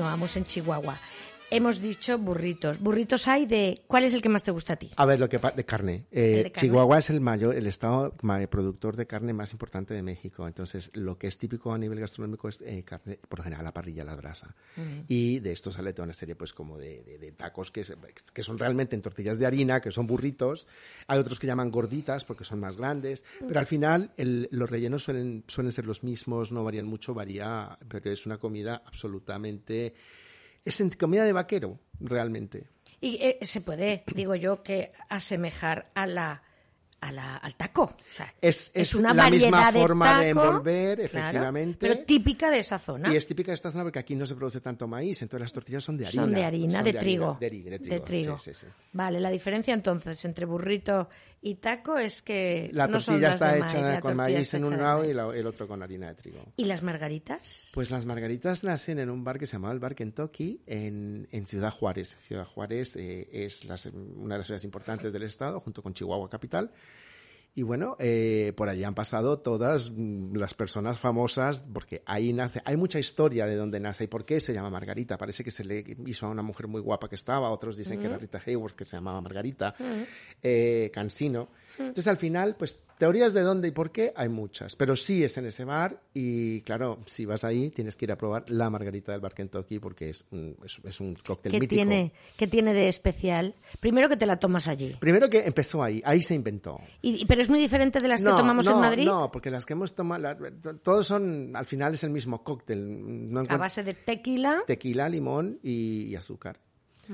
Continuamos 0.02 0.36
en 0.36 0.44
Chihuahua. 0.44 0.98
Hemos 1.54 1.82
dicho 1.82 2.16
burritos. 2.16 2.78
Burritos 2.80 3.28
hay 3.28 3.44
de. 3.44 3.82
¿Cuál 3.86 4.04
es 4.04 4.14
el 4.14 4.22
que 4.22 4.30
más 4.30 4.42
te 4.42 4.50
gusta 4.50 4.72
a 4.72 4.76
ti? 4.76 4.90
A 4.96 5.04
ver, 5.04 5.20
lo 5.20 5.28
que 5.28 5.38
de 5.38 5.64
carne. 5.66 6.06
Eh, 6.10 6.50
Chihuahua 6.56 6.98
es 6.98 7.10
el 7.10 7.20
mayor, 7.20 7.54
el 7.54 7.66
estado 7.66 8.14
productor 8.48 8.96
de 8.96 9.06
carne 9.06 9.34
más 9.34 9.52
importante 9.52 9.92
de 9.92 10.02
México. 10.02 10.46
Entonces, 10.46 10.90
lo 10.94 11.18
que 11.18 11.26
es 11.26 11.36
típico 11.36 11.70
a 11.74 11.76
nivel 11.76 12.00
gastronómico 12.00 12.48
es 12.48 12.62
eh, 12.62 12.82
carne, 12.84 13.18
por 13.28 13.40
lo 13.40 13.44
general, 13.44 13.66
la 13.66 13.74
parrilla, 13.74 14.02
la 14.02 14.16
brasa. 14.16 14.56
Y 15.08 15.40
de 15.40 15.52
esto 15.52 15.70
sale 15.70 15.92
toda 15.92 16.04
una 16.04 16.14
serie, 16.14 16.36
pues, 16.36 16.54
como 16.54 16.78
de, 16.78 17.34
tacos 17.36 17.70
que, 17.70 17.82
que 18.32 18.42
son 18.42 18.58
realmente 18.58 18.96
en 18.96 19.02
tortillas 19.02 19.38
de 19.38 19.44
harina, 19.44 19.82
que 19.82 19.90
son 19.90 20.06
burritos. 20.06 20.66
Hay 21.06 21.18
otros 21.18 21.38
que 21.38 21.46
llaman 21.46 21.70
gorditas 21.70 22.24
porque 22.24 22.44
son 22.44 22.60
más 22.60 22.78
grandes. 22.78 23.26
Pero 23.46 23.60
al 23.60 23.66
final, 23.66 24.12
los 24.16 24.70
rellenos 24.70 25.02
suelen, 25.02 25.44
suelen 25.48 25.72
ser 25.72 25.84
los 25.84 26.02
mismos, 26.02 26.50
no 26.50 26.64
varían 26.64 26.86
mucho, 26.86 27.12
varía, 27.12 27.78
pero 27.88 28.10
es 28.10 28.24
una 28.24 28.38
comida 28.38 28.82
absolutamente 28.86 29.92
es 30.64 30.83
comida 30.98 31.25
de 31.25 31.33
vaquero, 31.33 31.79
realmente. 32.01 32.68
Y 33.01 33.16
eh, 33.20 33.38
se 33.42 33.61
puede, 33.61 34.05
digo 34.14 34.35
yo, 34.35 34.62
que 34.62 34.92
asemejar 35.09 35.90
a 35.94 36.07
la 36.07 36.42
al 37.02 37.54
taco. 37.56 37.82
O 37.82 38.12
sea, 38.12 38.32
es, 38.40 38.70
es, 38.74 38.94
una 38.94 39.12
la 39.12 39.28
misma 39.28 39.72
forma 39.72 40.20
de, 40.20 40.30
envolver, 40.30 41.00
efectivamente. 41.00 41.78
pero 41.80 42.04
típica 42.04 42.50
de 42.50 42.58
esa 42.58 42.78
zona. 42.78 43.12
Y 43.12 43.16
es 43.16 43.26
típica 43.26 43.50
de 43.50 43.56
esta 43.56 43.70
zona 43.70 43.84
porque 43.84 43.98
aquí 43.98 44.14
no 44.14 44.24
se 44.24 44.36
produce 44.36 44.60
tanto 44.60 44.86
maíz, 44.86 45.20
entonces 45.22 45.40
las 45.42 45.52
tortillas 45.52 45.82
son 45.82 45.96
de 45.96 46.07
harina. 46.07 46.22
Son 46.22 46.32
de 46.32 46.44
harina, 46.44 46.82
de, 46.82 46.92
trigo. 46.92 47.36
de, 47.40 48.00
trigo. 48.00 48.36
Vale, 48.92 49.20
la 49.20 49.30
diferencia 49.30 49.74
entonces 49.74 50.24
entre 50.24 50.46
burrito 50.46 51.09
y 51.44 51.57
taco 51.57 51.98
es 51.98 52.22
que 52.22 52.70
la 52.72 52.86
no 52.86 52.98
tortilla 52.98 53.30
está 53.30 53.59
hecha 53.59 54.00
con 54.00 54.14
maíz 54.14 54.55
en 54.55 54.64
un 54.64 54.80
lado 54.80 55.05
y 55.05 55.11
el 55.11 55.46
otro 55.46 55.66
con 55.66 55.82
harina 55.82 56.07
de 56.09 56.14
trigo. 56.14 56.53
¿Y 56.57 56.66
las 56.66 56.84
margaritas? 56.84 57.70
Pues 57.74 57.90
las 57.90 58.07
margaritas 58.07 58.62
nacen 58.62 59.00
en 59.00 59.11
un 59.11 59.24
bar 59.24 59.40
que 59.40 59.46
se 59.46 59.55
llamaba 59.55 59.74
el 59.74 59.80
Bar 59.80 59.96
Kentucky 59.96 60.62
en, 60.66 61.26
en 61.32 61.46
Ciudad 61.46 61.72
Juárez. 61.72 62.16
Ciudad 62.20 62.46
Juárez 62.46 62.94
eh, 62.94 63.28
es 63.32 63.64
una 63.64 64.34
de 64.34 64.38
las 64.38 64.46
ciudades 64.46 64.64
importantes 64.64 65.12
del 65.12 65.24
estado, 65.24 65.59
junto 65.59 65.82
con 65.82 65.94
Chihuahua 65.94 66.30
capital. 66.30 66.70
Y 67.55 67.62
bueno, 67.62 67.96
eh, 67.98 68.55
por 68.57 68.70
allí 68.70 68.82
han 68.82 68.94
pasado 68.94 69.40
todas 69.40 69.90
mm, 69.90 70.36
las 70.36 70.55
personas 70.55 70.98
famosas, 70.98 71.62
porque 71.62 72.03
ahí 72.07 72.32
nace, 72.32 72.62
hay 72.64 72.78
mucha 72.78 72.98
historia 72.98 73.44
de 73.44 73.57
dónde 73.57 73.78
nace 73.78 74.05
y 74.05 74.07
por 74.07 74.24
qué 74.24 74.40
se 74.40 74.55
llama 74.55 74.70
Margarita. 74.70 75.18
Parece 75.18 75.44
que 75.44 75.50
se 75.50 75.64
le 75.64 75.84
hizo 76.07 76.26
a 76.26 76.30
una 76.30 76.42
mujer 76.42 76.66
muy 76.66 76.80
guapa 76.80 77.09
que 77.11 77.16
estaba, 77.16 77.50
otros 77.50 77.76
dicen 77.76 78.00
que 78.00 78.07
era 78.07 78.16
Rita 78.16 78.40
Hayworth, 78.44 78.74
que 78.74 78.86
se 78.86 78.96
llamaba 78.96 79.20
Margarita, 79.20 79.74
eh, 80.42 80.90
Cansino. 80.94 81.50
Entonces 81.79 82.07
al 82.07 82.16
final, 82.16 82.57
pues 82.57 82.79
Teorías 83.03 83.35
de 83.35 83.41
dónde 83.41 83.66
y 83.66 83.70
por 83.73 83.91
qué 83.91 84.12
hay 84.14 84.29
muchas, 84.29 84.77
pero 84.77 84.95
sí 84.95 85.25
es 85.25 85.37
en 85.37 85.47
ese 85.47 85.64
bar 85.64 86.01
y 86.14 86.61
claro, 86.61 87.01
si 87.05 87.27
vas 87.27 87.43
ahí 87.43 87.70
tienes 87.70 87.97
que 87.97 88.05
ir 88.05 88.12
a 88.12 88.16
probar 88.16 88.49
la 88.49 88.70
margarita 88.70 89.11
del 89.11 89.20
bar 89.20 89.35
Kentucky 89.35 89.81
porque 89.81 90.11
es 90.11 90.25
un, 90.31 90.57
es, 90.85 91.01
un 91.01 91.16
cóctel 91.16 91.51
¿Qué 91.51 91.59
mítico. 91.59 91.75
Tiene, 91.75 92.12
¿Qué 92.37 92.47
tiene 92.47 92.73
de 92.73 92.87
especial? 92.87 93.57
Primero 93.81 94.09
que 94.09 94.16
te 94.16 94.25
la 94.25 94.37
tomas 94.37 94.68
allí. 94.68 94.97
Primero 95.01 95.29
que 95.29 95.41
empezó 95.41 95.83
ahí, 95.83 96.01
ahí 96.05 96.23
se 96.23 96.37
inventó. 96.37 96.81
¿Y, 97.01 97.27
¿Pero 97.27 97.41
es 97.41 97.51
muy 97.51 97.59
diferente 97.59 97.99
de 97.99 98.07
las 98.07 98.23
que 98.23 98.31
tomamos 98.31 98.68
en 98.68 98.79
Madrid? 98.79 99.05
No, 99.05 99.33
porque 99.33 99.51
las 99.51 99.66
que 99.66 99.73
hemos 99.73 99.97
tomado, 99.97 100.37
todos 100.85 101.05
son, 101.05 101.57
al 101.57 101.66
final 101.66 101.95
es 101.95 102.05
el 102.05 102.11
mismo 102.11 102.45
cóctel. 102.45 103.33
a 103.49 103.57
base 103.57 103.83
de 103.83 103.95
tequila. 103.95 104.62
Tequila, 104.64 105.09
limón 105.09 105.59
y 105.61 106.14
azúcar. 106.14 106.61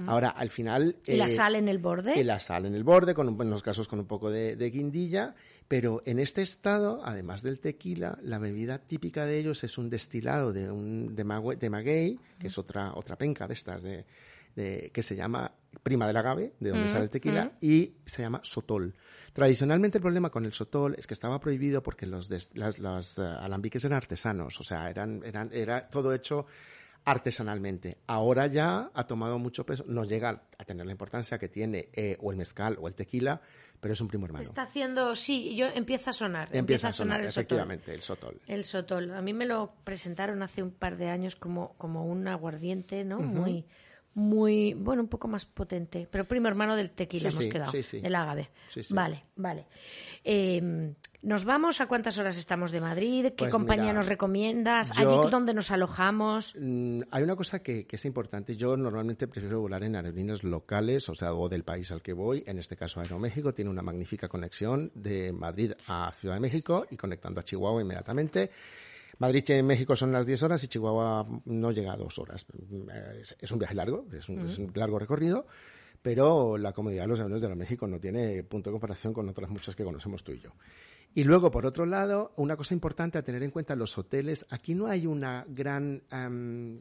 Ahora, 0.06 0.30
al 0.30 0.50
final... 0.50 0.96
¿Y 1.06 1.16
la 1.16 1.26
eh, 1.26 1.28
sal 1.28 1.56
en 1.56 1.68
el 1.68 1.78
borde? 1.78 2.18
Y 2.18 2.24
la 2.24 2.40
sal 2.40 2.66
en 2.66 2.74
el 2.74 2.84
borde, 2.84 3.14
con 3.14 3.40
en 3.40 3.50
los 3.50 3.62
casos 3.62 3.88
con 3.88 3.98
un 3.98 4.06
poco 4.06 4.30
de, 4.30 4.70
guindilla, 4.70 5.34
pero 5.66 6.02
en 6.04 6.18
este 6.18 6.42
estado, 6.42 7.00
además 7.04 7.42
del 7.42 7.58
tequila, 7.58 8.18
la 8.22 8.38
bebida 8.38 8.78
típica 8.78 9.26
de 9.26 9.38
ellos 9.38 9.64
es 9.64 9.78
un 9.78 9.90
destilado 9.90 10.52
de, 10.52 10.70
un, 10.70 11.14
de, 11.14 11.24
maguey, 11.24 12.18
que 12.38 12.46
es 12.46 12.58
otra, 12.58 12.94
otra 12.94 13.16
penca 13.16 13.46
de 13.46 13.54
estas, 13.54 13.82
de, 13.82 14.04
que 14.92 15.02
se 15.02 15.14
llama 15.14 15.52
prima 15.82 16.06
del 16.06 16.16
agave, 16.16 16.54
de 16.58 16.70
donde 16.70 16.88
sale 16.88 17.04
el 17.04 17.10
tequila, 17.10 17.52
y 17.60 17.94
se 18.04 18.22
llama 18.22 18.40
sotol. 18.42 18.94
Tradicionalmente 19.32 19.98
el 19.98 20.02
problema 20.02 20.30
con 20.30 20.44
el 20.44 20.52
sotol 20.52 20.96
es 20.98 21.06
que 21.06 21.14
estaba 21.14 21.38
prohibido 21.38 21.82
porque 21.82 22.06
los, 22.06 22.28
las, 22.54 23.18
eh, 23.18 23.22
alambiques 23.22 23.84
eran 23.84 23.96
artesanos, 23.96 24.58
o 24.58 24.64
sea, 24.64 24.90
eran, 24.90 25.22
eran, 25.24 25.50
era 25.52 25.88
todo 25.88 26.12
hecho 26.12 26.46
artesanalmente. 27.08 27.98
Ahora 28.06 28.46
ya 28.46 28.90
ha 28.92 29.06
tomado 29.06 29.38
mucho 29.38 29.64
peso, 29.64 29.84
no 29.86 30.04
llega 30.04 30.42
a 30.58 30.64
tener 30.64 30.84
la 30.84 30.92
importancia 30.92 31.38
que 31.38 31.48
tiene 31.48 31.88
eh, 31.94 32.16
o 32.20 32.30
el 32.30 32.36
mezcal 32.36 32.76
o 32.80 32.86
el 32.86 32.94
tequila, 32.94 33.40
pero 33.80 33.94
es 33.94 34.00
un 34.00 34.08
primo 34.08 34.26
hermano. 34.26 34.42
Está 34.42 34.62
haciendo, 34.62 35.16
sí, 35.16 35.56
yo 35.56 35.68
empieza 35.68 36.10
a 36.10 36.12
sonar. 36.12 36.48
Empieza, 36.52 36.88
a 36.88 36.92
sonar, 36.92 37.20
el 37.20 37.26
efectivamente, 37.26 37.94
el 37.94 38.02
sotol. 38.02 38.40
El 38.46 38.64
sotol. 38.64 39.12
A 39.12 39.22
mí 39.22 39.32
me 39.32 39.46
lo 39.46 39.72
presentaron 39.84 40.42
hace 40.42 40.62
un 40.62 40.70
par 40.70 40.98
de 40.98 41.08
años 41.08 41.34
como, 41.34 41.74
como 41.78 42.04
un 42.04 42.28
aguardiente, 42.28 43.04
¿no? 43.04 43.20
Muy 43.20 43.64
muy, 44.14 44.74
bueno, 44.74 45.02
un 45.02 45.08
poco 45.08 45.28
más 45.28 45.46
potente, 45.46 46.08
pero 46.10 46.24
primo 46.24 46.48
hermano 46.48 46.74
del 46.76 46.90
tequila 46.90 47.28
hemos 47.28 47.46
quedado, 47.46 47.72
del 47.72 48.14
ágave. 48.14 48.50
Vale, 48.90 49.24
vale. 49.36 49.66
Em, 50.24 50.94
¿Nos 51.20 51.44
vamos? 51.44 51.80
¿A 51.80 51.88
cuántas 51.88 52.16
horas 52.18 52.36
estamos 52.36 52.70
de 52.70 52.80
Madrid? 52.80 53.24
¿Qué 53.26 53.32
pues 53.32 53.50
compañía 53.50 53.92
nos 53.92 54.06
recomiendas? 54.06 54.92
¿Allí 54.96 55.16
dónde 55.30 55.52
nos 55.52 55.72
alojamos? 55.72 56.54
Mm, 56.56 57.02
hay 57.10 57.22
una 57.24 57.34
cosa 57.34 57.60
que, 57.60 57.86
es 57.90 58.04
importante. 58.04 58.54
Yo 58.54 58.76
normalmente 58.76 59.26
prefiero 59.26 59.60
volar 59.60 59.82
en 59.82 59.96
aerolíneas 59.96 60.44
locales, 60.44 61.08
o 61.08 61.16
sea, 61.16 61.34
o 61.34 61.48
del 61.48 61.64
país 61.64 61.90
al 61.90 62.02
que 62.02 62.12
voy. 62.12 62.44
En 62.46 62.58
este 62.58 62.76
caso, 62.76 63.00
Aeroméxico 63.00 63.52
tiene 63.52 63.68
una 63.68 63.82
magnífica 63.82 64.28
conexión 64.28 64.92
de 64.94 65.32
Madrid 65.32 65.72
a 65.88 66.12
Ciudad 66.12 66.36
de 66.36 66.40
México 66.40 66.86
y 66.88 66.96
conectando 66.96 67.40
a 67.40 67.42
Chihuahua 67.42 67.82
inmediatamente. 67.82 68.52
Madrid 69.18 69.44
en 69.48 69.66
México 69.66 69.96
son 69.96 70.12
las 70.12 70.26
10 70.26 70.42
horas 70.44 70.62
y 70.64 70.68
Chihuahua 70.68 71.26
no 71.44 71.72
llega 71.72 71.92
a 71.92 71.96
dos 71.96 72.18
horas. 72.18 72.46
Es, 73.40 73.50
un 73.50 73.58
viaje 73.58 73.74
largo, 73.74 74.06
es 74.12 74.28
un, 74.28 74.70
largo 74.74 74.98
recorrido, 74.98 75.46
pero 76.02 76.56
la 76.56 76.72
comodidad 76.72 77.02
de 77.02 77.08
los 77.08 77.20
aviones 77.20 77.42
de 77.42 77.54
México 77.54 77.86
no 77.88 77.98
tiene 77.98 78.42
punto 78.44 78.70
de 78.70 78.74
comparación 78.74 79.12
con 79.12 79.28
otras 79.28 79.50
muchas 79.50 79.74
que 79.74 79.84
conocemos 79.84 80.22
tú 80.22 80.32
y 80.32 80.40
yo. 80.40 80.50
Y 81.14 81.24
luego, 81.24 81.50
por 81.50 81.66
otro 81.66 81.84
lado, 81.84 82.32
una 82.36 82.56
cosa 82.56 82.74
importante 82.74 83.18
a 83.18 83.22
tener 83.22 83.42
en 83.42 83.50
cuenta, 83.50 83.74
los 83.74 83.96
hoteles, 83.98 84.46
aquí 84.50 84.74
no 84.74 84.86
hay 84.86 85.06
una 85.06 85.44
gran, 85.48 86.02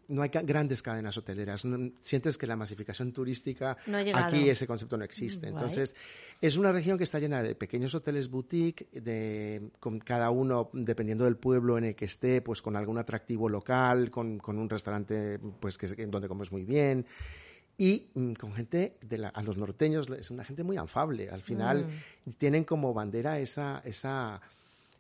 no 0.08 0.22
hay 0.22 0.30
grandes 0.30 0.84
cadenas 0.84 1.18
hoteleras. 1.18 1.64
sientes 2.02 2.38
que 2.38 2.46
la 2.46 2.56
masificación 2.56 3.12
turística, 3.14 3.78
aquí 4.14 4.50
ese 4.50 4.68
concepto 4.68 4.98
no 4.98 5.06
existe. 5.06 5.48
Entonces, 5.48 5.96
es 6.40 6.58
una 6.58 6.72
región 6.72 6.98
que 6.98 7.06
está 7.06 7.20
llena 7.20 7.42
de 7.42 7.56
pequeños 7.56 7.96
hoteles 7.96 8.30
boutique, 8.30 8.88
de, 8.92 9.72
con 9.80 10.00
cada 10.00 10.30
uno, 10.30 10.70
dependiendo 10.74 11.24
del 11.24 11.38
pueblo 11.38 11.78
en 11.78 11.86
el 11.86 11.96
que 11.96 12.06
esté, 12.06 12.42
pues 12.42 12.62
con 12.62 12.76
algún 12.76 12.98
atractivo 13.00 13.50
local, 13.50 14.12
con, 14.12 14.38
con 14.38 14.60
un 14.60 14.70
restaurante 14.70 15.40
pues 15.60 15.78
que, 15.78 15.88
donde 16.06 16.28
comes 16.28 16.52
muy 16.52 16.64
bien 16.64 17.06
y 17.78 18.08
mm, 18.14 18.34
con 18.34 18.54
gente 18.54 18.98
de 19.02 19.30
a 19.32 19.42
los 19.44 19.58
norteños 19.58 20.10
es 20.10 20.32
una 20.32 20.44
gente 20.44 20.64
muy 20.64 20.78
afable. 20.78 21.30
Al 21.30 21.42
final 21.42 21.86
mm. 22.26 22.32
tienen 22.38 22.64
como 22.64 22.94
bandera 22.94 23.40
esa 23.40 23.82
esa 23.86 24.42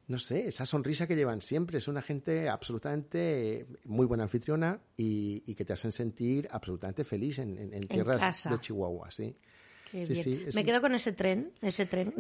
no 0.08 0.20
sé 0.20 0.48
esa 0.48 0.66
sonrisa 0.66 1.08
que 1.08 1.16
llevan 1.16 1.42
siempre. 1.42 1.80
Es 1.80 1.88
una 1.88 2.02
gente 2.02 2.50
absolutamente 2.50 3.66
muy 3.86 4.06
buena 4.06 4.24
anfitriona 4.24 4.80
y, 4.96 5.42
que 5.56 5.66
te 5.66 5.74
hacen 5.74 5.92
sentir 5.92 6.48
absolutamente 6.52 7.04
feliz 7.04 7.40
en, 7.40 7.58
en, 7.74 7.88
tierras 7.88 8.48
de 8.50 8.60
Chihuahua 8.60 9.10
sí 9.12 9.36
me 10.54 10.66
quedo 10.66 10.82
con 10.82 10.94
ese 10.94 11.14
tren, 11.14 11.52
ese 11.62 11.86
tren. 11.86 12.14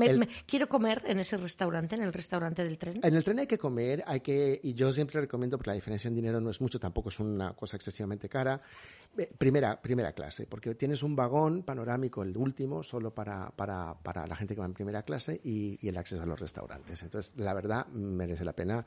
quiero 0.45 0.67
comer 0.67 1.03
en 1.05 1.19
ese 1.19 1.37
restaurante, 1.37 1.95
en 1.95 2.03
el 2.03 2.13
restaurante 2.13 2.63
del 2.63 2.77
tren. 2.77 2.99
En 3.03 3.15
el 3.15 3.23
tren 3.23 3.39
hay 3.39 3.47
que 3.47 3.57
comer, 3.57 4.03
hay 4.05 4.21
que 4.21 4.59
y 4.63 4.73
yo 4.73 4.91
siempre 4.91 5.21
recomiendo 5.21 5.57
porque 5.57 5.71
la 5.71 5.75
diferencia 5.75 6.07
en 6.07 6.15
dinero 6.15 6.39
no 6.39 6.49
es 6.49 6.61
mucho, 6.61 6.79
tampoco 6.79 7.09
es 7.09 7.19
una 7.19 7.53
cosa 7.53 7.77
excesivamente 7.77 8.29
cara. 8.29 8.59
Eh, 9.17 9.31
primera, 9.37 9.81
primera 9.81 10.13
clase, 10.13 10.45
porque 10.45 10.75
tienes 10.75 11.03
un 11.03 11.15
vagón 11.15 11.63
panorámico, 11.63 12.23
el 12.23 12.35
último, 12.37 12.83
solo 12.83 13.13
para, 13.13 13.49
para, 13.49 13.93
para 13.95 14.27
la 14.27 14.35
gente 14.35 14.53
que 14.53 14.61
va 14.61 14.67
en 14.67 14.73
primera 14.73 15.03
clase 15.03 15.39
y, 15.43 15.79
y 15.81 15.87
el 15.89 15.97
acceso 15.97 16.21
a 16.21 16.25
los 16.25 16.39
restaurantes. 16.39 17.01
Entonces, 17.03 17.33
la 17.37 17.53
verdad, 17.53 17.87
merece 17.87 18.45
la 18.45 18.53
pena 18.53 18.85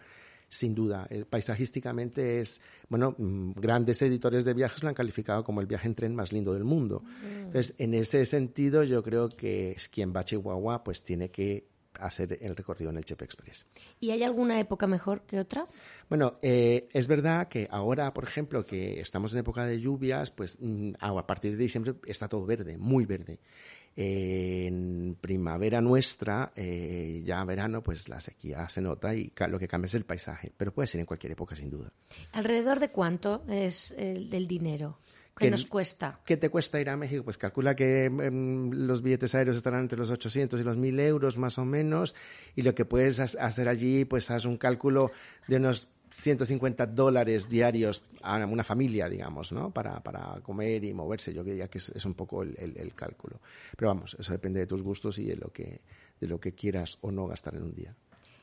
sin 0.51 0.75
duda. 0.75 1.07
Eh, 1.09 1.25
paisajísticamente 1.25 2.41
es, 2.41 2.61
bueno, 2.89 3.15
mm, 3.17 3.53
grandes 3.53 4.03
editores 4.03 4.45
de 4.45 4.53
viajes 4.53 4.83
lo 4.83 4.89
han 4.89 4.95
calificado 4.95 5.45
como 5.45 5.61
el 5.61 5.67
viaje 5.67 5.87
en 5.87 5.95
tren 5.95 6.15
más 6.15 6.33
lindo 6.33 6.53
del 6.53 6.65
mundo. 6.65 7.03
Mm. 7.03 7.39
Entonces, 7.47 7.75
en 7.79 7.95
ese 7.95 8.27
sentido, 8.27 8.83
yo 8.83 9.03
creo 9.03 9.29
que 9.31 9.77
quien 9.93 10.13
va 10.15 10.21
a 10.21 10.25
Chihuahua, 10.25 10.85
pues 10.85 11.03
tiene 11.03 11.31
que 11.31 11.71
hacer 11.95 12.39
el 12.41 12.57
recorrido 12.57 12.91
en 12.91 12.97
el 12.97 13.05
Chepe 13.05 13.25
Express. 13.25 13.67
¿Y 13.99 14.11
hay 14.11 14.23
alguna 14.23 14.59
época 14.59 14.87
mejor 14.87 15.23
que 15.23 15.39
otra? 15.39 15.67
Bueno, 16.09 16.39
eh, 16.43 16.89
es 16.93 17.09
verdad 17.09 17.49
que 17.49 17.69
ahora, 17.71 18.13
por 18.13 18.25
ejemplo, 18.25 18.65
que 18.65 19.01
estamos 19.01 19.33
en 19.33 19.41
época 19.41 19.65
de 19.67 19.81
lluvias, 19.81 20.31
pues 20.31 20.59
mm, 20.61 20.93
a 20.99 21.27
partir 21.27 21.53
de 21.53 21.59
diciembre 21.59 21.95
está 22.07 22.29
todo 22.29 22.47
verde, 22.47 22.79
muy 22.79 23.07
verde 23.07 23.41
en 23.97 25.17
primavera 25.21 25.81
nuestra, 25.81 26.53
eh, 26.55 27.23
ya 27.25 27.45
verano, 27.45 27.83
pues 27.83 28.09
la 28.09 28.21
sequía 28.21 28.69
se 28.69 28.81
nota 28.81 29.15
y 29.15 29.33
lo 29.49 29.59
que 29.59 29.69
cambia 29.69 29.87
es 29.87 29.95
el 29.95 30.05
paisaje, 30.05 30.53
pero 30.57 30.73
puede 30.73 30.87
ser 30.87 31.01
en 31.01 31.07
cualquier 31.07 31.33
época, 31.33 31.57
sin 31.57 31.71
duda. 31.71 31.93
¿Alrededor 32.33 32.81
de 32.81 32.91
cuánto 32.91 33.45
es 33.49 33.91
el, 33.93 34.31
dinero? 34.47 34.99
¿Qué 35.37 35.51
nos 35.51 35.65
cuesta? 35.65 36.21
¿Qué 36.25 36.37
te 36.37 36.51
cuesta 36.51 36.81
ir 36.81 36.91
a 36.91 36.97
México? 36.97 37.25
Pues 37.25 37.39
calcula 37.39 37.75
que 37.75 38.05
em, 38.05 38.71
los 38.71 39.03
billetes 39.03 39.35
aéreos 39.35 39.57
estarán 39.57 39.83
entre 39.83 39.99
los 39.99 40.11
800 40.11 40.61
y 40.61 40.65
los 40.65 40.77
1000 40.77 41.01
euros 41.01 41.39
más 41.39 41.59
o 41.59 41.65
menos 41.65 42.15
y 42.55 42.63
lo 42.63 42.75
que 42.75 42.85
puedes 42.85 43.19
hacer 43.21 43.69
allí, 43.69 44.05
pues 44.05 44.31
haz 44.31 44.45
un 44.45 44.59
cálculo 44.59 45.13
de 45.49 45.57
unos 45.57 45.89
150 46.11 46.87
dólares 46.87 47.49
diarios 47.49 48.03
a 48.23 48.45
una 48.45 48.65
familia, 48.65 49.09
digamos, 49.09 49.53
¿no? 49.53 49.71
Para, 49.71 50.01
para 50.03 50.41
comer 50.43 50.85
y 50.85 50.93
moverse. 50.93 51.33
Yo 51.33 51.45
diría 51.45 51.69
que 51.69 51.79
es, 51.79 52.05
un 52.05 52.15
poco 52.15 52.43
el, 52.43 52.57
el, 52.59 52.95
cálculo. 52.95 53.41
Pero 53.77 53.89
vamos, 53.89 54.17
eso 54.19 54.33
depende 54.33 54.61
de 54.61 54.67
tus 54.67 54.83
gustos 54.83 55.19
y 55.19 55.27
de 55.27 55.37
lo 55.37 55.53
que, 55.53 55.81
de 56.21 56.27
lo 56.27 56.41
que 56.41 56.53
quieras 56.53 56.99
o 57.01 57.13
no 57.13 57.27
gastar 57.27 57.55
en 57.55 57.63
un 57.63 57.75
día. 57.75 57.95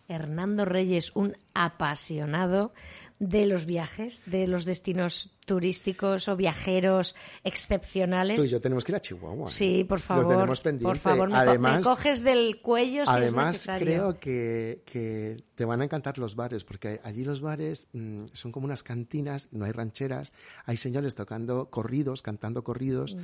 Hernando 0.08 0.66
Reyes, 0.66 1.12
un 1.16 1.36
apasionado 1.54 2.74
de 3.20 3.48
los 3.48 3.66
viajes, 3.66 4.22
de 4.26 4.46
los 4.46 4.64
destinos 4.64 5.32
turísticos 5.46 6.28
o 6.28 6.36
viajeros 6.36 7.16
excepcionales. 7.44 8.40
Tú 8.40 8.46
y 8.46 8.50
yo 8.50 8.62
tenemos 8.62 8.84
que 8.84 8.92
ir 8.92 8.98
a 8.98 9.02
Chihuahua. 9.02 9.50
Sí, 9.50 9.84
por 9.86 10.00
favor. 10.00 10.26
Lo 10.26 10.30
tenemos 10.30 10.60
pendiente. 10.60 10.86
Por 10.86 10.98
favor, 10.98 11.30
me, 11.30 11.82
coges 11.82 12.24
del 12.24 12.62
cuello 12.62 13.06
si 13.06 13.12
además, 13.12 13.56
es 13.56 13.62
necesario. 13.62 13.86
creo 13.86 14.20
que, 14.20 14.84
que, 14.86 15.44
te 15.56 15.66
van 15.66 15.82
a 15.82 15.86
encantar 15.86 16.20
los 16.20 16.36
bares, 16.36 16.64
porque 16.64 17.00
allí 17.04 17.24
los 17.24 17.42
bares 17.42 17.88
mm, 17.94 18.26
son 18.34 18.52
como 18.52 18.66
unas 18.66 18.84
cantinas, 18.84 19.48
no 19.52 19.66
hay 19.66 19.72
rancheras, 19.72 20.34
hay 20.66 20.78
señores 20.78 21.16
tocando 21.16 21.70
corridos, 21.72 22.22
cantando 22.22 22.64
corridos, 22.64 23.16
mm. 23.16 23.20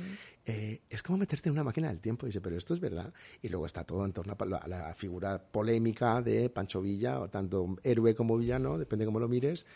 Eh, 0.46 0.82
es 0.90 1.02
como 1.02 1.18
meterte 1.18 1.48
en 1.48 1.54
una 1.54 1.64
máquina 1.64 1.88
del 1.88 2.00
tiempo. 2.00 2.26
Y 2.26 2.28
dice, 2.28 2.40
pero 2.40 2.56
esto 2.56 2.74
es 2.74 2.80
verdad. 2.80 3.12
Y 3.42 3.48
luego 3.48 3.66
está 3.66 3.84
todo 3.84 4.04
en 4.04 4.12
torno 4.12 4.36
a 4.38 4.44
la, 4.44 4.56
a 4.58 4.68
la 4.68 4.94
figura 4.94 5.38
polémica 5.38 6.20
de 6.20 6.50
Pancho 6.50 6.80
Villa, 6.80 7.20
o 7.20 7.28
tanto 7.28 7.76
héroe 7.82 8.14
como 8.14 8.36
villano, 8.36 8.78
depende 8.78 9.04
cómo 9.04 9.20
lo 9.20 9.28
mires 9.28 9.66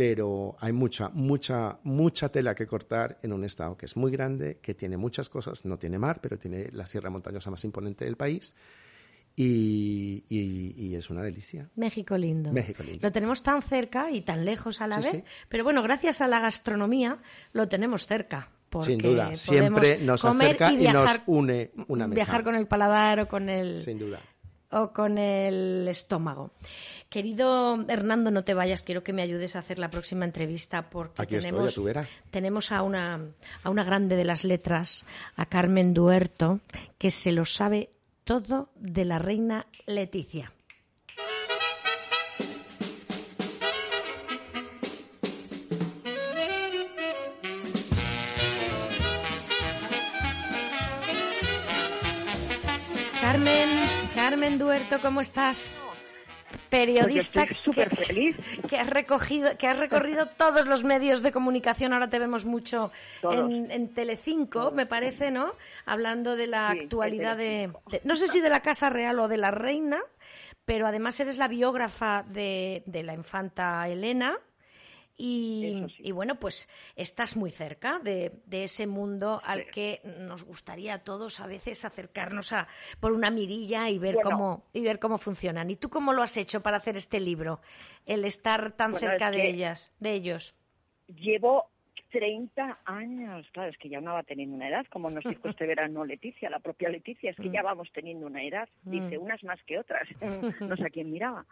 pero 0.00 0.56
hay 0.60 0.72
mucha, 0.72 1.10
mucha, 1.10 1.78
mucha 1.82 2.30
tela 2.30 2.54
que 2.54 2.66
cortar 2.66 3.18
en 3.22 3.34
un 3.34 3.44
estado 3.44 3.76
que 3.76 3.84
es 3.84 3.96
muy 3.96 4.10
grande, 4.10 4.58
que 4.62 4.72
tiene 4.72 4.96
muchas 4.96 5.28
cosas, 5.28 5.66
no 5.66 5.78
tiene 5.78 5.98
mar, 5.98 6.20
pero 6.22 6.38
tiene 6.38 6.70
la 6.72 6.86
sierra 6.86 7.10
montañosa 7.10 7.50
más 7.50 7.62
imponente 7.64 8.06
del 8.06 8.16
país. 8.16 8.54
Y, 9.36 10.94
es 10.94 11.10
una 11.10 11.22
delicia. 11.22 11.68
México 11.76 12.16
lindo. 12.16 12.50
México 12.50 12.82
lindo. 12.82 13.00
Lo 13.02 13.12
tenemos 13.12 13.42
tan 13.42 13.60
cerca 13.60 14.10
y 14.10 14.22
tan 14.22 14.46
lejos 14.46 14.80
a 14.80 14.86
la 14.86 14.96
vez, 15.00 15.22
pero 15.50 15.64
bueno, 15.64 15.82
gracias 15.82 16.22
a 16.22 16.28
la 16.28 16.40
gastronomía 16.40 17.18
lo 17.52 17.68
tenemos 17.68 18.06
cerca. 18.06 18.48
Sin 18.82 18.98
duda, 18.98 19.34
siempre 19.34 19.98
nos 19.98 20.24
acerca 20.24 20.72
y, 20.72 20.86
nos 20.86 21.20
une 21.26 21.70
una 21.88 22.06
mesa. 22.06 22.16
Viajar 22.16 22.44
con 22.44 22.54
el 22.54 22.66
paladar 22.66 23.20
o 23.20 23.28
con 23.28 23.48
el... 23.48 23.80
Sin 23.80 23.98
duda. 23.98 24.20
O 24.70 24.92
con 24.92 25.18
el 25.18 25.88
estómago. 25.88 26.52
Querido 27.08 27.84
Hernando, 27.88 28.30
no 28.30 28.44
te 28.44 28.54
vayas, 28.54 28.82
quiero 28.82 29.02
que 29.02 29.12
me 29.12 29.22
ayudes 29.22 29.56
a 29.56 29.58
hacer 29.58 29.80
la 29.80 29.90
próxima 29.90 30.24
entrevista 30.24 30.88
porque 30.88 31.26
tenemos, 31.26 31.80
tenemos 32.30 32.70
a, 32.70 32.82
una, 32.82 33.20
a 33.64 33.70
una 33.70 33.82
grande 33.82 34.14
de 34.14 34.24
las 34.24 34.44
letras, 34.44 35.04
a 35.34 35.46
Carmen 35.46 35.92
Duerto, 35.92 36.60
que 36.98 37.10
se 37.10 37.32
lo 37.32 37.44
sabe 37.44 37.90
todo 38.22 38.70
de 38.76 39.04
la 39.04 39.18
reina 39.18 39.66
Leticia. 39.86 40.52
¿Cómo 54.98 55.20
estás? 55.20 55.84
periodista 56.68 57.46
pues 57.64 58.06
feliz. 58.06 58.36
que 58.68 58.76
has 58.76 58.90
recogido 58.90 59.56
que 59.56 59.68
has 59.68 59.78
recorrido 59.78 60.26
todos 60.36 60.66
los 60.66 60.82
medios 60.82 61.22
de 61.22 61.30
comunicación. 61.30 61.92
Ahora 61.92 62.10
te 62.10 62.18
vemos 62.18 62.44
mucho 62.44 62.90
en, 63.22 63.70
en, 63.70 63.94
Telecinco 63.94 64.72
me 64.72 64.86
parece 64.86 65.30
no 65.30 65.54
hablando 65.86 66.34
de 66.34 66.48
la 66.48 66.68
actualidad 66.68 67.36
de, 67.36 67.72
no 68.04 68.16
sé 68.16 68.28
si 68.28 68.40
de 68.40 68.50
la 68.50 68.60
casa 68.60 68.90
real 68.90 69.20
o 69.20 69.28
de 69.28 69.36
la 69.36 69.50
reina 69.52 70.00
pero 70.64 70.86
además 70.86 71.18
eres 71.20 71.38
la 71.38 71.48
biógrafa 71.48 72.24
de, 72.28 72.82
de 72.86 73.02
la 73.02 73.14
infanta 73.14 73.88
Elena 73.88 74.38
y, 75.22 76.12
bueno, 76.12 76.36
pues 76.36 76.68
estás 76.96 77.36
muy 77.36 77.50
cerca 77.50 77.98
de, 77.98 78.32
ese 78.50 78.86
mundo 78.86 79.40
al 79.44 79.66
que 79.66 80.00
nos 80.20 80.44
gustaría 80.44 80.94
a 80.94 80.98
todos 81.04 81.40
a 81.40 81.46
veces 81.46 81.84
acercarnos 81.84 82.52
a 82.52 82.68
por 83.00 83.12
una 83.12 83.30
mirilla 83.30 83.88
y 83.90 83.98
ver 83.98 84.16
cómo 84.22 84.64
y 84.72 84.82
ver 84.82 84.98
cómo 84.98 85.18
funcionan. 85.18 85.70
¿Y 85.70 85.76
tú 85.76 85.90
cómo 85.90 86.12
lo 86.12 86.22
has 86.22 86.36
hecho 86.36 86.62
para 86.62 86.78
hacer 86.78 86.96
este 86.96 87.20
libro? 87.20 87.60
El 88.06 88.24
estar 88.24 88.72
tan 88.72 88.94
cerca 88.94 89.30
de 89.30 89.48
ellas, 89.48 89.94
de 90.00 90.12
ellos. 90.12 90.54
Llevo 91.08 91.68
30 92.10 92.78
años, 92.84 93.46
claro, 93.52 93.70
es 93.70 93.78
que 93.78 93.88
ya 93.88 94.00
no 94.00 94.14
va 94.14 94.22
teniendo 94.22 94.56
una 94.56 94.68
edad, 94.68 94.86
como 94.90 95.10
nos 95.10 95.24
dijo 95.24 95.48
este 95.48 95.66
verano 95.66 96.04
Leticia, 96.04 96.50
la 96.50 96.58
propia 96.58 96.88
Leticia, 96.88 97.30
es 97.30 97.36
que 97.36 97.50
ya 97.52 97.62
vamos 97.62 97.90
teniendo 97.92 98.26
una 98.26 98.42
edad, 98.42 98.68
dice, 98.82 99.18
mm. 99.18 99.22
unas 99.22 99.44
más 99.44 99.62
que 99.64 99.78
otras, 99.78 100.08
no 100.60 100.76
sé 100.76 100.86
a 100.86 100.90
quién 100.90 101.10
miraba. 101.10 101.44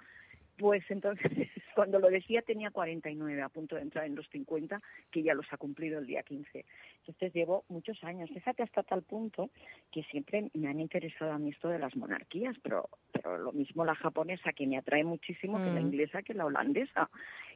Pues 0.58 0.82
entonces, 0.88 1.30
cuando 1.74 2.00
lo 2.00 2.08
decía 2.08 2.42
tenía 2.42 2.70
49, 2.70 3.40
a 3.42 3.48
punto 3.48 3.76
de 3.76 3.82
entrar 3.82 4.04
en 4.06 4.16
los 4.16 4.28
50, 4.30 4.80
que 5.10 5.22
ya 5.22 5.34
los 5.34 5.46
ha 5.52 5.56
cumplido 5.56 6.00
el 6.00 6.06
día 6.06 6.22
15. 6.22 6.64
Entonces 7.00 7.32
llevo 7.32 7.64
muchos 7.68 8.02
años. 8.02 8.28
Fíjate 8.34 8.64
hasta 8.64 8.82
tal 8.82 9.02
punto 9.02 9.50
que 9.92 10.02
siempre 10.04 10.50
me 10.54 10.68
han 10.68 10.80
interesado 10.80 11.32
a 11.32 11.38
mí 11.38 11.50
esto 11.50 11.68
de 11.68 11.78
las 11.78 11.96
monarquías, 11.96 12.56
pero, 12.62 12.88
pero 13.12 13.38
lo 13.38 13.52
mismo 13.52 13.84
la 13.84 13.94
japonesa, 13.94 14.52
que 14.52 14.66
me 14.66 14.76
atrae 14.76 15.04
muchísimo, 15.04 15.58
que 15.58 15.70
la 15.70 15.80
mm. 15.80 15.86
inglesa, 15.86 16.22
que 16.22 16.34
la 16.34 16.44
holandesa. 16.44 17.08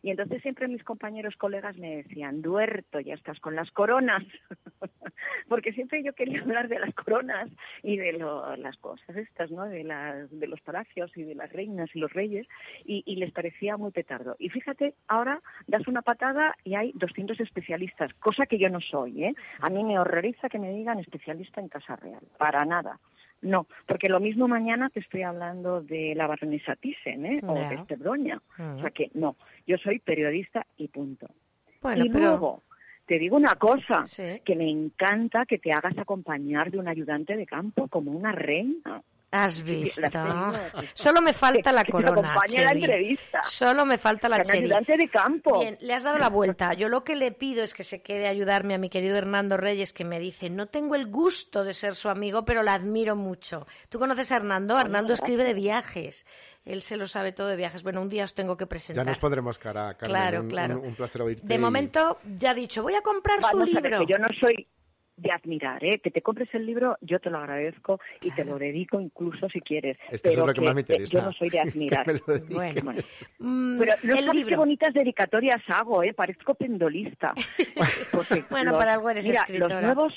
Y 0.02 0.10
entonces 0.10 0.42
siempre 0.42 0.68
mis 0.68 0.82
compañeros, 0.84 1.36
colegas 1.36 1.76
me 1.76 1.96
decían, 1.96 2.42
Duerto, 2.42 3.00
ya 3.00 3.14
estás 3.14 3.40
con 3.40 3.54
las 3.54 3.70
coronas. 3.70 4.22
Porque 5.48 5.72
siempre 5.72 6.02
yo 6.02 6.12
quería 6.12 6.40
hablar 6.40 6.68
de 6.68 6.78
las 6.78 6.94
coronas 6.94 7.48
y 7.82 7.96
de 7.96 8.12
las 8.12 8.76
cosas 8.78 9.16
estas, 9.16 9.50
¿no? 9.50 9.66
De, 9.66 9.84
las, 9.84 10.30
de 10.30 10.46
los 10.46 10.60
palacios 10.60 11.16
y 11.16 11.22
de 11.22 11.34
las 11.34 11.52
reinas 11.52 11.90
y 11.94 11.98
los 11.98 12.12
reyes, 12.12 12.46
y, 12.84 12.91
y 13.06 13.16
les 13.16 13.32
parecía 13.32 13.76
muy 13.76 13.90
petardo. 13.92 14.36
Y 14.38 14.48
fíjate, 14.48 14.94
ahora 15.08 15.40
das 15.66 15.86
una 15.86 16.02
patada 16.02 16.54
y 16.64 16.74
hay 16.74 16.92
200 16.94 17.40
especialistas, 17.40 18.12
cosa 18.14 18.46
que 18.46 18.58
yo 18.58 18.68
no 18.68 18.80
soy, 18.80 19.24
¿eh? 19.24 19.34
A 19.60 19.70
mí 19.70 19.84
me 19.84 19.98
horroriza 19.98 20.48
que 20.48 20.58
me 20.58 20.72
digan 20.72 20.98
especialista 20.98 21.60
en 21.60 21.68
Casa 21.68 21.96
Real, 21.96 22.22
para 22.38 22.64
nada. 22.64 22.98
No, 23.42 23.66
porque 23.86 24.08
lo 24.08 24.20
mismo 24.20 24.46
mañana 24.46 24.88
te 24.88 25.00
estoy 25.00 25.22
hablando 25.22 25.82
de 25.82 26.14
la 26.14 26.28
baronesa 26.28 26.76
Thyssen, 26.76 27.26
¿eh? 27.26 27.40
O 27.44 27.54
de 27.54 27.74
Estebroña. 27.74 28.40
O 28.58 28.80
sea 28.80 28.90
que 28.90 29.10
no, 29.14 29.36
yo 29.66 29.76
soy 29.78 29.98
periodista 29.98 30.64
y 30.76 30.88
punto. 30.88 31.26
y 31.96 32.08
luego, 32.08 32.62
te 33.04 33.18
digo 33.18 33.36
una 33.36 33.56
cosa, 33.56 34.04
que 34.44 34.56
me 34.56 34.70
encanta 34.70 35.44
que 35.44 35.58
te 35.58 35.72
hagas 35.72 35.98
acompañar 35.98 36.70
de 36.70 36.78
un 36.78 36.86
ayudante 36.86 37.36
de 37.36 37.46
campo 37.46 37.88
como 37.88 38.12
una 38.12 38.30
reina. 38.30 39.02
Has 39.32 39.62
visto. 39.64 40.02
Solo 40.92 41.22
me 41.22 41.32
falta 41.32 41.72
la 41.72 41.84
corona. 41.90 42.36
la 42.48 42.72
entrevista. 42.72 43.42
Solo 43.44 43.86
me 43.86 43.96
falta 43.96 44.28
la 44.28 44.36
ayudante 44.36 44.96
de 44.96 45.08
campo. 45.08 45.60
Bien, 45.60 45.78
le 45.80 45.94
has 45.94 46.02
dado 46.02 46.18
la 46.18 46.28
vuelta. 46.28 46.74
Yo 46.74 46.90
lo 46.90 47.02
que 47.02 47.16
le 47.16 47.32
pido 47.32 47.64
es 47.64 47.72
que 47.72 47.82
se 47.82 48.02
quede 48.02 48.26
a 48.26 48.30
ayudarme 48.30 48.74
a 48.74 48.78
mi 48.78 48.90
querido 48.90 49.16
Hernando 49.16 49.56
Reyes, 49.56 49.94
que 49.94 50.04
me 50.04 50.20
dice, 50.20 50.50
no 50.50 50.66
tengo 50.66 50.94
el 50.94 51.06
gusto 51.06 51.64
de 51.64 51.72
ser 51.72 51.94
su 51.94 52.10
amigo, 52.10 52.44
pero 52.44 52.62
la 52.62 52.74
admiro 52.74 53.16
mucho. 53.16 53.66
¿Tú 53.88 53.98
conoces 53.98 54.30
a 54.32 54.36
Hernando? 54.36 54.78
Hernando 54.78 55.14
escribe 55.14 55.44
de 55.44 55.54
viajes. 55.54 56.26
Él 56.64 56.82
se 56.82 56.96
lo 56.96 57.06
sabe 57.06 57.32
todo 57.32 57.48
de 57.48 57.56
viajes. 57.56 57.82
Bueno, 57.82 58.02
un 58.02 58.08
día 58.10 58.24
os 58.24 58.34
tengo 58.34 58.56
que 58.56 58.66
presentar. 58.66 59.04
Ya 59.04 59.10
nos 59.10 59.18
pondremos 59.18 59.58
cara, 59.58 59.94
Carmen. 59.94 60.16
Claro, 60.16 60.40
un, 60.42 60.48
claro. 60.48 60.80
Un, 60.80 60.94
placer 60.94 61.22
oírte. 61.22 61.46
De 61.46 61.58
momento, 61.58 62.18
ya 62.38 62.50
ha 62.50 62.54
dicho, 62.54 62.82
voy 62.82 62.94
a 62.94 63.00
comprar 63.00 63.42
su 63.42 63.58
libro. 63.60 64.06
yo 64.06 64.18
no 64.18 64.28
soy 64.38 64.68
de 65.22 65.30
admirar, 65.30 65.84
¿eh? 65.84 66.00
Que 66.02 66.10
te 66.10 66.20
compres 66.22 66.48
el 66.52 66.66
libro, 66.66 66.96
yo 67.00 67.20
te 67.20 67.30
lo 67.30 67.38
agradezco 67.38 68.00
y 68.20 68.30
te 68.32 68.44
lo 68.44 68.58
dedico 68.58 69.00
incluso 69.00 69.48
si 69.48 69.60
quieres. 69.60 69.96
pero 70.22 70.50
es 70.50 70.56
lo 70.58 70.84
que, 70.84 71.06
Yo 71.06 71.22
no 71.22 71.32
soy 71.32 71.48
de 71.48 71.60
admirar. 71.60 72.06
bueno, 72.50 73.00
mm, 73.38 73.78
pero 73.78 73.92
no 74.02 74.16
sabes 74.16 74.44
qué 74.46 74.56
bonitas 74.56 74.92
dedicatorias 74.92 75.62
hago, 75.68 76.02
¿eh? 76.02 76.12
Parezco 76.12 76.54
pendolista. 76.54 77.32
bueno, 78.50 78.72
para 78.72 78.94
algo 78.94 79.10
eres 79.10 79.26
mira, 79.26 79.40
escritora. 79.42 79.74
los 79.76 79.84
nuevos 79.84 80.14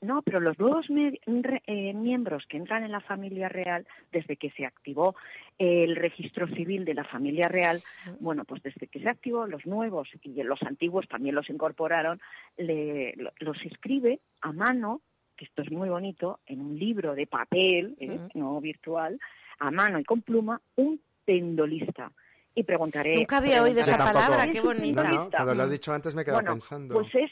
no, 0.00 0.22
pero 0.22 0.40
los 0.40 0.58
nuevos 0.58 0.86
eh, 0.88 1.92
miembros 1.94 2.44
que 2.48 2.56
entran 2.56 2.84
en 2.84 2.92
la 2.92 3.00
familia 3.00 3.48
real, 3.48 3.86
desde 4.12 4.36
que 4.36 4.50
se 4.50 4.64
activó 4.64 5.14
el 5.58 5.94
registro 5.96 6.46
civil 6.48 6.84
de 6.84 6.94
la 6.94 7.04
familia 7.04 7.48
real, 7.48 7.82
bueno, 8.18 8.44
pues 8.44 8.62
desde 8.62 8.86
que 8.86 9.00
se 9.00 9.08
activó, 9.08 9.46
los 9.46 9.66
nuevos 9.66 10.08
y 10.22 10.42
los 10.42 10.62
antiguos 10.62 11.06
también 11.06 11.34
los 11.34 11.50
incorporaron, 11.50 12.20
los 12.56 13.64
escribe 13.64 14.20
a 14.40 14.52
mano, 14.52 15.02
que 15.36 15.44
esto 15.44 15.62
es 15.62 15.70
muy 15.70 15.90
bonito, 15.90 16.40
en 16.46 16.62
un 16.62 16.78
libro 16.78 17.14
de 17.14 17.26
papel, 17.26 17.94
¿eh? 18.00 18.18
no 18.34 18.58
virtual, 18.60 19.18
a 19.58 19.70
mano 19.70 19.98
y 19.98 20.04
con 20.04 20.22
pluma, 20.22 20.60
un 20.76 20.98
pendolista 21.26 22.10
y 22.54 22.62
preguntaré. 22.62 23.16
Nunca 23.16 23.36
había 23.36 23.62
oído 23.62 23.82
esa 23.82 23.98
palabra, 23.98 24.50
qué 24.50 24.60
bonita. 24.60 25.02
No, 25.04 25.30
cuando 25.30 25.54
lo 25.54 25.62
has 25.64 25.70
dicho 25.70 25.92
antes 25.92 26.14
me 26.14 26.22
he 26.22 26.24
quedado 26.24 26.42
pensando. 26.42 26.94
Pues 26.94 27.14
es 27.14 27.30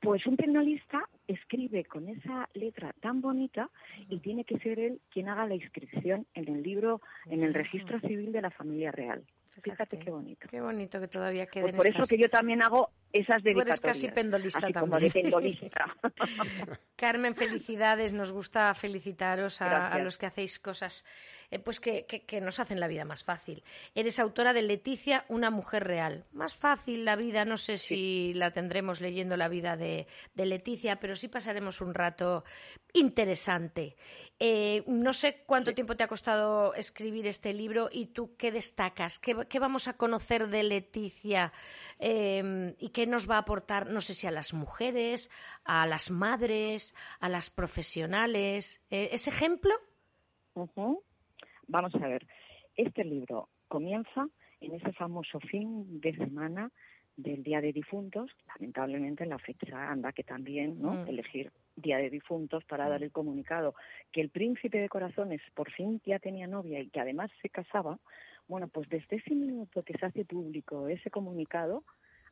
pues 0.00 0.26
un 0.26 0.36
tecnolista 0.36 1.08
escribe 1.26 1.84
con 1.84 2.08
esa 2.08 2.48
letra 2.54 2.94
tan 3.00 3.20
bonita 3.20 3.68
y 4.08 4.18
tiene 4.18 4.44
que 4.44 4.58
ser 4.58 4.78
él 4.78 5.00
quien 5.10 5.28
haga 5.28 5.46
la 5.46 5.54
inscripción 5.54 6.26
en 6.34 6.48
el 6.48 6.62
libro, 6.62 7.00
en 7.26 7.42
el 7.42 7.54
registro 7.54 8.00
civil 8.00 8.32
de 8.32 8.42
la 8.42 8.50
familia 8.50 8.92
real. 8.92 9.24
Fíjate 9.62 9.98
qué 9.98 10.10
bonito. 10.10 10.46
Qué 10.48 10.60
bonito 10.60 11.00
que 11.00 11.08
todavía 11.08 11.44
pues 11.44 11.52
queden 11.52 11.76
por 11.76 11.86
eso 11.86 12.06
que 12.08 12.16
yo 12.16 12.28
también 12.28 12.62
hago 12.62 12.90
esas 13.12 13.42
dedicatorias. 13.42 13.80
Tú 13.80 13.86
eres 13.86 13.96
casi 13.96 14.08
pendolista 14.08 14.60
también. 14.60 14.80
Como 14.80 15.00
de 15.00 15.10
pendolista. 15.10 15.96
Carmen, 16.96 17.34
felicidades. 17.34 18.12
Nos 18.12 18.30
gusta 18.30 18.72
felicitaros 18.74 19.60
a 19.60 19.98
los 19.98 20.16
que 20.16 20.26
hacéis 20.26 20.60
cosas 20.60 21.04
eh, 21.50 21.58
pues 21.58 21.80
que, 21.80 22.06
nos 22.42 22.60
hacen 22.60 22.78
la 22.78 22.88
vida 22.88 23.06
más 23.06 23.24
fácil. 23.24 23.62
Eres 23.94 24.18
autora 24.18 24.52
de 24.52 24.62
Leticia, 24.62 25.24
una 25.28 25.50
mujer 25.50 25.84
real. 25.84 26.24
Más 26.32 26.54
fácil 26.54 27.06
la 27.06 27.16
vida, 27.16 27.46
no 27.46 27.56
sé 27.56 27.78
si 27.78 28.34
la 28.34 28.50
tendremos 28.50 29.00
leyendo 29.00 29.36
la 29.36 29.48
vida 29.48 29.76
de, 29.76 30.06
Leticia, 30.34 30.96
pero 30.96 31.16
sí 31.16 31.28
pasaremos 31.28 31.80
un 31.80 31.94
rato 31.94 32.44
interesante. 32.92 33.96
Eh, 34.38 34.84
no 34.86 35.14
sé 35.14 35.42
cuánto 35.46 35.74
tiempo 35.74 35.96
te 35.96 36.04
ha 36.04 36.08
costado 36.08 36.74
escribir 36.74 37.26
este 37.26 37.54
libro 37.54 37.88
y 37.90 38.06
tú 38.06 38.36
qué 38.36 38.52
destacas, 38.52 39.18
qué, 39.18 39.58
vamos 39.58 39.88
a 39.88 39.96
conocer 39.96 40.48
de 40.48 40.62
Leticia 40.62 41.52
eh, 41.98 42.74
y 42.78 42.90
qué 42.90 43.06
nos 43.06 43.28
va 43.28 43.36
a 43.36 43.40
aportar, 43.40 43.88
no 43.88 44.00
sé 44.00 44.14
si 44.14 44.26
a 44.26 44.30
las 44.30 44.52
mujeres, 44.52 45.30
a 45.64 45.86
las 45.86 46.10
madres, 46.10 46.94
a 47.20 47.28
las 47.28 47.48
profesionales. 47.48 48.80
¿Es 48.90 49.26
ejemplo? 49.26 49.74
Vamos 51.68 51.94
a 51.94 52.08
ver, 52.08 52.26
este 52.76 53.04
libro 53.04 53.50
comienza 53.68 54.26
en 54.60 54.74
ese 54.74 54.92
famoso 54.94 55.38
fin 55.38 56.00
de 56.00 56.16
semana 56.16 56.70
del 57.14 57.42
Día 57.42 57.60
de 57.60 57.72
Difuntos, 57.72 58.30
lamentablemente 58.46 59.26
la 59.26 59.38
fecha 59.38 59.90
anda 59.90 60.12
que 60.12 60.24
también, 60.24 60.80
¿no? 60.80 60.94
Mm. 60.94 61.08
Elegir 61.08 61.52
Día 61.76 61.98
de 61.98 62.08
Difuntos 62.08 62.64
para 62.64 62.88
dar 62.88 63.02
el 63.02 63.12
comunicado 63.12 63.74
que 64.12 64.20
el 64.22 64.30
príncipe 64.30 64.78
de 64.78 64.88
corazones 64.88 65.42
por 65.54 65.70
fin 65.70 66.00
ya 66.06 66.18
tenía 66.18 66.46
novia 66.46 66.80
y 66.80 66.88
que 66.88 67.00
además 67.00 67.30
se 67.42 67.50
casaba, 67.50 67.98
bueno, 68.46 68.68
pues 68.68 68.88
desde 68.88 69.16
ese 69.16 69.34
minuto 69.34 69.82
que 69.82 69.98
se 69.98 70.06
hace 70.06 70.24
público 70.24 70.88
ese 70.88 71.10
comunicado, 71.10 71.84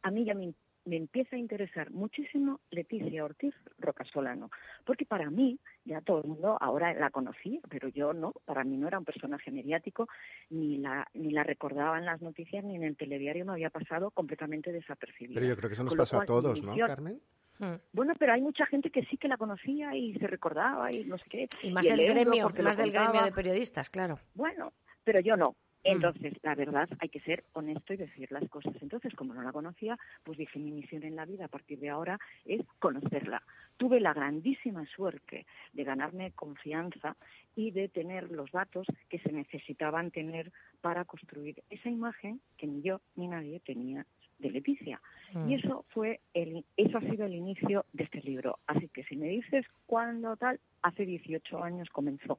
a 0.03 0.11
mí 0.11 0.25
ya 0.25 0.35
me, 0.35 0.55
me 0.87 0.97
empieza 0.97 1.37
a 1.37 1.39
interesar 1.39 1.91
muchísimo 1.91 2.61
Leticia 2.71 3.25
Ortiz 3.25 3.55
Rocasolano, 3.79 4.51
porque 4.85 5.05
para 5.05 5.31
mí, 5.31 5.59
ya 5.85 6.01
todo 6.01 6.21
el 6.23 6.29
mundo 6.29 6.57
ahora 6.61 6.95
la 6.95 7.11
conocía, 7.11 7.61
pero 7.69 7.89
yo 7.89 8.13
no, 8.13 8.33
para 8.45 8.65
mí 8.65 8.77
no 8.77 8.89
era 8.89 8.99
un 8.99 9.05
personaje 9.05 9.51
mediático, 9.51 10.09
ni 10.49 10.79
la, 10.79 11.07
ni 11.13 11.31
la 11.31 11.43
recordaba 11.43 11.99
en 11.99 12.07
las 12.07 12.23
noticias, 12.23 12.65
ni 12.65 12.77
en 12.77 12.85
el 12.85 12.97
telediario 12.97 13.45
me 13.45 13.53
había 13.53 13.71
pasado 13.71 14.11
completamente 14.11 14.73
desapercibida. 14.73 15.35
Pero 15.35 15.49
yo 15.49 15.57
creo 15.57 15.69
que 15.69 15.75
eso 15.75 15.85
nos 15.85 15.93
Con 15.93 15.99
pasó 15.99 16.21
a 16.21 16.27
todos, 16.27 16.63
¿no, 16.63 16.77
Carmen? 16.77 17.21
Mm. 17.59 17.75
Bueno, 17.93 18.15
pero 18.19 18.35
hay 18.35 18.43
mucha 18.43 18.67
gente 18.67 18.91
que 18.91 19.05
sí 19.07 19.17
que 19.17 19.29
la 19.29 19.39
conocía 19.39 19.95
y 19.97 20.15
se 20.15 20.27
recordaba 20.27 20.93
y 20.93 21.05
no 21.05 21.19
sé 21.19 21.25
qué. 21.29 21.49
Y 21.63 21.73
más 21.73 21.87
el 21.87 21.97
del 21.97 22.15
gremio, 22.15 22.51
más 22.63 22.77
del 22.77 22.93
gremio 22.93 23.23
de 23.23 23.33
periodistas, 23.33 23.91
claro. 23.91 24.19
Bueno, 24.35 24.73
pero 25.05 25.21
yo 25.21 25.37
no. 25.37 25.57
Mm. 25.87 25.93
Entonces, 25.93 26.35
la 26.43 26.55
verdad, 26.55 26.89
hay 26.99 27.09
que 27.09 27.21
ser 27.21 27.45
honesto 27.53 27.95
y 27.95 27.97
decir 27.97 28.31
las 28.33 28.49
cosas. 28.49 28.75
Entonces, 28.81 29.15
como 29.15 29.35
no 29.35 29.43
la 29.43 29.53
conocía, 29.53 29.99
pues 30.25 30.39
dije, 30.39 30.59
mi 30.59 30.73
misión 30.73 31.05
en 31.05 31.17
la 31.17 31.25
vida 31.25 31.47
a 31.47 31.49
partir 31.49 31.79
de 31.79 31.91
ahora 31.91 32.19
es 32.45 32.65
conocerla. 32.79 33.43
Tuve 33.77 34.01
la 34.01 34.15
grandísima 34.15 34.87
suerte 34.87 35.47
de 35.73 35.85
ganarme 35.85 36.33
confianza 36.33 37.17
y 37.55 37.71
de 37.71 37.89
tener 37.89 38.31
los 38.31 38.51
datos 38.51 38.87
que 39.09 39.19
se 39.19 39.33
necesitaban 39.33 40.11
tener 40.11 40.53
para 40.81 41.05
construir 41.05 41.63
esa 41.71 41.89
imagen 41.89 42.41
que 42.57 42.67
ni 42.67 42.83
yo 42.83 43.01
ni 43.15 43.29
nadie 43.29 43.61
tenía 43.61 44.07
de 44.39 44.51
Leticia. 44.51 45.01
Mm. 45.33 45.51
Y 45.51 45.55
eso 45.55 45.85
fue 45.91 46.21
el, 46.35 46.65
eso 46.77 46.99
ha 46.99 47.01
sido 47.01 47.27
el 47.27 47.35
inicio 47.35 47.85
de 47.93 48.05
este 48.05 48.21
libro. 48.23 48.59
Así 48.67 48.89
que 48.89 49.05
si 49.05 49.17
me 49.17 49.29
dices 49.29 49.65
cuándo 49.87 50.37
tal, 50.37 50.61
hace 50.83 51.07
18 51.07 51.63
años 51.63 51.89
comenzó. 51.91 52.39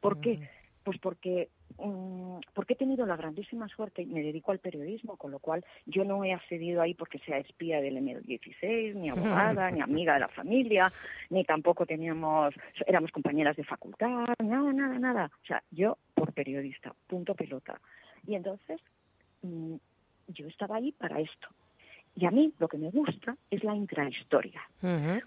¿Por 0.00 0.20
qué? 0.20 0.38
Mm. 0.38 0.48
Pues 0.84 0.98
porque, 0.98 1.48
mm, 1.78 2.40
porque 2.52 2.74
he 2.74 2.76
tenido 2.76 3.06
la 3.06 3.16
grandísima 3.16 3.68
suerte 3.68 4.02
y 4.02 4.06
me 4.06 4.22
dedico 4.22 4.52
al 4.52 4.58
periodismo, 4.58 5.16
con 5.16 5.30
lo 5.30 5.38
cual 5.38 5.64
yo 5.86 6.04
no 6.04 6.24
he 6.24 6.32
accedido 6.32 6.82
ahí 6.82 6.94
porque 6.94 7.18
sea 7.20 7.38
espía 7.38 7.80
del 7.80 7.96
M16, 7.96 8.94
ni 8.94 9.08
abogada, 9.10 9.70
ni 9.70 9.80
amiga 9.80 10.14
de 10.14 10.20
la 10.20 10.28
familia, 10.28 10.90
ni 11.30 11.44
tampoco 11.44 11.86
teníamos, 11.86 12.54
éramos 12.86 13.10
compañeras 13.10 13.56
de 13.56 13.64
facultad, 13.64 14.26
nada, 14.42 14.72
nada, 14.72 14.98
nada. 14.98 15.30
O 15.42 15.46
sea, 15.46 15.62
yo 15.70 15.98
por 16.14 16.32
periodista, 16.32 16.94
punto 17.06 17.34
pelota. 17.34 17.80
Y 18.26 18.34
entonces 18.34 18.80
mm, 19.42 19.74
yo 20.28 20.46
estaba 20.48 20.76
ahí 20.76 20.92
para 20.92 21.20
esto. 21.20 21.48
Y 22.16 22.26
a 22.26 22.30
mí 22.30 22.52
lo 22.58 22.68
que 22.68 22.78
me 22.78 22.90
gusta 22.90 23.36
es 23.50 23.64
la 23.64 23.74
intrahistoria. 23.74 24.62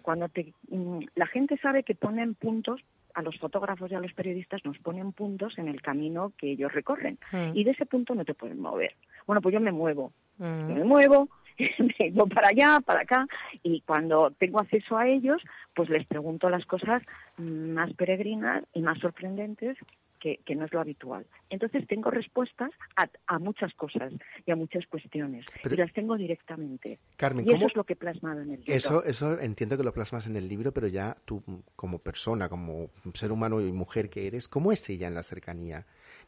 Cuando 0.02 0.30
te, 0.30 0.54
mm, 0.70 1.00
la 1.16 1.28
gente 1.28 1.58
sabe 1.58 1.84
que 1.84 1.96
ponen 1.96 2.36
puntos, 2.36 2.82
a 3.18 3.24
los 3.24 3.38
fotógrafos 3.40 3.92
y 3.92 3.96
a 3.96 4.00
los 4.00 4.14
periodistas 4.14 4.64
nos 4.64 4.78
ponen 4.78 5.12
puntos 5.12 5.58
en 5.58 5.68
el 5.68 5.82
camino 5.82 6.34
que 6.38 6.52
ellos 6.52 6.72
recorren. 6.72 7.18
Mm. 7.32 7.56
Y 7.56 7.64
de 7.64 7.72
ese 7.72 7.88
punto 7.88 8.14
no 8.14 8.24
te 8.24 8.36
pueden 8.36 8.60
mover. 8.62 8.94
Bueno, 9.26 9.42
pues 9.42 9.54
yo 9.54 9.60
me 9.60 9.72
muevo. 9.72 10.14
Mm. 10.38 10.74
Me 10.74 10.84
muevo, 10.84 11.28
me 11.80 12.12
voy 12.12 12.30
para 12.30 12.50
allá, 12.50 12.80
para 12.80 13.02
acá, 13.02 13.28
y 13.64 13.82
cuando 13.82 14.30
tengo 14.38 14.60
acceso 14.60 14.98
a 14.98 15.08
ellos, 15.08 15.42
pues 15.76 15.90
les 15.90 16.06
pregunto 16.06 16.48
las 16.52 16.68
cosas 16.68 17.02
más 17.38 17.92
peregrinas 17.94 18.64
y 18.76 18.82
más 18.82 19.00
sorprendentes 19.00 19.78
que, 20.20 20.38
que 20.46 20.56
no 20.56 20.66
es 20.66 20.74
lo 20.74 20.80
habitual. 20.82 21.26
Entonces 21.50 21.86
tengo 21.88 22.10
respuestas 22.12 22.72
a, 22.96 23.08
a 23.28 23.40
muchas 23.40 23.74
cosas 23.76 24.14
y 24.46 24.52
a 24.52 24.56
muchas 24.56 24.86
cuestiones, 24.88 25.46
Pero- 25.64 25.76
y 25.76 25.78
las 25.78 25.94
tengo 25.94 26.16
directamente. 26.18 27.00
Carmen, 27.16 27.46
y 27.46 27.50
eso 27.50 27.58
¿cómo- 27.58 27.68
es 27.68 27.76
lo 27.76 27.84
que 27.84 27.94
he 27.94 27.96
plasmado 27.96 28.42
en 28.42 28.52
el 28.52 28.60
libro. 28.60 28.74
Eso, 28.74 29.04
eso 29.04 29.40
entiendo 29.40 29.78
que 29.78 29.84
lo 29.84 29.94
plasmas 29.94 30.28
en 30.28 30.36
el 30.36 30.48
libro, 30.48 30.72
pero 30.72 30.88
ya 30.88 31.18
tú 31.26 31.44
como 31.76 32.00
persona, 32.00 32.50
como 32.50 32.90
ser 33.14 33.32
humano 33.32 33.62
y 33.62 33.72
mujer 33.72 34.10
que 34.10 34.28
eres, 34.28 34.48
¿cómo 34.50 34.72
es 34.72 34.88
ella 34.90 35.08
en 35.08 35.16
la 35.16 35.24
cercanía? 35.24 35.86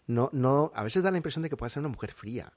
No, 0.08 0.30
no, 0.34 0.72
a 0.74 0.84
veces 0.84 1.04
da 1.04 1.12
la 1.12 1.18
impresión 1.18 1.44
de 1.44 1.50
que 1.50 1.58
puede 1.58 1.70
ser 1.70 1.82
una 1.82 1.90
mujer 1.90 2.12
fría, 2.14 2.52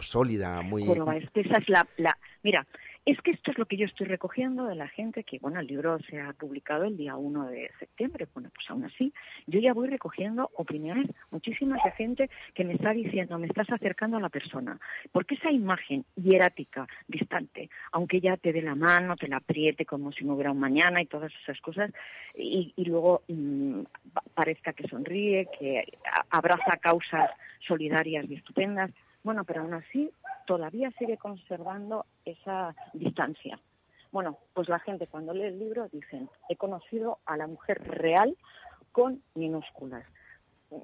sólida, 0.00 0.62
muy... 0.62 0.86
Joroba, 0.86 1.16
es 1.16 1.28
que 1.30 1.40
esa 1.42 1.58
es 1.58 1.68
la, 1.68 1.86
la- 1.98 2.16
Mira, 2.42 2.66
es 3.04 3.20
que 3.22 3.32
esto 3.32 3.50
es 3.50 3.58
lo 3.58 3.66
que 3.66 3.76
yo 3.76 3.86
estoy 3.86 4.06
recogiendo 4.06 4.66
de 4.66 4.76
la 4.76 4.86
gente 4.86 5.24
que, 5.24 5.40
bueno, 5.40 5.58
el 5.58 5.66
libro 5.66 5.98
se 6.08 6.20
ha 6.20 6.32
publicado 6.34 6.84
el 6.84 6.96
día 6.96 7.16
1 7.16 7.46
de 7.48 7.68
septiembre. 7.80 8.28
Bueno, 8.32 8.50
pues 8.54 8.70
aún 8.70 8.84
así, 8.84 9.12
yo 9.46 9.58
ya 9.58 9.72
voy 9.72 9.88
recogiendo 9.88 10.50
opiniones 10.54 11.08
muchísimas 11.32 11.82
de 11.82 11.90
gente 11.92 12.30
que 12.54 12.64
me 12.64 12.74
está 12.74 12.92
diciendo, 12.92 13.38
me 13.40 13.48
estás 13.48 13.68
acercando 13.70 14.18
a 14.18 14.20
la 14.20 14.28
persona. 14.28 14.78
Porque 15.10 15.34
esa 15.34 15.50
imagen 15.50 16.04
hierática, 16.14 16.86
distante, 17.08 17.70
aunque 17.90 18.20
ya 18.20 18.36
te 18.36 18.52
dé 18.52 18.62
la 18.62 18.76
mano, 18.76 19.16
te 19.16 19.26
la 19.26 19.38
apriete 19.38 19.84
como 19.84 20.12
si 20.12 20.24
no 20.24 20.34
hubiera 20.34 20.52
un 20.52 20.60
mañana 20.60 21.02
y 21.02 21.06
todas 21.06 21.32
esas 21.42 21.60
cosas, 21.60 21.90
y, 22.36 22.72
luego 22.84 23.22
mm, 23.26 23.80
pa- 24.12 24.22
parezca 24.34 24.72
que 24.74 24.86
sonríe, 24.86 25.48
que 25.58 25.84
abraza 26.30 26.76
causas 26.80 27.30
solidarias 27.66 28.26
y 28.28 28.34
estupendas, 28.34 28.90
bueno, 29.22 29.44
pero 29.44 29.62
aún 29.62 29.74
así 29.74 30.10
todavía 30.46 30.90
sigue 30.98 31.16
conservando 31.16 32.06
esa 32.24 32.74
distancia. 32.92 33.58
Bueno, 34.10 34.38
pues 34.52 34.68
la 34.68 34.78
gente 34.78 35.06
cuando 35.06 35.32
lee 35.32 35.44
el 35.44 35.58
libro 35.58 35.88
dicen, 35.88 36.28
he 36.48 36.56
conocido 36.56 37.18
a 37.24 37.36
la 37.36 37.46
mujer 37.46 37.82
real 37.82 38.36
con 38.90 39.22
minúsculas, 39.34 40.04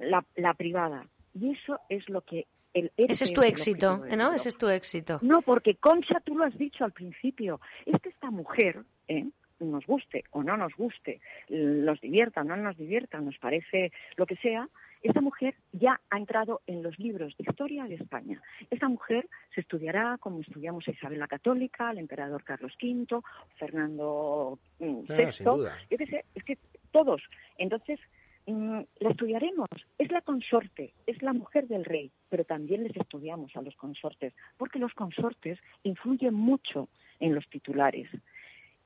la, 0.01 0.24
la 0.36 0.55
privada. 0.55 1.07
Y 1.34 1.53
eso 1.53 1.78
es 1.89 2.09
lo 2.09 2.22
que... 2.22 2.47
El, 2.74 2.93
Ese 2.97 3.24
es 3.24 3.32
tu 3.32 3.43
el 3.43 3.49
éxito, 3.49 3.99
¿no? 4.16 4.32
Ese 4.32 4.51
es 4.51 4.57
tu 4.57 4.68
éxito. 4.68 5.18
No, 5.22 5.43
porque 5.43 5.76
Concha, 5.76 6.20
tú 6.20 6.36
lo 6.36 6.45
has 6.45 6.57
dicho 6.57 6.84
al 6.84 6.93
principio, 6.93 7.61
es 7.86 8.01
que 8.01 8.11
esta 8.11 8.30
mujer, 8.30 8.84
¿eh? 9.09 9.26
nos 9.61 9.84
guste 9.86 10.24
o 10.30 10.43
no 10.43 10.57
nos 10.57 10.74
guste, 10.74 11.20
nos 11.49 12.01
divierta 12.01 12.43
o 12.43 12.45
no 12.45 12.57
nos 12.57 12.76
divierta, 12.76 13.20
nos 13.20 13.39
parece 13.39 13.93
lo 14.16 14.26
que 14.26 14.36
sea, 14.36 14.68
esta 15.03 15.21
mujer 15.21 15.55
ya 15.73 16.01
ha 16.11 16.19
entrado 16.19 16.61
en 16.67 16.83
los 16.83 16.99
libros 16.99 17.37
de 17.37 17.45
historia 17.49 17.85
de 17.85 17.95
España. 17.97 18.43
Esta 18.71 18.89
mujer 18.89 19.29
se 19.55 19.61
estudiará 19.61 20.19
como 20.19 20.41
estudiamos 20.41 20.87
a 20.89 20.91
Isabel 20.91 21.19
la 21.19 21.29
Católica, 21.29 21.89
al 21.91 21.99
emperador 21.99 22.45
Carlos 22.45 22.73
V, 22.83 23.21
Fernando 23.57 24.59
mm, 24.79 25.01
Ah, 25.09 25.15
VI, 25.17 25.33
sin 25.33 25.45
duda. 25.47 25.77
yo 25.91 25.99
qué 25.99 26.07
sé, 26.07 26.25
es 26.35 26.45
que 26.45 26.59
todos. 26.91 27.23
Entonces, 27.57 28.01
mm, 28.47 28.81
la 29.01 29.11
estudiaremos. 29.11 29.69
Es 29.99 30.11
la 30.11 30.21
consorte, 30.23 30.95
es 31.07 31.23
la 31.23 31.33
mujer 31.33 31.69
del 31.69 31.85
rey, 31.85 32.11
pero 32.29 32.45
también 32.45 32.83
les 32.85 32.97
estudiamos 32.97 33.55
a 33.57 33.63
los 33.63 33.77
consortes, 33.77 34.33
porque 34.57 34.79
los 34.79 34.95
consortes 34.95 35.59
influyen 35.83 36.35
mucho 36.35 36.89
en 37.21 37.35
los 37.35 37.49
titulares. 37.49 38.09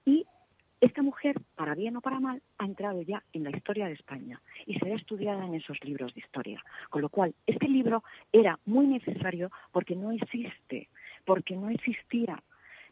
Y 0.04 0.26
esta 0.82 1.00
mujer, 1.00 1.36
para 1.54 1.76
bien 1.76 1.96
o 1.96 2.00
para 2.00 2.18
mal, 2.18 2.42
ha 2.58 2.64
entrado 2.64 3.02
ya 3.02 3.22
en 3.32 3.44
la 3.44 3.50
historia 3.50 3.86
de 3.86 3.92
España 3.92 4.42
y 4.66 4.74
será 4.80 4.96
estudiada 4.96 5.46
en 5.46 5.54
esos 5.54 5.78
libros 5.84 6.12
de 6.12 6.20
historia. 6.20 6.60
Con 6.90 7.02
lo 7.02 7.08
cual, 7.08 7.34
este 7.46 7.68
libro 7.68 8.02
era 8.32 8.58
muy 8.66 8.88
necesario 8.88 9.52
porque 9.70 9.94
no 9.94 10.10
existe, 10.10 10.88
porque 11.24 11.54
no 11.56 11.70
existía 11.70 12.42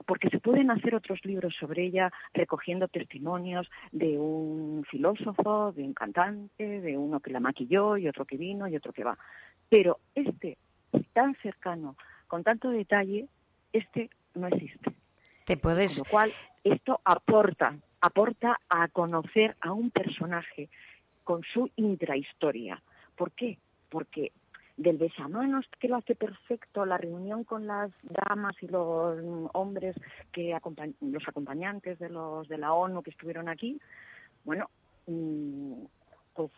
porque 0.06 0.30
se 0.30 0.38
pueden 0.38 0.70
hacer 0.70 0.94
otros 0.94 1.22
libros 1.26 1.54
sobre 1.60 1.84
ella 1.84 2.10
recogiendo 2.32 2.88
testimonios 2.88 3.70
de 3.92 4.18
un 4.18 4.82
filósofo, 4.90 5.72
de 5.72 5.82
un 5.82 5.92
cantante, 5.92 6.80
de 6.80 6.96
uno 6.96 7.20
que 7.20 7.30
la 7.30 7.38
maquilló 7.38 7.98
y 7.98 8.08
otro 8.08 8.24
que 8.24 8.38
vino 8.38 8.66
y 8.66 8.76
otro 8.76 8.94
que 8.94 9.04
va. 9.04 9.18
Pero 9.68 9.98
este, 10.14 10.56
tan 11.12 11.34
cercano, 11.42 11.96
con 12.28 12.42
tanto 12.42 12.70
detalle, 12.70 13.28
este 13.74 14.08
no 14.34 14.46
existe. 14.46 14.99
Te 15.50 15.56
puedes... 15.56 15.98
Con 15.98 16.06
lo 16.06 16.10
cual, 16.12 16.32
esto 16.62 17.00
aporta, 17.04 17.76
aporta 18.00 18.60
a 18.68 18.86
conocer 18.86 19.56
a 19.60 19.72
un 19.72 19.90
personaje 19.90 20.68
con 21.24 21.42
su 21.42 21.68
intrahistoria. 21.74 22.80
¿Por 23.16 23.32
qué? 23.32 23.58
Porque 23.88 24.30
del 24.76 24.96
besamanos 24.96 25.66
que 25.80 25.88
lo 25.88 25.96
hace 25.96 26.14
perfecto, 26.14 26.86
la 26.86 26.98
reunión 26.98 27.42
con 27.42 27.66
las 27.66 27.90
damas 28.28 28.54
y 28.62 28.68
los 28.68 29.18
hombres 29.52 29.96
que 30.30 30.56
los 31.00 31.28
acompañantes 31.28 31.98
de 31.98 32.10
los 32.10 32.46
de 32.46 32.56
la 32.56 32.72
ONU 32.72 33.02
que 33.02 33.10
estuvieron 33.10 33.48
aquí, 33.48 33.80
bueno, 34.44 34.70
mm, 35.08 35.82
pues 36.32 36.52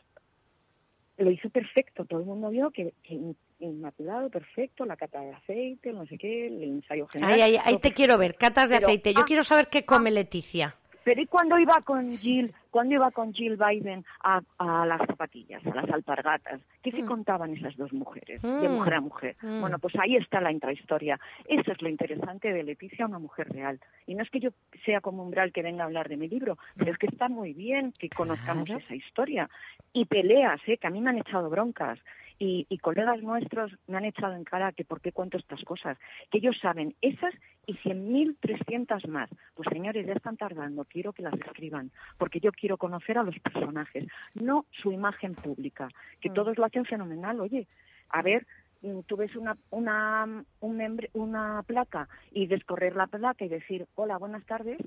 lo 1.22 1.30
hizo 1.30 1.48
perfecto. 1.50 2.04
Todo 2.04 2.20
el 2.20 2.26
mundo 2.26 2.50
vio 2.50 2.70
que, 2.70 2.92
que 3.02 3.14
in- 3.14 3.36
inmaculado, 3.60 4.28
perfecto, 4.30 4.84
la 4.84 4.96
cata 4.96 5.20
de 5.20 5.30
aceite, 5.32 5.92
no 5.92 6.06
sé 6.06 6.18
qué, 6.18 6.46
el 6.48 6.62
ensayo 6.62 7.06
general. 7.08 7.34
Ahí, 7.34 7.42
ahí, 7.42 7.56
ahí 7.56 7.72
todo 7.74 7.80
te 7.80 7.92
quiero 7.92 8.18
ver, 8.18 8.36
catas 8.36 8.68
de 8.70 8.76
Pero- 8.76 8.86
aceite. 8.88 9.14
Yo 9.14 9.20
ah, 9.20 9.24
quiero 9.26 9.44
saber 9.44 9.68
qué 9.68 9.84
come 9.84 10.10
Leticia. 10.10 10.76
Pero 11.04 11.20
¿y 11.20 11.26
cuando 11.26 11.58
iba 11.58 11.80
con 11.82 12.18
Jill, 12.18 12.52
cuando 12.70 12.94
iba 12.94 13.10
con 13.10 13.32
Jill 13.32 13.56
Biden 13.56 14.04
a, 14.22 14.40
a 14.58 14.86
las 14.86 15.00
zapatillas, 15.06 15.64
a 15.66 15.74
las 15.74 15.90
alpargatas? 15.90 16.60
¿Qué 16.82 16.90
se 16.90 17.02
Mm. 17.02 17.06
contaban 17.06 17.54
esas 17.56 17.76
dos 17.76 17.92
mujeres, 17.92 18.40
de 18.42 18.68
Mm. 18.68 18.72
mujer 18.72 18.94
a 18.94 19.00
mujer? 19.00 19.36
Mm. 19.42 19.60
Bueno, 19.60 19.78
pues 19.78 19.94
ahí 19.98 20.16
está 20.16 20.40
la 20.40 20.52
intrahistoria. 20.52 21.18
Eso 21.46 21.72
es 21.72 21.82
lo 21.82 21.88
interesante 21.88 22.52
de 22.52 22.62
Leticia, 22.62 23.06
una 23.06 23.18
mujer 23.18 23.48
real. 23.52 23.80
Y 24.06 24.14
no 24.14 24.22
es 24.22 24.30
que 24.30 24.40
yo 24.40 24.50
sea 24.84 25.00
como 25.00 25.22
umbral 25.22 25.52
que 25.52 25.62
venga 25.62 25.82
a 25.82 25.86
hablar 25.86 26.08
de 26.08 26.16
mi 26.16 26.28
libro, 26.28 26.58
pero 26.76 26.92
es 26.92 26.98
que 26.98 27.06
está 27.06 27.28
muy 27.28 27.52
bien 27.52 27.92
que 27.98 28.08
conozcamos 28.08 28.66
Claro. 28.66 28.80
esa 28.84 28.94
historia. 28.94 29.48
Y 29.92 30.06
peleas, 30.06 30.60
¿eh? 30.66 30.78
que 30.78 30.86
a 30.86 30.90
mí 30.90 31.00
me 31.00 31.10
han 31.10 31.18
echado 31.18 31.50
broncas. 31.50 31.98
Y, 32.42 32.66
y, 32.68 32.78
colegas 32.78 33.22
nuestros 33.22 33.70
me 33.86 33.98
han 33.98 34.04
echado 34.04 34.34
en 34.34 34.42
cara 34.42 34.72
que 34.72 34.84
por 34.84 35.00
qué 35.00 35.12
cuento 35.12 35.36
estas 35.36 35.62
cosas, 35.62 35.96
que 36.28 36.38
ellos 36.38 36.58
saben 36.60 36.96
esas 37.00 37.32
y 37.66 37.74
100.300 37.74 39.06
más. 39.06 39.30
Pues 39.54 39.68
señores, 39.70 40.04
ya 40.04 40.14
están 40.14 40.36
tardando, 40.36 40.84
quiero 40.84 41.12
que 41.12 41.22
las 41.22 41.34
escriban, 41.34 41.92
porque 42.18 42.40
yo 42.40 42.50
quiero 42.50 42.78
conocer 42.78 43.16
a 43.16 43.22
los 43.22 43.38
personajes, 43.38 44.08
no 44.34 44.66
su 44.72 44.90
imagen 44.90 45.36
pública, 45.36 45.88
que 46.20 46.30
mm. 46.30 46.34
todos 46.34 46.58
lo 46.58 46.64
hacen 46.64 46.84
fenomenal. 46.84 47.38
Oye, 47.38 47.68
a 48.08 48.22
ver, 48.22 48.44
mm, 48.80 49.02
tú 49.06 49.16
ves 49.16 49.36
una, 49.36 49.56
una, 49.70 50.44
un 50.58 51.00
una 51.12 51.62
placa 51.62 52.08
y 52.32 52.48
descorrer 52.48 52.96
la 52.96 53.06
placa 53.06 53.44
y 53.44 53.48
decir, 53.50 53.86
hola, 53.94 54.18
buenas 54.18 54.44
tardes, 54.46 54.78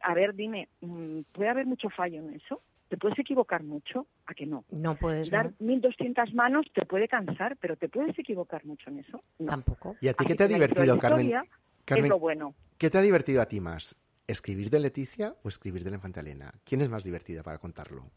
a 0.00 0.14
ver, 0.14 0.34
dime, 0.34 0.68
mm, 0.80 1.20
¿puede 1.32 1.50
haber 1.50 1.66
mucho 1.66 1.90
fallo 1.90 2.18
en 2.22 2.32
eso? 2.32 2.62
¿Te 2.88 2.96
puedes 2.96 3.18
equivocar 3.18 3.62
mucho? 3.62 4.06
¿A 4.26 4.34
que 4.34 4.46
no? 4.46 4.64
No 4.70 4.96
puedes. 4.96 5.30
Dar 5.30 5.52
1.200 5.58 6.32
manos 6.32 6.66
te 6.72 6.86
puede 6.86 7.06
cansar, 7.06 7.56
pero 7.60 7.76
¿te 7.76 7.88
puedes 7.88 8.18
equivocar 8.18 8.64
mucho 8.64 8.88
en 8.90 9.00
eso? 9.00 9.22
Tampoco. 9.46 9.96
¿Y 10.00 10.08
a 10.08 10.14
ti 10.14 10.24
qué 10.24 10.34
te 10.34 10.44
ha 10.44 10.48
divertido, 10.48 10.98
Carmen? 10.98 11.32
Carmen, 11.84 12.04
es 12.04 12.08
lo 12.10 12.18
bueno. 12.18 12.54
¿Qué 12.78 12.90
te 12.90 12.98
ha 12.98 13.02
divertido 13.02 13.42
a 13.42 13.46
ti 13.46 13.60
más? 13.60 13.96
¿Escribir 14.26 14.70
de 14.70 14.80
Leticia 14.80 15.34
o 15.42 15.48
escribir 15.48 15.84
de 15.84 15.90
la 15.90 15.96
Infanta 15.96 16.20
Elena? 16.20 16.52
¿Quién 16.64 16.80
es 16.80 16.88
más 16.88 17.04
divertida 17.04 17.42
para 17.42 17.58
contarlo? 17.58 18.10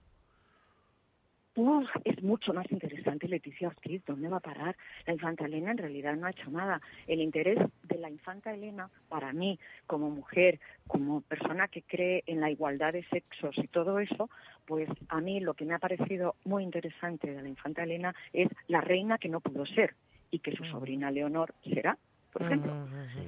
Es 2.06 2.24
mucho 2.24 2.54
más 2.54 2.72
interesante 2.72 3.28
Leticia 3.28 3.68
Ortiz, 3.68 4.02
¿dónde 4.06 4.30
va 4.30 4.38
a 4.38 4.42
parar? 4.42 4.78
La 5.06 5.14
infanta 5.14 5.46
Elena 5.46 5.72
en 5.72 5.78
realidad 5.78 6.16
no 6.16 6.28
ha 6.28 6.32
hecho 6.32 6.50
nada. 6.50 6.82
El 7.08 7.22
interés 7.22 7.60
de 7.84 7.98
la 7.98 8.10
infanta 8.10 8.54
Elena, 8.54 8.90
para 9.10 9.34
mí, 9.34 9.60
como 9.86 10.10
mujer, 10.10 10.60
como 10.88 11.22
persona 11.22 11.68
que 11.68 11.82
cree 11.82 12.24
en 12.26 12.40
la 12.40 12.50
igualdad 12.50 12.94
de 12.94 13.04
sexos 13.04 13.58
y 13.58 13.68
todo 13.68 14.00
eso, 14.00 14.30
pues 14.66 14.90
a 15.10 15.20
mí 15.20 15.42
lo 15.42 15.54
que 15.54 15.66
me 15.66 15.74
ha 15.74 15.80
parecido 15.80 16.36
muy 16.46 16.64
interesante 16.64 17.32
de 17.32 17.42
la 17.42 17.50
infanta 17.50 17.84
Elena 17.84 18.16
es 18.32 18.48
la 18.68 18.80
reina 18.80 19.18
que 19.18 19.30
no 19.30 19.42
pudo 19.42 19.66
ser 19.66 19.96
y 20.32 20.40
que 20.40 20.56
su 20.56 20.64
sobrina 20.66 21.12
Leonor 21.12 21.54
será 21.64 21.98
por 22.32 22.44
ejemplo. 22.44 22.74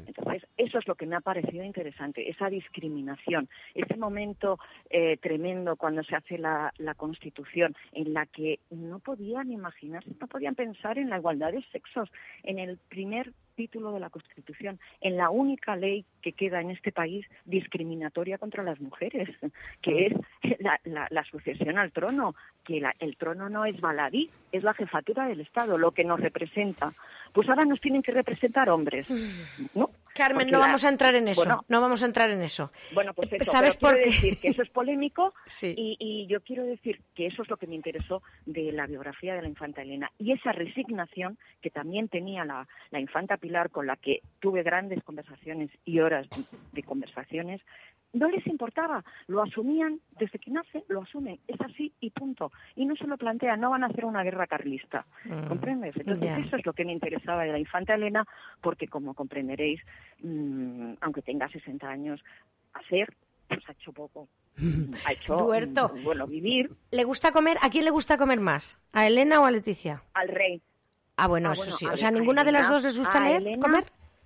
Entonces, 0.06 0.48
eso 0.58 0.80
es 0.80 0.88
lo 0.88 0.96
que 0.96 1.06
me 1.06 1.16
ha 1.16 1.22
parecido 1.22 1.64
interesante, 1.64 2.30
esa 2.30 2.50
discriminación, 2.50 3.50
ese 3.74 3.98
momento 3.98 4.60
eh, 4.90 5.18
tremendo 5.18 5.76
cuando 5.76 6.04
se 6.04 6.16
hace 6.16 6.38
la, 6.38 6.74
la, 6.78 6.94
Constitución, 6.94 7.76
en 7.92 8.14
la 8.14 8.26
que 8.26 8.60
no 8.70 9.00
podían 9.00 9.52
imaginarse, 9.52 10.10
no 10.20 10.28
podían 10.28 10.56
pensar 10.56 10.98
en 10.98 11.10
la 11.10 11.18
igualdad 11.18 11.52
de 11.52 11.64
sexos, 11.72 12.10
en 12.44 12.60
el 12.60 12.78
primer 12.90 13.34
título 13.54 13.92
de 13.92 14.00
la 14.00 14.10
Constitución, 14.10 14.80
en 15.02 15.18
la 15.18 15.30
única 15.30 15.76
ley 15.76 16.06
que 16.22 16.34
queda 16.34 16.62
en 16.62 16.72
este 16.72 16.92
país 16.92 17.26
discriminatoria 17.46 18.38
contra 18.38 18.64
las 18.64 18.80
mujeres, 18.80 19.30
que 19.82 20.08
es 20.08 20.14
la, 20.60 20.80
la, 21.10 21.24
sucesión 21.24 21.78
al 21.78 21.92
trono, 21.92 22.36
que 22.64 22.82
el 23.00 23.18
trono 23.18 23.50
no 23.50 23.66
es 23.66 23.80
baladí, 23.80 24.30
es 24.52 24.64
la 24.64 24.74
jefatura 24.74 25.28
del 25.28 25.42
Estado, 25.42 25.78
lo 25.78 25.92
que 25.92 26.04
nos 26.04 26.20
representa. 26.20 26.94
Pues 27.32 27.50
ahora 27.50 27.66
nos 27.66 27.82
tienen 27.82 28.02
que 28.02 28.12
representar 28.12 28.70
hombres, 28.70 29.08
¿no? 29.74 29.90
Carmen, 30.14 30.50
no 30.50 30.60
vamos 30.60 30.86
a 30.86 30.90
entrar 30.90 31.16
en 31.16 31.28
eso, 31.28 31.66
no 31.68 31.82
vamos 31.82 32.04
a 32.04 32.06
entrar 32.06 32.30
en 32.30 32.42
eso. 32.42 32.72
Bueno, 32.94 33.14
pues 33.14 33.34
eso, 33.34 33.52
¿Sabes 33.52 33.78
por 33.78 33.96
qué? 33.96 34.06
decir 34.06 34.38
que 34.40 34.50
eso 34.50 34.62
es 34.62 34.70
polémico 34.70 35.34
y, 35.62 35.98
y, 36.00 36.28
yo 36.28 36.42
quiero 36.42 36.64
decir 36.64 37.02
que 37.16 37.28
eso 37.28 37.42
es 37.42 37.50
lo 37.50 37.58
que 37.58 37.68
me 37.68 37.76
interesó 37.76 38.22
de 38.46 38.72
la 38.72 38.86
biografía 38.86 39.36
de 39.36 39.42
la 39.42 39.48
infanta 39.48 39.82
Elena 39.82 40.12
y 40.18 40.32
esa 40.32 40.52
resignación 40.52 41.38
que 41.62 41.70
también 41.70 42.08
tenía 42.10 42.46
la, 42.46 42.68
la 42.92 43.00
infanta 43.00 43.38
Pilar 43.38 43.70
con 43.70 43.88
la 43.88 43.96
que 43.98 44.22
tuve 44.40 44.64
grandes 44.64 45.04
conversaciones 45.04 45.70
y 45.86 46.00
horas 46.00 46.28
de 46.72 46.84
conversaciones 46.84 47.62
no 48.14 48.30
les 48.30 48.46
importaba, 48.48 49.04
lo 49.28 49.42
asumían 49.42 50.00
desde 50.20 50.40
que 50.40 50.52
nace, 50.52 50.84
lo 50.88 51.02
asumen, 51.02 51.40
es 51.48 51.60
así 51.62 51.92
y 52.00 52.12
punto. 52.12 52.52
Y 52.76 52.86
no 52.86 52.96
se 52.96 53.08
lo 53.08 53.18
plantean, 53.18 53.60
no 53.60 53.72
van 53.72 53.84
a 53.84 53.88
hacer 53.88 54.06
una 54.06 54.24
guerra 54.24 54.48
carlista, 54.48 55.06
mm, 55.26 55.48
¿comprendes? 55.48 55.96
Entonces 55.98 56.46
eso 56.46 56.56
es 56.56 56.66
lo 56.66 56.74
que 56.74 56.86
me 56.86 56.94
interesaba 56.94 57.44
de 57.44 57.52
la 57.52 57.60
infanta 57.60 57.96
Elena, 57.96 58.26
porque 58.62 58.88
como 58.88 59.14
comprenderéis, 59.14 59.82
mm, 60.22 60.94
aunque 61.02 61.22
tenga 61.24 61.50
60 61.50 61.90
años, 61.90 62.24
hacer 62.74 63.14
pues 63.48 63.62
ha 63.68 63.72
hecho 63.74 63.92
poco. 63.92 64.28
Ha 65.06 65.12
hecho, 65.12 65.36
mm, 65.36 66.04
bueno, 66.04 66.28
vivir. 66.28 66.72
¿Le 66.92 67.04
gusta 67.04 67.32
comer? 67.32 67.58
¿A 67.62 67.70
quién 67.70 67.86
le 67.86 67.92
gusta 67.92 68.18
comer 68.18 68.40
más? 68.40 68.78
¿A 68.94 69.08
Elena 69.08 69.42
o 69.42 69.46
a 69.46 69.52
Leticia? 69.52 70.04
Al 70.14 70.28
rey. 70.28 70.62
Ah, 71.18 71.28
bueno, 71.28 71.50
ah, 71.50 71.54
eso 71.54 71.72
sí. 71.72 71.86
O 71.88 71.98
sea, 71.98 72.12
¿ninguna 72.12 72.44
de 72.44 72.52
las 72.52 72.70
dos 72.70 72.84
les 72.84 72.98
gusta 72.98 73.20
leer, 73.20 73.60
comer? 73.60 73.86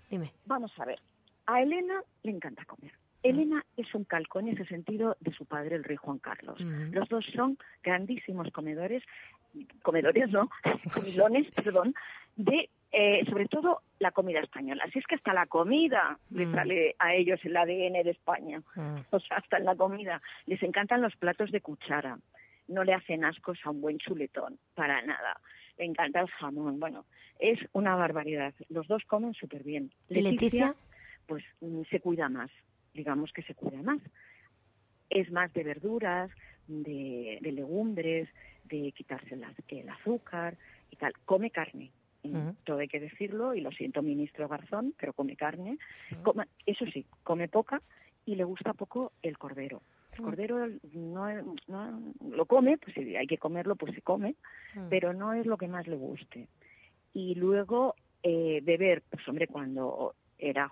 Dime. 0.09 0.33
Vamos 0.45 0.71
a 0.77 0.85
ver. 0.85 0.99
A 1.45 1.61
Elena 1.61 2.01
le 2.23 2.31
encanta 2.31 2.65
comer. 2.65 2.91
Elena 3.23 3.65
es 3.75 3.93
un 3.93 4.03
calco 4.03 4.39
en 4.39 4.49
ese 4.49 4.65
sentido 4.65 5.17
de 5.19 5.31
su 5.33 5.45
padre, 5.45 5.75
el 5.75 5.83
rey 5.83 5.97
Juan 5.97 6.19
Carlos. 6.19 6.59
Los 6.59 7.09
dos 7.09 7.25
son 7.33 7.57
grandísimos 7.83 8.51
comedores, 8.51 9.03
comedores 9.81 10.29
no, 10.29 10.49
comilones, 10.93 11.51
perdón, 11.51 11.93
de 12.35 12.69
eh, 12.91 13.25
sobre 13.29 13.47
todo 13.47 13.81
la 13.99 14.11
comida 14.11 14.39
española. 14.39 14.83
Así 14.87 14.99
es 14.99 15.05
que 15.05 15.15
hasta 15.15 15.33
la 15.33 15.45
comida 15.47 16.17
les 16.29 16.49
sale 16.51 16.95
a 16.99 17.13
ellos 17.13 17.39
el 17.43 17.57
ADN 17.57 18.03
de 18.03 18.11
España. 18.11 18.61
O 19.09 19.19
sea, 19.19 19.37
hasta 19.37 19.57
en 19.57 19.65
la 19.65 19.75
comida. 19.75 20.21
Les 20.45 20.61
encantan 20.63 21.01
los 21.01 21.15
platos 21.15 21.51
de 21.51 21.61
cuchara. 21.61 22.17
No 22.67 22.83
le 22.83 22.93
hacen 22.93 23.25
ascos 23.25 23.59
a 23.63 23.71
un 23.71 23.81
buen 23.81 23.97
chuletón, 23.97 24.57
para 24.73 25.01
nada. 25.01 25.39
Le 25.77 25.85
encanta 25.85 26.21
el 26.21 26.27
jamón. 26.27 26.79
Bueno, 26.79 27.05
es 27.39 27.59
una 27.73 27.95
barbaridad. 27.95 28.53
Los 28.69 28.87
dos 28.87 29.03
comen 29.05 29.33
súper 29.33 29.63
bien. 29.63 29.91
Leticia, 30.09 30.73
pues 31.27 31.43
mm, 31.61 31.83
se 31.89 31.99
cuida 31.99 32.29
más 32.29 32.49
digamos 32.97 33.31
que 33.31 33.43
se 33.43 33.55
cuida 33.55 33.81
más. 33.81 34.01
Es 35.09 35.31
más 35.31 35.53
de 35.53 35.63
verduras, 35.63 36.29
de, 36.67 37.39
legumbres, 37.41 38.27
de 38.65 38.91
quitarse 38.91 39.35
el 39.35 39.89
azúcar 39.89 40.57
y 40.91 40.97
tal. 40.97 41.13
Come 41.23 41.51
carne, 41.51 41.91
todo 42.65 42.79
hay 42.79 42.87
que 42.87 42.99
decirlo, 42.99 43.53
y 43.53 43.61
lo 43.61 43.71
siento, 43.71 44.01
ministro 44.01 44.49
Garzón, 44.49 44.93
pero 44.99 45.13
come 45.13 45.35
carne. 45.35 45.77
eso 46.65 46.85
sí, 46.91 47.05
come 47.23 47.47
poca 47.47 47.81
y 48.25 48.35
le 48.35 48.43
gusta 48.43 48.73
poco 48.73 49.13
el 49.21 49.37
cordero. 49.37 49.81
El 50.13 50.23
cordero 50.23 50.67
no, 50.93 52.15
lo 52.27 52.45
come, 52.45 52.77
pues 52.79 52.95
si 52.95 53.15
hay 53.15 53.27
que 53.27 53.37
comerlo, 53.37 53.75
pues 53.75 53.93
se 53.93 54.01
come, 54.01 54.35
pero 54.89 55.13
no 55.13 55.33
es 55.33 55.45
lo 55.45 55.57
que 55.57 55.67
más 55.67 55.87
le 55.87 55.95
guste. 55.95 56.47
Y 57.13 57.35
luego 57.35 57.95
eh, 58.23 58.61
beber, 58.63 59.03
pues 59.09 59.25
hombre, 59.27 59.47
cuando 59.47 60.15
era 60.39 60.71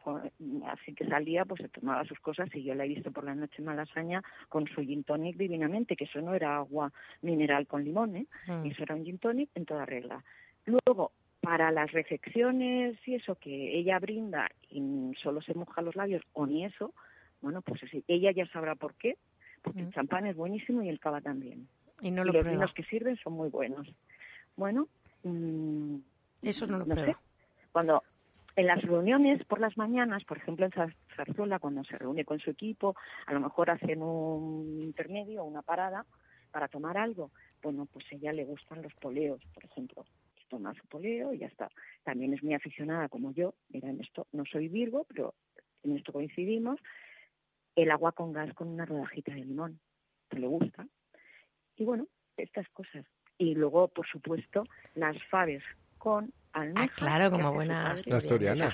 así 0.68 0.93
que 0.93 1.07
salía, 1.07 1.45
pues 1.45 1.61
se 1.61 1.70
tomaba 1.70 2.05
sus 2.05 2.20
cosas 2.20 2.49
y 2.53 2.63
yo 2.63 2.76
la 2.76 2.86
he 2.86 2.89
visto 2.89 3.11
por 3.11 3.24
la 3.24 3.36
noche 3.36 3.55
en 3.59 3.66
Malasaña 3.66 4.22
con 4.49 4.68
su 4.68 4.82
gin 4.82 5.03
tonic 5.03 5.38
divinamente, 5.38 5.95
que 5.95 6.05
eso 6.05 6.22
no 6.22 6.34
era 6.34 6.57
agua 6.57 6.91
mineral 7.22 7.66
con 7.68 7.84
limón, 7.84 8.16
¿eh? 8.16 8.28
Mm. 8.47 8.66
eso 8.66 8.84
era 8.84 8.95
un 8.95 9.03
gin 9.03 9.18
tonic 9.18 9.49
en 9.55 9.66
toda 9.66 9.86
regla. 9.86 10.24
Luego, 10.66 11.11
para 11.41 11.72
las 11.72 11.91
reflexiones 11.91 12.97
y 13.07 13.16
eso 13.16 13.36
que 13.36 13.78
ella 13.78 13.99
brinda 13.99 14.49
y 14.70 15.13
solo 15.22 15.41
se 15.41 15.53
moja 15.53 15.82
los 15.82 15.95
labios 15.95 16.24
o 16.34 16.45
ni 16.45 16.66
eso, 16.66 16.93
bueno, 17.41 17.61
pues 17.61 17.82
ella 18.07 18.32
ya 18.32 18.47
sabrá 18.47 18.76
por 18.76 18.95
qué, 18.95 19.18
porque 19.61 19.82
el 19.82 19.88
mm. 19.88 19.91
champán 19.91 20.28
es 20.28 20.36
buenísimo 20.36 20.82
y 20.82 20.89
el 20.89 20.99
cava 20.99 21.22
también. 21.22 21.68
Y, 22.01 22.11
no 22.11 22.24
los 22.24 22.45
vinos 22.45 22.74
que 22.74 22.84
sirven 22.84 23.16
son 23.18 23.34
muy 23.34 23.49
buenos. 23.49 23.88
Bueno, 24.55 24.88
mm, 25.24 25.97
eso 26.43 26.68
no 26.68 26.80
lo 26.80 26.86
no 26.86 26.95
Sé. 26.95 27.16
Cuando 27.72 28.03
en 28.55 28.67
las 28.67 28.81
reuniones 28.81 29.43
por 29.45 29.59
las 29.59 29.77
mañanas, 29.77 30.23
por 30.23 30.37
ejemplo 30.37 30.65
en 30.65 30.71
Zarzuela, 31.15 31.59
cuando 31.59 31.83
se 31.83 31.97
reúne 31.97 32.23
con 32.23 32.39
su 32.39 32.49
equipo, 32.49 32.95
a 33.25 33.33
lo 33.33 33.39
mejor 33.39 33.69
hacen 33.69 34.01
un 34.01 34.81
intermedio, 34.81 35.43
una 35.43 35.61
parada 35.61 36.05
para 36.51 36.67
tomar 36.67 36.97
algo. 36.97 37.31
Bueno, 37.61 37.85
pues 37.91 38.05
a 38.11 38.15
ella 38.15 38.31
le 38.31 38.45
gustan 38.45 38.81
los 38.81 38.93
poleos, 38.95 39.41
por 39.53 39.65
ejemplo. 39.65 40.05
Toma 40.47 40.73
su 40.75 40.85
poleo 40.87 41.33
y 41.33 41.39
ya 41.39 41.47
está. 41.47 41.69
También 42.03 42.33
es 42.33 42.43
muy 42.43 42.53
aficionada 42.53 43.09
como 43.09 43.33
yo. 43.33 43.55
Mira, 43.69 43.89
en 43.89 43.99
esto 43.99 44.27
no 44.31 44.45
soy 44.45 44.69
Virgo, 44.69 45.05
pero 45.09 45.33
en 45.83 45.97
esto 45.97 46.13
coincidimos. 46.13 46.79
El 47.75 47.91
agua 47.91 48.13
con 48.13 48.31
gas 48.31 48.53
con 48.53 48.69
una 48.69 48.85
rodajita 48.85 49.33
de 49.33 49.43
limón, 49.43 49.79
que 50.29 50.39
le 50.39 50.47
gusta. 50.47 50.87
Y 51.75 51.83
bueno, 51.83 52.07
estas 52.37 52.69
cosas. 52.69 53.05
Y 53.37 53.55
luego, 53.55 53.89
por 53.89 54.07
supuesto, 54.07 54.63
las 54.93 55.21
faves 55.25 55.63
con 56.05 56.31
Ah, 56.53 56.87
claro, 56.95 57.29
como 57.31 57.51
buena 57.51 57.91
asturiana. 57.91 58.73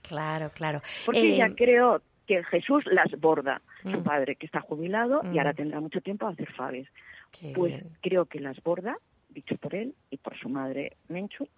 Claro, 0.00 0.50
claro. 0.54 0.80
Porque 1.04 1.34
ella 1.34 1.48
eh, 1.48 1.54
creo 1.54 2.00
que 2.26 2.42
Jesús 2.44 2.84
las 2.86 3.10
borda, 3.20 3.60
su 3.82 4.00
mm. 4.00 4.02
padre, 4.02 4.36
que 4.36 4.46
está 4.46 4.62
jubilado 4.62 5.20
y 5.30 5.36
ahora 5.36 5.52
mm. 5.52 5.56
tendrá 5.56 5.80
mucho 5.80 6.00
tiempo 6.00 6.26
a 6.26 6.30
hacer 6.30 6.50
faves. 6.52 6.88
pues 7.54 7.84
creo 8.00 8.24
que 8.24 8.40
las 8.40 8.62
borda, 8.62 8.96
dicho 9.28 9.56
por 9.58 9.74
él 9.74 9.94
y 10.10 10.16
por 10.16 10.38
su 10.38 10.48
madre 10.48 10.96
Menchu, 11.08 11.48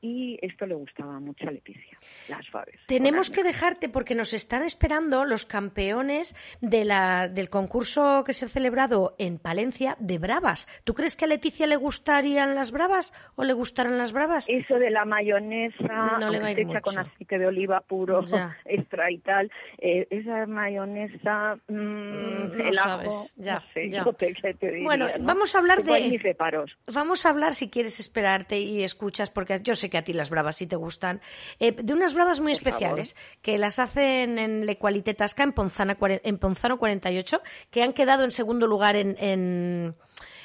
y 0.00 0.38
esto 0.42 0.66
le 0.66 0.74
gustaba 0.74 1.18
mucho 1.20 1.48
a 1.48 1.50
Leticia, 1.52 1.98
las 2.28 2.48
faves. 2.50 2.78
Tenemos 2.86 3.30
que 3.30 3.42
dejarte 3.42 3.88
porque 3.88 4.14
nos 4.14 4.32
están 4.32 4.62
esperando 4.62 5.24
los 5.24 5.46
campeones 5.46 6.36
de 6.60 6.84
la, 6.84 7.28
del 7.28 7.50
concurso 7.50 8.22
que 8.24 8.32
se 8.32 8.44
ha 8.44 8.48
celebrado 8.48 9.14
en 9.18 9.38
Palencia 9.38 9.96
de 9.98 10.18
Bravas. 10.18 10.68
¿Tú 10.84 10.94
crees 10.94 11.16
que 11.16 11.24
a 11.24 11.28
Leticia 11.28 11.66
le 11.66 11.76
gustarían 11.76 12.54
las 12.54 12.70
Bravas 12.72 13.12
o 13.34 13.44
le 13.44 13.52
gustarán 13.52 13.98
las 13.98 14.12
Bravas? 14.12 14.46
Eso 14.48 14.78
de 14.78 14.90
la 14.90 15.04
mayonesa, 15.04 16.18
no 16.20 16.30
le 16.30 16.40
va 16.40 16.46
a 16.48 16.52
ir 16.52 16.60
hecha 16.60 16.80
con 16.80 16.98
aceite 16.98 17.38
de 17.38 17.46
oliva 17.46 17.80
puro, 17.80 18.24
extra 18.64 19.10
y 19.10 19.18
tal, 19.18 19.50
eh, 19.78 20.06
esa 20.10 20.46
mayonesa, 20.46 21.56
mmm, 21.68 22.56
no 22.56 22.64
el 22.68 22.74
sabes. 22.74 23.08
ajo, 23.08 23.26
ya, 23.36 23.54
no 23.54 23.60
sé, 23.72 23.90
ya. 23.90 24.04
te- 24.18 24.34
te 24.54 24.70
diría, 24.70 24.84
Bueno, 24.84 25.06
¿no? 25.18 25.24
vamos 25.24 25.54
a 25.54 25.58
hablar 25.58 25.82
hay 25.86 26.02
de 26.04 26.08
mis 26.10 26.22
reparos. 26.22 26.76
Vamos 26.92 27.26
a 27.26 27.30
hablar, 27.30 27.54
si 27.54 27.68
quieres 27.70 27.98
esperarte 28.00 28.58
y 28.58 28.82
escuchas, 28.82 29.30
porque 29.30 29.58
yo 29.62 29.74
sé 29.74 29.85
que 29.90 29.98
a 29.98 30.04
ti 30.04 30.12
las 30.12 30.30
bravas 30.30 30.56
sí 30.56 30.66
te 30.66 30.76
gustan, 30.76 31.20
eh, 31.58 31.72
de 31.72 31.92
unas 31.92 32.14
bravas 32.14 32.40
muy 32.40 32.52
Por 32.54 32.62
favor. 32.62 32.98
especiales 32.98 33.16
que 33.42 33.58
las 33.58 33.78
hacen 33.78 34.38
en 34.38 34.66
Le 34.66 34.78
Qualité 34.78 35.14
Tasca, 35.14 35.42
en, 35.42 35.52
Ponzana, 35.52 35.96
en 36.00 36.38
Ponzano 36.38 36.78
48, 36.78 37.42
que 37.70 37.82
han 37.82 37.92
quedado 37.92 38.24
en 38.24 38.30
segundo 38.30 38.66
lugar 38.66 38.96
en, 38.96 39.16
en, 39.18 39.94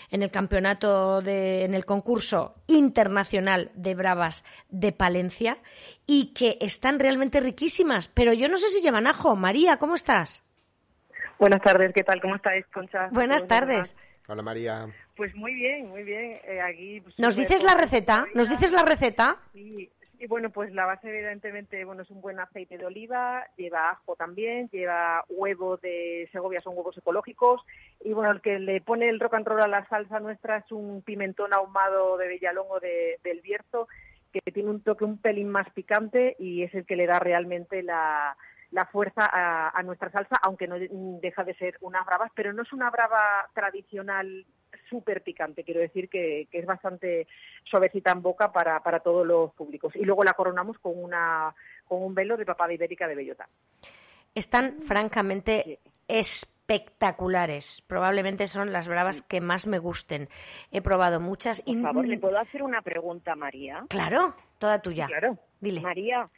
en 0.09 0.23
el 0.23 0.31
campeonato, 0.31 1.21
de, 1.21 1.65
en 1.65 1.73
el 1.73 1.85
concurso 1.85 2.55
internacional 2.67 3.71
de 3.75 3.95
bravas 3.95 4.43
de 4.69 4.91
Palencia 4.91 5.57
y 6.05 6.33
que 6.33 6.57
están 6.61 6.99
realmente 6.99 7.39
riquísimas. 7.39 8.07
Pero 8.09 8.33
yo 8.33 8.49
no 8.49 8.57
sé 8.57 8.69
si 8.69 8.81
llevan 8.81 9.07
ajo. 9.07 9.35
María, 9.35 9.77
¿cómo 9.77 9.95
estás? 9.95 10.45
Buenas 11.39 11.61
tardes, 11.61 11.91
¿qué 11.93 12.03
tal? 12.03 12.21
¿Cómo 12.21 12.35
estáis, 12.35 12.65
Concha? 12.67 13.07
Buenas 13.11 13.47
tardes. 13.47 13.95
Hola 14.27 14.43
María. 14.43 14.87
Pues 15.21 15.35
muy 15.35 15.53
bien, 15.53 15.87
muy 15.87 16.01
bien. 16.01 16.39
Eh, 16.47 16.59
aquí, 16.61 16.99
pues, 16.99 17.19
¿Nos 17.19 17.35
dices 17.35 17.61
la 17.61 17.75
receta? 17.75 18.25
¿Nos 18.33 18.49
dices 18.49 18.71
la 18.71 18.81
receta? 18.81 19.37
Sí, 19.53 19.87
sí, 20.17 20.25
bueno, 20.25 20.49
pues 20.49 20.73
la 20.73 20.87
base 20.87 21.09
evidentemente, 21.09 21.85
bueno, 21.85 22.01
es 22.01 22.09
un 22.09 22.21
buen 22.21 22.39
aceite 22.39 22.79
de 22.79 22.87
oliva, 22.87 23.45
lleva 23.55 23.91
ajo 23.91 24.15
también, 24.15 24.67
lleva 24.71 25.23
huevo 25.29 25.77
de 25.77 26.27
Segovia, 26.31 26.59
son 26.61 26.75
huevos 26.75 26.97
ecológicos, 26.97 27.61
y 28.03 28.13
bueno, 28.13 28.31
el 28.31 28.41
que 28.41 28.57
le 28.57 28.81
pone 28.81 29.09
el 29.09 29.19
rock 29.19 29.35
and 29.35 29.47
roll 29.47 29.61
a 29.61 29.67
la 29.67 29.87
salsa 29.89 30.19
nuestra 30.19 30.57
es 30.57 30.71
un 30.71 31.03
pimentón 31.03 31.53
ahumado 31.53 32.17
de 32.17 32.27
Villalongo 32.27 32.79
de, 32.79 33.19
del 33.23 33.41
Bierzo, 33.41 33.87
que 34.33 34.51
tiene 34.51 34.71
un 34.71 34.81
toque 34.81 35.05
un 35.05 35.19
pelín 35.19 35.49
más 35.49 35.69
picante 35.69 36.35
y 36.39 36.63
es 36.63 36.73
el 36.73 36.87
que 36.87 36.95
le 36.95 37.05
da 37.05 37.19
realmente 37.19 37.83
la, 37.83 38.35
la 38.71 38.87
fuerza 38.87 39.29
a, 39.31 39.69
a 39.69 39.83
nuestra 39.83 40.09
salsa, 40.09 40.37
aunque 40.41 40.67
no 40.67 40.77
deja 40.79 41.43
de 41.43 41.53
ser 41.53 41.77
unas 41.81 42.07
bravas, 42.07 42.31
pero 42.33 42.53
no 42.53 42.63
es 42.63 42.73
una 42.73 42.89
brava 42.89 43.51
tradicional 43.53 44.47
súper 44.91 45.23
picante, 45.23 45.63
quiero 45.63 45.79
decir 45.79 46.09
que, 46.09 46.47
que 46.51 46.59
es 46.59 46.65
bastante 46.67 47.25
suavecita 47.63 48.11
en 48.11 48.21
boca 48.21 48.51
para, 48.51 48.83
para 48.83 48.99
todos 48.99 49.25
los 49.25 49.51
públicos. 49.53 49.95
Y 49.95 50.03
luego 50.03 50.23
la 50.23 50.33
coronamos 50.33 50.77
con, 50.79 50.93
una, 51.01 51.55
con 51.87 52.03
un 52.03 52.13
velo 52.13 52.37
de 52.37 52.45
papada 52.45 52.73
ibérica 52.73 53.07
de 53.07 53.15
bellota. 53.15 53.47
están 54.35 54.81
francamente 54.81 55.79
espectaculares. 56.07 57.81
Probablemente 57.87 58.47
son 58.47 58.71
las 58.71 58.87
bravas 58.87 59.21
que 59.23 59.41
más 59.41 59.65
me 59.65 59.79
gusten. 59.79 60.29
He 60.71 60.81
probado 60.81 61.19
muchas 61.19 61.61
y 61.65 61.73
Por 61.75 61.83
favor, 61.83 62.07
¿le 62.07 62.19
puedo 62.19 62.37
hacer 62.37 62.63
una 62.63 62.81
pregunta, 62.81 63.35
María? 63.35 63.85
claro, 63.89 64.35
toda 64.59 64.79
tuya. 64.81 65.07
Claro. 65.07 65.37
Dile. 65.61 65.81
María, 65.81 66.29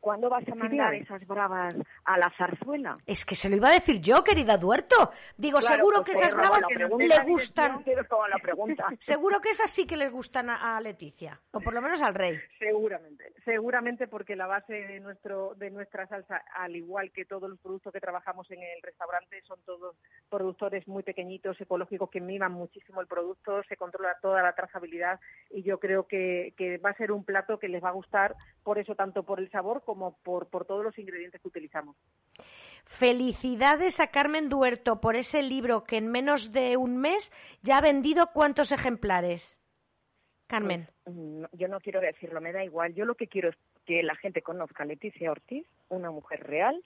¿cuándo 0.00 0.28
vas 0.28 0.46
a 0.48 0.54
mandar 0.54 0.94
esas 0.94 1.26
bravas 1.26 1.74
a 2.04 2.18
la 2.18 2.30
zarzuela? 2.36 2.96
Es 3.06 3.24
que 3.24 3.34
se 3.34 3.48
lo 3.48 3.56
iba 3.56 3.68
a 3.68 3.72
decir 3.72 4.00
yo, 4.00 4.22
querida 4.24 4.56
Duerto. 4.56 5.12
Digo, 5.36 5.58
Claro, 5.58 5.76
seguro 5.76 5.96
pues 6.04 6.18
que 6.18 6.24
esas 6.24 6.34
bravas 6.34 6.64
le 6.70 7.22
gustan. 7.24 7.84
La 8.30 8.38
pregunta. 8.38 8.88
Seguro 9.00 9.40
que 9.40 9.50
esas 9.50 9.70
sí 9.70 9.86
que 9.86 9.96
les 9.96 10.10
gustan 10.10 10.50
a, 10.50 10.76
a 10.76 10.80
Leticia, 10.80 11.40
o 11.52 11.60
por 11.60 11.72
lo 11.74 11.80
menos 11.80 12.00
al 12.02 12.14
rey. 12.14 12.38
Seguramente, 12.58 13.32
seguramente 13.44 14.06
porque 14.08 14.36
la 14.36 14.46
base 14.46 14.72
de 14.72 15.00
nuestro 15.00 15.54
de 15.54 15.70
nuestra 15.70 16.06
salsa, 16.06 16.42
al 16.54 16.76
igual 16.76 17.10
que 17.12 17.24
todos 17.24 17.48
los 17.48 17.58
productos 17.58 17.92
que 17.92 18.00
trabajamos 18.00 18.50
en 18.50 18.62
el 18.62 18.82
restaurante, 18.82 19.40
son 19.42 19.58
todos 19.64 19.96
productores 20.28 20.86
muy 20.88 21.02
pequeñitos, 21.02 21.60
ecológicos, 21.60 22.10
que 22.10 22.20
miman 22.20 22.52
muchísimo 22.52 23.00
el 23.00 23.06
producto, 23.06 23.62
se 23.64 23.76
controla 23.76 24.18
toda 24.20 24.42
la 24.42 24.54
trazabilidad 24.54 25.20
y 25.50 25.62
yo 25.62 25.78
creo 25.78 26.06
que, 26.06 26.54
que 26.56 26.78
va 26.78 26.90
a 26.90 26.96
ser 26.96 27.12
un 27.12 27.24
plato 27.24 27.58
que 27.58 27.68
les 27.68 27.82
va 27.82 27.88
a 27.88 27.92
gustar, 27.92 28.36
por 28.62 28.78
eso 28.78 28.94
tanto 28.94 29.22
por 29.22 29.40
el 29.40 29.50
sabor 29.50 29.82
como 29.88 30.18
por, 30.18 30.50
por 30.50 30.66
todos 30.66 30.84
los 30.84 30.98
ingredientes 30.98 31.40
que 31.40 31.48
utilizamos. 31.48 31.96
Felicidades 32.84 34.00
a 34.00 34.08
Carmen 34.08 34.50
Duerto 34.50 35.00
por 35.00 35.16
ese 35.16 35.42
libro 35.42 35.84
que 35.84 35.96
en 35.96 36.08
menos 36.08 36.52
de 36.52 36.76
un 36.76 36.98
mes 36.98 37.32
ya 37.62 37.78
ha 37.78 37.80
vendido 37.80 38.26
cuántos 38.34 38.70
ejemplares. 38.70 39.58
Carmen. 40.46 40.88
Mm, 41.06 41.44
Yo 41.52 41.68
no 41.68 41.80
quiero 41.80 42.02
decirlo, 42.02 42.38
me 42.42 42.52
da 42.52 42.62
igual. 42.62 42.92
Yo 42.92 43.06
lo 43.06 43.14
que 43.14 43.28
quiero 43.28 43.48
es 43.48 43.56
que 43.86 44.02
la 44.02 44.14
gente 44.16 44.42
conozca 44.42 44.82
a 44.82 44.86
Leticia 44.86 45.30
Ortiz, 45.30 45.66
una 45.88 46.10
mujer 46.10 46.40
real, 46.46 46.84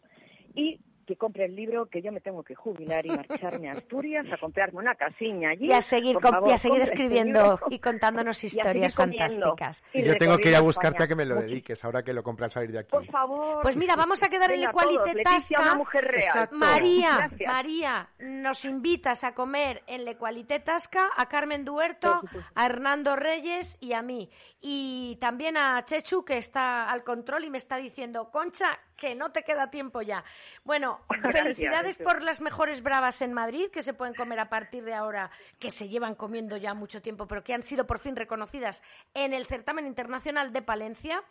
y 0.54 0.78
que 1.06 1.16
compre 1.16 1.44
el 1.46 1.54
libro, 1.56 1.86
que 1.86 2.02
yo 2.02 2.12
me 2.12 2.20
tengo 2.20 2.42
que 2.42 2.54
jubilar 2.54 3.04
y 3.06 3.10
marcharme 3.10 3.68
a 3.70 3.72
Asturias 3.78 4.32
a 4.32 4.36
comprarme 4.38 4.78
una 4.78 4.94
casiña 4.94 5.50
allí. 5.50 5.66
Y 5.66 5.72
a 5.72 5.80
seguir, 5.82 6.14
Por 6.14 6.22
com- 6.22 6.30
favor, 6.32 6.48
y 6.50 6.52
a 6.52 6.58
seguir 6.58 6.80
escribiendo 6.82 7.58
y 7.70 7.78
contándonos 7.78 8.42
a 8.42 8.46
historias 8.46 8.94
fantásticas. 8.94 9.82
Y 9.92 10.02
yo 10.02 10.16
tengo 10.16 10.38
que 10.38 10.50
ir 10.50 10.56
a 10.56 10.60
buscarte 10.60 10.96
España. 10.96 11.04
a 11.04 11.08
que 11.08 11.14
me 11.14 11.24
lo 11.26 11.36
dediques, 11.36 11.84
ahora 11.84 12.02
que 12.02 12.12
lo 12.12 12.22
compré 12.22 12.46
al 12.46 12.50
salir 12.52 12.72
de 12.72 12.78
aquí. 12.80 12.90
Por 12.90 13.06
favor. 13.06 13.62
Pues 13.62 13.76
mira, 13.76 13.96
vamos 13.96 14.22
a 14.22 14.28
quedar 14.28 14.50
en 14.52 14.60
Venga, 14.60 14.72
el. 14.72 15.16
Leticia, 15.16 15.56
Tasca. 15.58 15.62
una 15.62 15.74
mujer 15.74 16.04
real. 16.04 16.24
Exacto. 16.24 16.56
María, 16.56 17.16
Gracias. 17.18 17.52
María, 17.52 18.08
nos 18.20 18.64
invitas 18.64 19.24
a 19.24 19.34
comer 19.34 19.82
en 19.86 20.04
Le 20.04 20.16
Qualité 20.16 20.60
Tasca 20.60 21.08
a 21.16 21.28
Carmen 21.28 21.64
Duerto, 21.64 22.20
a 22.54 22.66
Hernando 22.66 23.16
Reyes 23.16 23.76
y 23.80 23.92
a 23.92 24.02
mí. 24.02 24.30
Y 24.60 25.16
también 25.20 25.56
a 25.56 25.84
Chechu, 25.84 26.24
que 26.24 26.38
está 26.38 26.88
al 26.90 27.02
control 27.04 27.44
y 27.44 27.50
me 27.50 27.58
está 27.58 27.76
diciendo, 27.76 28.30
Concha, 28.30 28.78
que 28.96 29.14
no 29.14 29.32
te 29.32 29.42
queda 29.42 29.70
tiempo 29.70 30.02
ya. 30.02 30.24
Bueno, 30.64 31.00
felicidades 31.32 31.98
por 31.98 32.22
las 32.22 32.40
mejores 32.40 32.82
bravas 32.82 33.22
en 33.22 33.32
Madrid, 33.32 33.70
que 33.70 33.82
se 33.82 33.94
pueden 33.94 34.14
comer 34.14 34.40
a 34.40 34.48
partir 34.48 34.84
de 34.84 34.94
ahora, 34.94 35.30
que 35.58 35.70
se 35.70 35.88
llevan 35.88 36.14
comiendo 36.14 36.56
ya 36.56 36.74
mucho 36.74 37.02
tiempo, 37.02 37.26
pero 37.26 37.44
que 37.44 37.54
han 37.54 37.62
sido 37.62 37.86
por 37.86 37.98
fin 37.98 38.16
reconocidas 38.16 38.82
en 39.14 39.34
el 39.34 39.46
certamen 39.46 39.86
internacional 39.86 40.52
de 40.52 40.62
Palencia. 40.62 41.22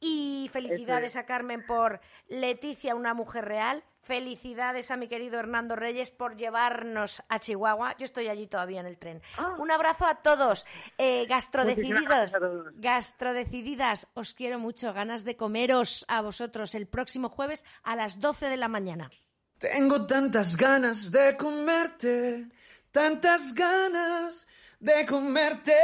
Y 0.00 0.50
felicidades 0.52 1.16
a 1.16 1.26
Carmen 1.26 1.64
por 1.66 2.00
Leticia, 2.28 2.94
una 2.94 3.14
mujer 3.14 3.44
real. 3.44 3.84
Felicidades 4.02 4.90
a 4.90 4.96
mi 4.96 5.06
querido 5.06 5.38
Hernando 5.38 5.76
Reyes 5.76 6.10
por 6.10 6.36
llevarnos 6.36 7.22
a 7.28 7.38
Chihuahua. 7.38 7.94
Yo 7.98 8.04
estoy 8.04 8.26
allí 8.26 8.48
todavía 8.48 8.80
en 8.80 8.86
el 8.86 8.98
tren. 8.98 9.22
Ah. 9.38 9.54
Un 9.58 9.70
abrazo 9.70 10.06
a 10.06 10.16
todos. 10.16 10.66
Eh, 10.98 11.24
gastrodecididos, 11.28 12.32
gastrodecididas, 12.74 14.08
os 14.14 14.34
quiero 14.34 14.58
mucho. 14.58 14.92
Ganas 14.92 15.24
de 15.24 15.36
comeros 15.36 16.04
a 16.08 16.20
vosotros 16.20 16.74
el 16.74 16.88
próximo 16.88 17.28
jueves 17.28 17.64
a 17.84 17.94
las 17.94 18.18
12 18.18 18.46
de 18.46 18.56
la 18.56 18.66
mañana. 18.66 19.08
Tengo 19.58 20.04
tantas 20.04 20.56
ganas 20.56 21.12
de 21.12 21.36
comerte, 21.36 22.48
tantas 22.90 23.54
ganas 23.54 24.48
de 24.80 25.06
comerte. 25.06 25.74